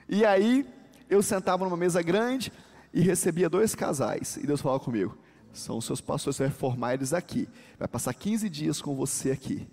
E 0.08 0.24
aí 0.24 0.66
eu 1.10 1.22
sentava 1.22 1.66
numa 1.66 1.76
mesa 1.76 2.02
grande 2.02 2.50
e 2.94 3.02
recebia 3.02 3.50
dois 3.50 3.76
casais. 3.76 4.38
E 4.38 4.48
Deus 4.48 4.62
falava 4.62 4.80
comigo: 4.80 5.18
são 5.52 5.80
os 5.80 5.86
seus 5.86 6.00
pastores, 6.00 6.38
você 6.38 6.44
vai 6.44 6.52
formar 6.54 6.94
eles 6.94 7.12
aqui. 7.12 7.50
Vai 7.78 7.90
passar 7.90 8.14
15 8.14 8.50
dias 8.50 8.82
com 8.82 8.96
você 8.96 9.32
aqui. 9.32 9.68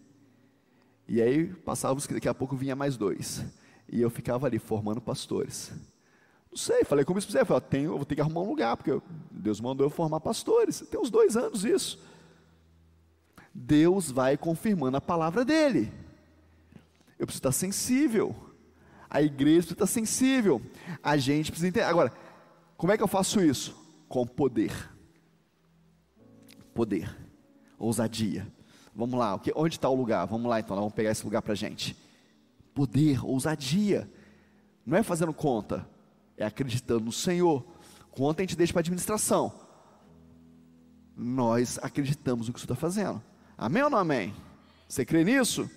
E 1.07 1.22
aí 1.22 1.46
passávamos 1.46 2.05
que 2.05 2.14
daqui 2.14 2.28
a 2.28 2.34
pouco 2.34 2.57
vinha 2.57 2.74
mais 2.74 2.96
dois. 2.96 3.44
E 3.88 4.00
eu 4.00 4.11
ficava 4.11 4.48
ali 4.48 4.59
formando 4.59 5.00
pastores. 5.00 5.70
Não 6.50 6.59
sei, 6.59 6.82
falei 6.82 7.05
como 7.05 7.20
isso 7.20 7.28
fizer. 7.28 7.44
Falei, 7.44 7.62
tenho, 7.70 7.92
eu 7.92 7.96
vou 7.96 8.05
ter 8.05 8.16
que 8.16 8.20
arrumar 8.20 8.40
um 8.40 8.48
lugar, 8.48 8.76
porque 8.76 9.00
Deus 9.30 9.61
mandou 9.61 9.86
eu 9.86 9.90
formar 9.90 10.18
pastores. 10.18 10.80
Tem 10.90 10.98
uns 10.98 11.11
dois 11.11 11.36
anos 11.36 11.64
isso. 11.64 12.02
Deus 13.55 14.11
vai 14.11 14.36
confirmando 14.36 14.96
a 14.96 15.00
palavra 15.00 15.44
dele. 15.44 15.92
Eu 17.18 17.26
preciso 17.26 17.38
estar 17.40 17.52
sensível. 17.52 18.34
A 19.09 19.22
igreja 19.22 19.59
precisa 19.59 19.74
estar 19.74 19.86
sensível. 19.86 20.61
A 21.02 21.16
gente 21.16 21.52
precisa 21.52 21.68
entender. 21.68 21.86
Agora, 21.86 22.12
como 22.76 22.92
é 22.92 22.96
que 22.96 23.02
eu 23.02 23.09
faço 23.09 23.40
isso? 23.40 23.76
Com 24.09 24.26
poder. 24.26 24.72
Poder. 26.74 27.16
Ousadia. 27.78 28.52
Vamos 28.94 29.18
lá, 29.18 29.40
onde 29.57 29.74
está 29.74 29.88
o 29.88 29.94
lugar? 29.94 30.24
Vamos 30.26 30.48
lá 30.48 30.61
então, 30.61 30.76
vamos 30.76 30.92
pegar 30.92 31.11
esse 31.11 31.24
lugar 31.24 31.42
para 31.42 31.52
a 31.52 31.57
gente. 31.57 31.96
Poder, 32.72 33.24
ousadia. 33.24 34.09
Não 34.86 34.96
é 34.96 35.02
fazendo 35.02 35.32
conta, 35.32 35.88
é 36.36 36.44
acreditando 36.44 37.05
no 37.05 37.12
Senhor. 37.12 37.64
Conta 38.12 38.42
a 38.42 38.44
gente 38.44 38.57
deixa 38.57 38.72
para 38.72 38.80
administração. 38.80 39.52
Nós 41.16 41.78
acreditamos 41.82 42.46
no 42.46 42.55
que 42.55 42.61
você 42.61 42.66
está 42.66 42.76
fazendo. 42.76 43.20
Amém 43.57 43.82
ou 43.82 43.90
não 43.90 43.98
amém? 43.98 44.34
Você 44.88 45.05
crê 45.05 45.24
nisso? 45.24 45.68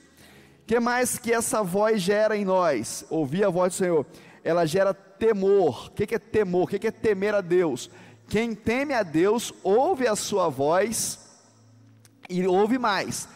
que 0.68 0.82
mais 0.82 1.18
que 1.18 1.32
essa 1.32 1.64
voz 1.64 2.02
gera 2.02 2.36
em 2.36 2.44
nós? 2.44 3.06
Ouvir 3.10 3.46
a 3.46 3.50
voz 3.50 3.74
do 3.74 3.78
Senhor. 3.78 4.06
Ela 4.44 4.66
gera 4.66 4.94
temor. 4.94 5.88
O 5.88 5.92
que 5.92 6.14
é 6.14 6.20
temor? 6.20 6.66
O 6.66 6.68
que 6.68 6.86
é 6.86 6.92
temer 6.92 7.34
a 7.34 7.40
Deus? 7.40 7.90
Quem 8.28 8.54
teme 8.54 8.94
a 8.94 9.02
Deus 9.02 9.54
ouve 9.64 10.06
a 10.06 10.16
sua 10.16 10.50
voz 10.50 11.20
e 12.30 12.46
ouve 12.46 12.78
mais. 12.78 13.30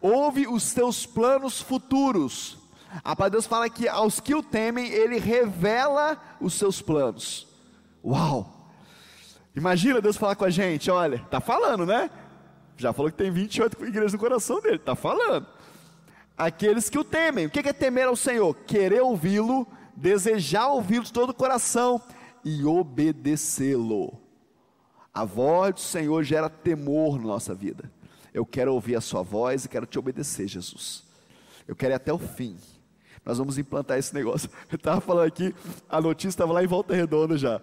Ouve 0.00 0.46
os 0.46 0.72
teus 0.72 1.04
planos 1.04 1.60
futuros. 1.60 2.56
A 3.02 3.16
palavra 3.16 3.30
de 3.30 3.32
Deus 3.32 3.46
fala 3.46 3.68
que 3.68 3.88
aos 3.88 4.20
que 4.20 4.34
o 4.34 4.42
temem, 4.42 4.86
ele 4.86 5.18
revela 5.18 6.16
os 6.40 6.54
seus 6.54 6.80
planos. 6.80 7.48
Uau! 8.04 8.70
Imagina 9.56 10.00
Deus 10.00 10.16
falar 10.16 10.36
com 10.36 10.44
a 10.44 10.50
gente, 10.50 10.90
olha, 10.90 11.18
tá 11.30 11.40
falando, 11.40 11.84
né? 11.84 12.10
Já 12.76 12.92
falou 12.92 13.10
que 13.10 13.16
tem 13.16 13.30
28 13.30 13.84
igrejas 13.86 14.12
no 14.12 14.18
coração 14.18 14.60
dele, 14.60 14.76
está 14.76 14.94
falando. 14.94 15.46
Aqueles 16.36 16.90
que 16.90 16.98
o 16.98 17.04
temem. 17.04 17.46
O 17.46 17.50
que 17.50 17.60
é 17.60 17.72
temer 17.72 18.06
ao 18.06 18.16
Senhor? 18.16 18.54
Querer 18.66 19.00
ouvi-lo, 19.00 19.66
desejar 19.96 20.68
ouvi-lo 20.68 21.04
de 21.04 21.12
todo 21.12 21.30
o 21.30 21.34
coração 21.34 22.00
e 22.44 22.64
obedecê-lo. 22.64 24.20
A 25.14 25.24
voz 25.24 25.74
do 25.74 25.80
Senhor 25.80 26.22
gera 26.22 26.50
temor 26.50 27.18
na 27.18 27.24
nossa 27.24 27.54
vida. 27.54 27.90
Eu 28.34 28.44
quero 28.44 28.74
ouvir 28.74 28.96
a 28.96 29.00
Sua 29.00 29.22
voz 29.22 29.64
e 29.64 29.68
quero 29.68 29.86
te 29.86 29.98
obedecer, 29.98 30.46
Jesus. 30.46 31.04
Eu 31.66 31.74
quero 31.74 31.94
ir 31.94 31.96
até 31.96 32.12
o 32.12 32.18
fim. 32.18 32.58
Nós 33.24 33.38
vamos 33.38 33.56
implantar 33.56 33.98
esse 33.98 34.14
negócio. 34.14 34.50
Eu 34.70 34.76
estava 34.76 35.00
falando 35.00 35.26
aqui, 35.26 35.54
a 35.88 36.00
notícia 36.00 36.28
estava 36.28 36.52
lá 36.52 36.62
em 36.62 36.66
Volta 36.66 36.94
Redonda 36.94 37.38
já. 37.38 37.60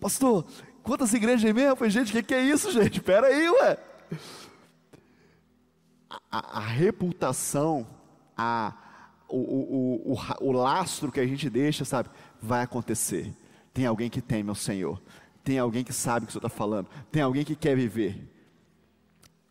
Pastor, 0.00 0.46
quantas 0.82 1.12
igrejas 1.12 1.42
mesmo? 1.42 1.60
Eu 1.60 1.76
falei, 1.76 1.90
gente, 1.90 2.10
o 2.10 2.12
que, 2.12 2.22
que 2.22 2.34
é 2.34 2.40
isso, 2.40 2.70
gente? 2.70 2.98
Espera 2.98 3.26
aí, 3.26 3.50
ué. 3.50 3.89
A, 6.30 6.58
a 6.58 6.60
reputação, 6.60 7.86
a, 8.36 8.74
o, 9.28 9.36
o, 9.36 10.12
o, 10.14 10.48
o 10.48 10.52
lastro 10.52 11.12
que 11.12 11.20
a 11.20 11.26
gente 11.26 11.48
deixa, 11.48 11.84
sabe, 11.84 12.08
vai 12.40 12.62
acontecer. 12.62 13.32
Tem 13.72 13.86
alguém 13.86 14.10
que 14.10 14.20
teme 14.20 14.48
ao 14.48 14.54
Senhor. 14.54 15.00
Tem 15.44 15.58
alguém 15.58 15.84
que 15.84 15.92
sabe 15.92 16.24
o 16.24 16.26
que 16.26 16.30
o 16.30 16.32
Senhor 16.32 16.46
está 16.46 16.56
falando. 16.56 16.88
Tem 17.10 17.22
alguém 17.22 17.44
que 17.44 17.54
quer 17.54 17.76
viver. 17.76 18.16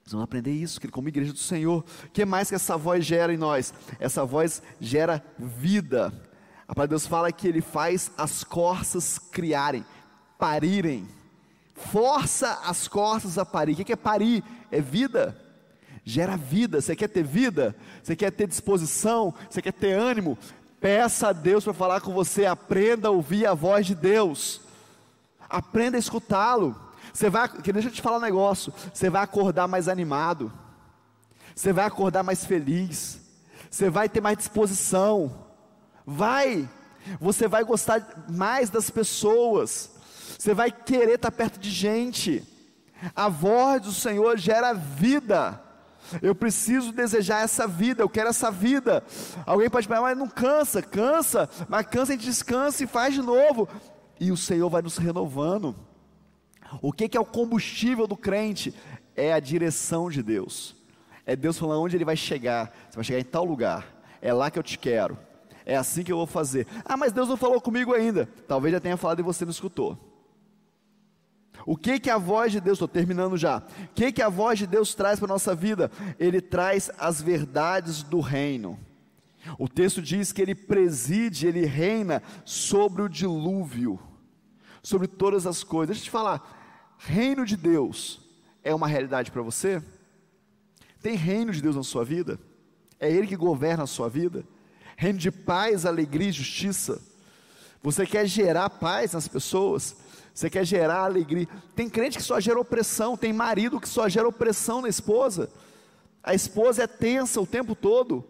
Nós 0.03 0.14
vamos 0.14 0.24
aprender 0.24 0.51
isso, 0.51 0.80
como 0.91 1.07
igreja 1.07 1.32
do 1.32 1.38
Senhor. 1.38 1.86
O 2.05 2.10
que 2.10 2.26
mais 2.26 2.49
que 2.49 2.55
essa 2.55 2.76
voz 2.76 3.05
gera 3.05 3.34
em 3.34 3.38
nós? 3.38 3.74
Essa 3.99 4.26
voz 4.26 4.62
gera 4.80 5.24
vida. 5.38 6.07
A 6.68 6.74
palavra 6.74 6.88
de 6.88 6.89
Deus 6.91 7.07
fala 7.07 7.32
que 7.32 7.47
Ele 7.47 7.62
faz 7.62 8.12
as 8.18 8.43
corças 8.43 9.20
criarem, 9.20 9.86
parirem. 10.38 11.07
Força 11.91 12.59
as 12.63 12.88
corças 12.88 13.38
a 13.38 13.45
parir. 13.45 13.73
O 13.73 13.75
que 13.75 13.93
é 13.93 13.95
parir? 13.95 14.43
É 14.71 14.82
vida. 14.82 15.39
Gera 16.03 16.38
vida. 16.38 16.82
Você 16.82 16.95
quer 16.95 17.07
ter 17.07 17.23
vida? 17.23 17.75
Você 18.03 18.15
quer 18.15 18.32
ter 18.32 18.47
disposição? 18.47 19.34
Você 19.49 19.61
quer 19.61 19.73
ter 19.73 19.93
ânimo? 19.93 20.38
Peça 20.80 21.30
a 21.30 21.34
Deus 21.34 21.63
para 21.63 21.73
falar 21.73 22.01
com 22.01 22.13
você. 22.13 22.45
Aprenda 22.45 23.07
a 23.07 23.11
ouvir 23.11 23.45
a 23.45 23.53
voz 23.53 23.86
de 23.86 23.95
Deus. 23.95 24.61
Aprenda 25.49 25.97
a 25.97 25.99
escutá-lo. 25.99 26.89
Você 27.13 27.30
vai, 27.30 27.49
deixa 27.49 27.89
eu 27.89 27.93
te 27.93 28.01
falar 28.01 28.17
um 28.17 28.21
negócio, 28.21 28.73
você 28.93 29.09
vai 29.09 29.23
acordar 29.23 29.67
mais 29.67 29.88
animado, 29.88 30.51
você 31.55 31.73
vai 31.73 31.86
acordar 31.86 32.23
mais 32.23 32.45
feliz, 32.45 33.19
você 33.69 33.89
vai 33.89 34.07
ter 34.07 34.21
mais 34.21 34.38
disposição, 34.38 35.45
vai, 36.05 36.69
você 37.19 37.47
vai 37.47 37.63
gostar 37.63 38.25
mais 38.30 38.69
das 38.69 38.89
pessoas, 38.89 39.91
você 40.39 40.53
vai 40.53 40.71
querer 40.71 41.15
estar 41.15 41.31
perto 41.31 41.59
de 41.59 41.69
gente, 41.69 42.41
a 43.13 43.27
voz 43.27 43.81
do 43.81 43.91
Senhor 43.91 44.37
gera 44.37 44.71
vida, 44.71 45.61
eu 46.21 46.33
preciso 46.33 46.93
desejar 46.93 47.43
essa 47.43 47.67
vida, 47.67 48.01
eu 48.01 48.07
quero 48.07 48.29
essa 48.29 48.49
vida. 48.49 49.03
Alguém 49.45 49.69
pode 49.69 49.85
falar, 49.85 50.01
mas 50.01 50.17
não 50.17 50.29
cansa, 50.29 50.81
cansa, 50.81 51.49
mas 51.67 51.85
cansa, 51.87 52.13
a 52.13 52.15
gente 52.15 52.25
descansa 52.25 52.81
e 52.81 52.87
faz 52.87 53.13
de 53.13 53.21
novo. 53.21 53.67
E 54.17 54.31
o 54.31 54.37
Senhor 54.37 54.69
vai 54.69 54.81
nos 54.81 54.97
renovando. 54.97 55.75
O 56.81 56.93
que, 56.93 57.09
que 57.09 57.17
é 57.17 57.21
o 57.21 57.25
combustível 57.25 58.07
do 58.07 58.15
crente? 58.15 58.73
É 59.17 59.33
a 59.33 59.41
direção 59.41 60.09
de 60.09 60.23
Deus. 60.23 60.73
É 61.25 61.35
Deus 61.35 61.59
falando 61.59 61.81
onde 61.81 61.97
ele 61.97 62.05
vai 62.05 62.15
chegar. 62.15 62.73
Você 62.89 62.95
vai 62.95 63.03
chegar 63.03 63.19
em 63.19 63.25
tal 63.25 63.43
lugar. 63.43 63.85
É 64.21 64.33
lá 64.33 64.49
que 64.49 64.57
eu 64.57 64.63
te 64.63 64.79
quero. 64.79 65.19
É 65.65 65.75
assim 65.75 66.01
que 66.01 66.13
eu 66.13 66.17
vou 66.17 66.27
fazer. 66.27 66.65
Ah, 66.85 66.95
mas 66.95 67.11
Deus 67.11 67.27
não 67.27 67.35
falou 67.35 67.59
comigo 67.59 67.93
ainda. 67.93 68.29
Talvez 68.47 68.73
já 68.73 68.79
tenha 68.79 68.95
falado 68.95 69.19
e 69.19 69.23
você 69.23 69.43
não 69.43 69.51
escutou. 69.51 70.09
O 71.66 71.76
que 71.76 71.99
que 71.99 72.10
a 72.10 72.18
voz 72.18 72.51
de 72.51 72.60
Deus, 72.60 72.76
estou 72.76 72.88
terminando 72.88 73.38
já. 73.38 73.57
O 73.57 73.93
que 73.93 74.12
que 74.12 74.22
a 74.22 74.30
voz 74.30 74.60
de 74.60 74.68
Deus 74.68 74.95
traz 74.95 75.20
para 75.20 75.28
a 75.28 75.34
nossa 75.34 75.53
vida? 75.53 75.91
Ele 76.20 76.41
traz 76.41 76.89
as 76.97 77.22
verdades 77.22 78.03
do 78.03 78.20
reino. 78.20 78.80
O 79.57 79.68
texto 79.68 80.01
diz 80.01 80.32
que 80.32 80.41
ele 80.41 80.55
preside, 80.55 81.47
ele 81.47 81.66
reina 81.66 82.22
sobre 82.45 83.01
o 83.01 83.10
dilúvio, 83.10 83.99
sobre 84.84 85.07
todas 85.07 85.47
as 85.47 85.64
coisas. 85.64 85.95
Deixa 85.95 86.01
eu 86.01 86.05
te 86.05 86.12
falar, 86.12 86.60
Reino 86.99 87.45
de 87.45 87.55
Deus 87.55 88.20
é 88.62 88.76
uma 88.76 88.88
realidade 88.88 89.32
para 89.32 89.41
você? 89.41 89.82
Tem 91.01 91.16
reino 91.16 91.53
de 91.53 91.62
Deus 91.62 91.78
na 91.78 91.84
sua 91.84 92.03
vida? 92.03 92.38
É 92.99 93.10
Ele 93.10 93.26
que 93.26 93.38
governa 93.38 93.84
a 93.84 93.88
sua 93.88 94.10
vida? 94.10 94.43
Reino 94.97 95.18
de 95.18 95.32
paz, 95.32 95.86
alegria 95.86 96.28
e 96.28 96.34
justiça. 96.34 97.01
Você 97.82 98.05
quer 98.05 98.28
gerar 98.28 98.70
paz 98.70 99.14
nas 99.14 99.30
pessoas? 99.30 99.95
Você 100.39 100.49
quer 100.49 100.63
gerar 100.63 100.99
alegria? 100.99 101.45
Tem 101.75 101.89
crente 101.89 102.17
que 102.17 102.23
só 102.23 102.39
gera 102.39 102.57
opressão, 102.57 103.17
tem 103.17 103.33
marido 103.33 103.77
que 103.77 103.89
só 103.89 104.07
gera 104.07 104.25
opressão 104.25 104.81
na 104.81 104.87
esposa. 104.87 105.51
A 106.23 106.33
esposa 106.33 106.83
é 106.83 106.87
tensa 106.87 107.41
o 107.41 107.45
tempo 107.45 107.75
todo. 107.75 108.23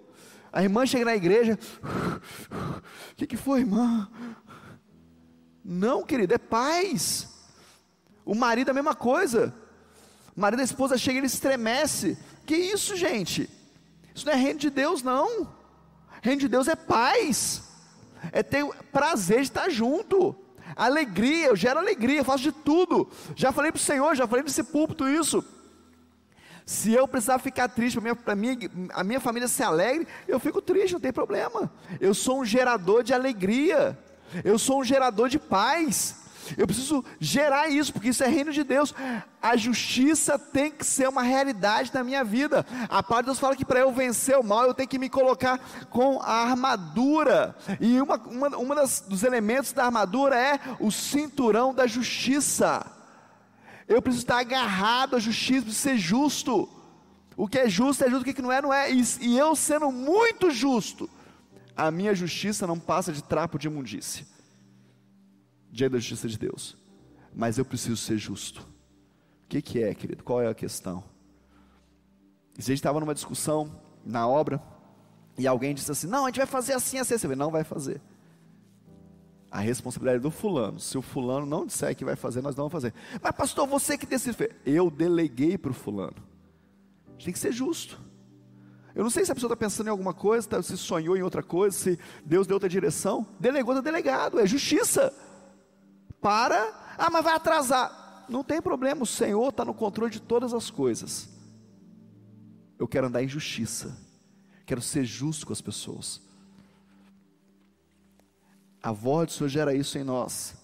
A 0.52 0.64
irmã 0.64 0.88
chega 0.88 1.06
na 1.06 1.16
igreja, 1.16 1.60
o 3.12 3.16
que, 3.16 3.28
que 3.28 3.38
foi, 3.38 3.60
irmã? 3.60 4.10
Não, 5.64 6.04
querido, 6.04 6.34
é 6.34 6.40
paz. 6.40 7.30
O 8.26 8.34
marido 8.34 8.70
é 8.70 8.72
a 8.72 8.74
mesma 8.74 8.96
coisa. 8.96 9.54
O 10.36 10.42
marido 10.42 10.58
da 10.58 10.66
esposa 10.66 10.98
chega 10.98 11.18
e 11.18 11.20
ele 11.20 11.28
estremece. 11.28 12.18
Que 12.44 12.56
isso, 12.56 12.96
gente? 12.96 13.48
Isso 14.16 14.26
não 14.26 14.34
é 14.34 14.36
reino 14.36 14.60
de 14.60 14.72
Deus, 14.72 15.04
não. 15.04 15.48
Reino 16.24 16.42
de 16.42 16.48
Deus 16.48 16.68
é 16.68 16.76
paz. 16.76 17.62
É 18.32 18.42
ter 18.42 18.66
prazer 18.92 19.42
de 19.42 19.44
estar 19.44 19.70
junto. 19.70 20.36
Alegria, 20.76 21.48
eu 21.48 21.56
gero 21.56 21.80
alegria, 21.80 22.20
eu 22.20 22.26
faço 22.26 22.44
de 22.44 22.52
tudo. 22.52 23.10
Já 23.36 23.52
falei 23.52 23.72
para 23.72 23.80
o 23.80 23.82
Senhor, 23.82 24.16
já 24.16 24.28
falei 24.28 24.44
nesse 24.44 24.64
púlpito 24.64 25.08
isso. 25.08 25.44
Se 26.66 26.94
eu 26.94 27.08
precisar 27.08 27.40
ficar 27.40 27.68
triste 27.68 28.00
para 28.24 28.36
minha, 28.36 28.56
a 28.94 29.04
minha 29.04 29.20
família 29.20 29.48
ser 29.48 29.64
alegre, 29.64 30.08
eu 30.28 30.40
fico 30.40 30.62
triste, 30.62 30.94
não 30.94 31.00
tem 31.00 31.12
problema. 31.12 31.72
Eu 32.00 32.14
sou 32.14 32.42
um 32.42 32.46
gerador 32.46 33.02
de 33.04 33.12
alegria. 33.12 33.98
Eu 34.44 34.60
sou 34.60 34.82
um 34.82 34.84
gerador 34.84 35.30
de 35.30 35.40
paz. 35.40 36.29
Eu 36.58 36.66
preciso 36.66 37.04
gerar 37.20 37.70
isso, 37.70 37.94
porque 37.94 38.10
isso 38.10 38.24
é 38.24 38.28
reino 38.28 38.52
de 38.52 38.64
Deus. 38.64 38.94
A 39.42 39.56
justiça 39.56 40.38
tem 40.38 40.72
que 40.72 40.86
ser 40.86 41.08
uma 41.08 41.22
realidade 41.22 41.92
na 41.94 42.04
minha 42.04 42.24
vida. 42.24 42.66
A 42.90 43.04
palavra 43.04 43.24
de 43.24 43.26
Deus 43.28 43.40
fala 43.40 43.56
que 43.56 43.66
para 43.66 43.80
eu 43.80 43.92
vencer 43.92 44.38
o 44.38 44.44
mal, 44.44 44.66
eu 44.66 44.74
tenho 44.74 44.90
que 44.90 45.00
me 45.00 45.10
colocar 45.10 45.60
com 45.90 46.20
a 46.22 46.44
armadura. 46.50 47.56
E 47.80 48.02
uma, 48.02 48.18
uma, 48.18 48.48
uma 48.58 48.76
das, 48.76 49.02
dos 49.02 49.24
elementos 49.24 49.72
da 49.74 49.86
armadura 49.86 50.38
é 50.38 50.60
o 50.80 50.92
cinturão 50.92 51.74
da 51.74 51.88
justiça. 51.88 52.86
Eu 53.88 54.02
preciso 54.02 54.24
estar 54.24 54.40
agarrado 54.40 55.16
à 55.16 55.20
justiça, 55.20 55.64
preciso 55.64 55.82
ser 55.82 55.98
justo. 55.98 56.70
O 57.36 57.48
que 57.48 57.60
é 57.60 57.70
justo 57.70 58.04
é 58.04 58.10
justo, 58.10 58.30
o 58.30 58.34
que 58.34 58.42
não 58.42 58.52
é, 58.52 58.62
não 58.62 58.74
é. 58.74 58.92
E, 58.92 59.04
e 59.22 59.38
eu 59.38 59.56
sendo 59.56 59.92
muito 59.92 60.52
justo, 60.52 61.10
a 61.76 61.90
minha 61.90 62.14
justiça 62.14 62.68
não 62.68 62.78
passa 62.78 63.14
de 63.14 63.24
trapo 63.24 63.58
de 63.58 63.68
imundícia 63.68 64.26
diante 65.72 65.92
da 65.94 66.00
justiça 66.00 66.28
de 66.28 66.38
Deus. 66.38 66.78
Mas 67.34 67.58
eu 67.58 67.66
preciso 67.66 67.98
ser 67.98 68.18
justo. 68.18 68.62
O 69.46 69.48
que, 69.50 69.62
que 69.62 69.84
é, 69.84 69.94
querido? 69.94 70.24
Qual 70.24 70.42
é 70.42 70.48
a 70.48 70.54
questão? 70.54 71.04
Se 72.56 72.72
a 72.72 72.74
gente 72.74 72.80
estava 72.80 73.00
numa 73.00 73.14
discussão 73.14 73.72
na 74.06 74.28
obra, 74.28 74.62
e 75.38 75.48
alguém 75.48 75.74
disse 75.74 75.92
assim: 75.92 76.08
Não, 76.08 76.26
a 76.26 76.28
gente 76.28 76.38
vai 76.38 76.46
fazer 76.46 76.74
assim, 76.74 76.98
assim, 76.98 77.14
assim. 77.14 77.28
Não 77.30 77.50
vai 77.50 77.64
fazer. 77.64 78.02
A 79.50 79.60
responsabilidade 79.60 80.18
é 80.18 80.22
do 80.22 80.30
fulano. 80.30 80.80
Se 80.80 80.98
o 80.98 81.02
fulano 81.02 81.46
não 81.46 81.66
disser 81.66 81.96
que 81.96 82.06
vai 82.06 82.16
fazer, 82.16 82.42
nós 82.42 82.56
não 82.56 82.68
vamos 82.68 82.74
fazer. 82.74 82.94
Mas, 83.22 83.32
pastor, 83.32 83.66
você 83.66 83.98
que 83.98 84.06
decide. 84.06 84.50
Eu 84.66 84.92
deleguei 84.92 85.58
para 85.58 85.72
o 85.72 85.74
fulano. 85.74 86.18
A 87.08 87.12
gente 87.14 87.26
tem 87.26 87.34
que 87.34 87.40
ser 87.40 87.52
justo. 87.52 88.00
Eu 88.94 89.04
não 89.04 89.10
sei 89.10 89.24
se 89.24 89.32
a 89.32 89.36
pessoa 89.36 89.48
está 89.48 89.56
pensando 89.56 89.88
em 89.88 89.92
alguma 89.92 90.14
coisa, 90.14 90.48
tá, 90.48 90.62
se 90.62 90.78
sonhou 90.78 91.16
em 91.16 91.22
outra 91.22 91.42
coisa, 91.42 91.76
se 91.76 92.00
Deus 92.26 92.46
deu 92.46 92.56
outra 92.56 92.68
direção. 92.68 93.26
Delegou, 93.40 93.74
está 93.74 93.82
delegado. 93.82 94.40
É 94.40 94.46
justiça 94.46 95.14
para, 96.22 96.96
ah, 96.98 97.10
mas 97.10 97.24
vai 97.24 97.36
atrasar. 97.36 98.26
Não 98.28 98.44
tem 98.44 98.62
problema, 98.62 99.04
o 99.04 99.08
Senhor 99.08 99.50
está 99.50 99.66
no 99.66 99.74
controle 99.74 100.12
de 100.12 100.22
todas 100.22 100.54
as 100.54 100.70
coisas. 100.70 101.30
Eu 102.78 102.88
quero 102.88 103.08
andar 103.08 103.24
em 103.24 103.28
justiça, 103.28 103.98
quero 104.66 104.82
ser 104.82 105.04
justo 105.04 105.46
com 105.48 105.54
as 105.54 105.62
pessoas. 105.62 106.22
A 108.82 108.92
voz 108.92 109.28
do 109.28 109.34
Senhor 109.34 109.50
gera 109.50 109.76
isso 109.76 109.98
em 109.98 110.04
nós. 110.04 110.56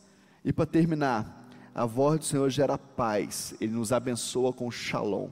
E 0.44 0.54
para 0.54 0.66
terminar, 0.66 1.50
a 1.74 1.86
voz 1.86 2.20
do 2.20 2.26
Senhor 2.26 2.50
gera 2.50 2.78
paz, 2.78 3.54
Ele 3.60 3.74
nos 3.74 3.92
abençoa 3.92 4.54
com 4.54 4.72
shalom. 4.72 5.30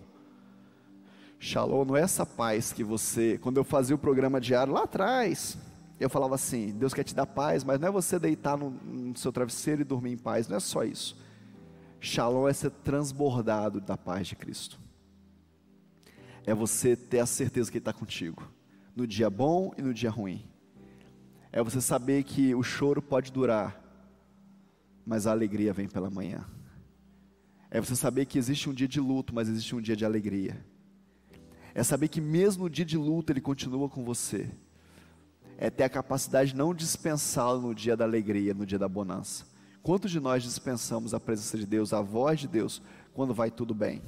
Shalom 1.39 1.85
não 1.85 1.95
é 1.95 2.01
essa 2.01 2.25
paz 2.25 2.73
que 2.73 2.83
você, 2.83 3.37
quando 3.37 3.57
eu 3.57 3.63
fazia 3.63 3.95
o 3.95 3.99
programa 3.99 4.41
diário 4.41 4.73
lá 4.73 4.83
atrás, 4.83 5.57
eu 6.03 6.09
falava 6.09 6.35
assim: 6.35 6.71
Deus 6.71 6.93
quer 6.93 7.03
te 7.03 7.15
dar 7.15 7.25
paz, 7.25 7.63
mas 7.63 7.79
não 7.79 7.87
é 7.87 7.91
você 7.91 8.19
deitar 8.19 8.57
no, 8.57 8.71
no 8.71 9.17
seu 9.17 9.31
travesseiro 9.31 9.81
e 9.81 9.85
dormir 9.85 10.11
em 10.11 10.17
paz, 10.17 10.47
não 10.47 10.57
é 10.57 10.59
só 10.59 10.83
isso. 10.83 11.17
Shalom 11.99 12.47
é 12.47 12.53
ser 12.53 12.69
transbordado 12.69 13.79
da 13.79 13.95
paz 13.95 14.27
de 14.27 14.35
Cristo. 14.35 14.79
É 16.45 16.53
você 16.53 16.95
ter 16.97 17.19
a 17.19 17.25
certeza 17.25 17.71
que 17.71 17.77
Ele 17.77 17.81
está 17.81 17.93
contigo, 17.93 18.51
no 18.93 19.07
dia 19.07 19.29
bom 19.29 19.73
e 19.77 19.81
no 19.81 19.93
dia 19.93 20.09
ruim. 20.09 20.45
É 21.51 21.63
você 21.63 21.79
saber 21.79 22.23
que 22.23 22.53
o 22.53 22.61
choro 22.61 23.01
pode 23.01 23.31
durar, 23.31 23.81
mas 25.05 25.25
a 25.25 25.31
alegria 25.31 25.71
vem 25.71 25.87
pela 25.87 26.09
manhã. 26.09 26.43
É 27.71 27.79
você 27.79 27.95
saber 27.95 28.25
que 28.25 28.37
existe 28.37 28.69
um 28.69 28.73
dia 28.73 28.87
de 28.87 28.99
luto, 28.99 29.33
mas 29.33 29.47
existe 29.47 29.73
um 29.73 29.81
dia 29.81 29.95
de 29.95 30.03
alegria. 30.03 30.63
É 31.73 31.81
saber 31.81 32.09
que 32.09 32.19
mesmo 32.19 32.63
no 32.63 32.69
dia 32.69 32.83
de 32.83 32.97
luto 32.97 33.31
Ele 33.31 33.41
continua 33.41 33.87
com 33.87 34.03
você 34.03 34.51
é 35.63 35.69
ter 35.69 35.83
a 35.85 35.89
capacidade 35.89 36.51
de 36.51 36.57
não 36.57 36.73
dispensá-lo 36.73 37.61
no 37.61 37.73
dia 37.73 37.95
da 37.95 38.03
alegria, 38.03 38.53
no 38.53 38.65
dia 38.65 38.77
da 38.77 38.89
bonança. 38.89 39.45
Quantos 39.81 40.11
de 40.11 40.19
nós 40.19 40.43
dispensamos 40.43 41.13
a 41.13 41.21
presença 41.21 41.57
de 41.57 41.65
Deus, 41.65 41.93
a 41.93 42.01
voz 42.01 42.41
de 42.41 42.49
Deus, 42.49 42.81
quando 43.13 43.33
vai 43.33 43.49
tudo 43.49 43.73
bem? 43.73 44.01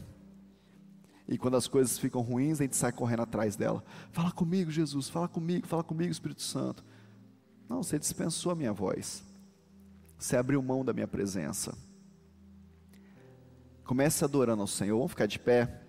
E 1.26 1.38
quando 1.38 1.56
as 1.56 1.66
coisas 1.66 1.98
ficam 1.98 2.20
ruins, 2.20 2.60
a 2.60 2.64
gente 2.64 2.76
sai 2.76 2.92
correndo 2.92 3.22
atrás 3.22 3.56
dela. 3.56 3.82
Fala 4.12 4.34
comigo, 4.34 4.70
Jesus, 4.70 5.08
fala 5.08 5.30
comigo, 5.30 5.66
fala 5.66 5.82
comigo, 5.82 6.12
Espírito 6.12 6.42
Santo. 6.42 6.84
Não, 7.70 7.82
você 7.82 7.98
dispensou 7.98 8.52
a 8.52 8.56
minha 8.56 8.74
voz. 8.74 9.24
Você 10.18 10.36
abriu 10.36 10.62
mão 10.62 10.84
da 10.84 10.92
minha 10.92 11.08
presença. 11.08 11.74
Comece 13.86 14.26
adorando 14.26 14.62
ao 14.62 14.68
Senhor. 14.68 14.98
Vamos 14.98 15.12
ficar 15.12 15.26
de 15.26 15.40
pé. 15.40 15.85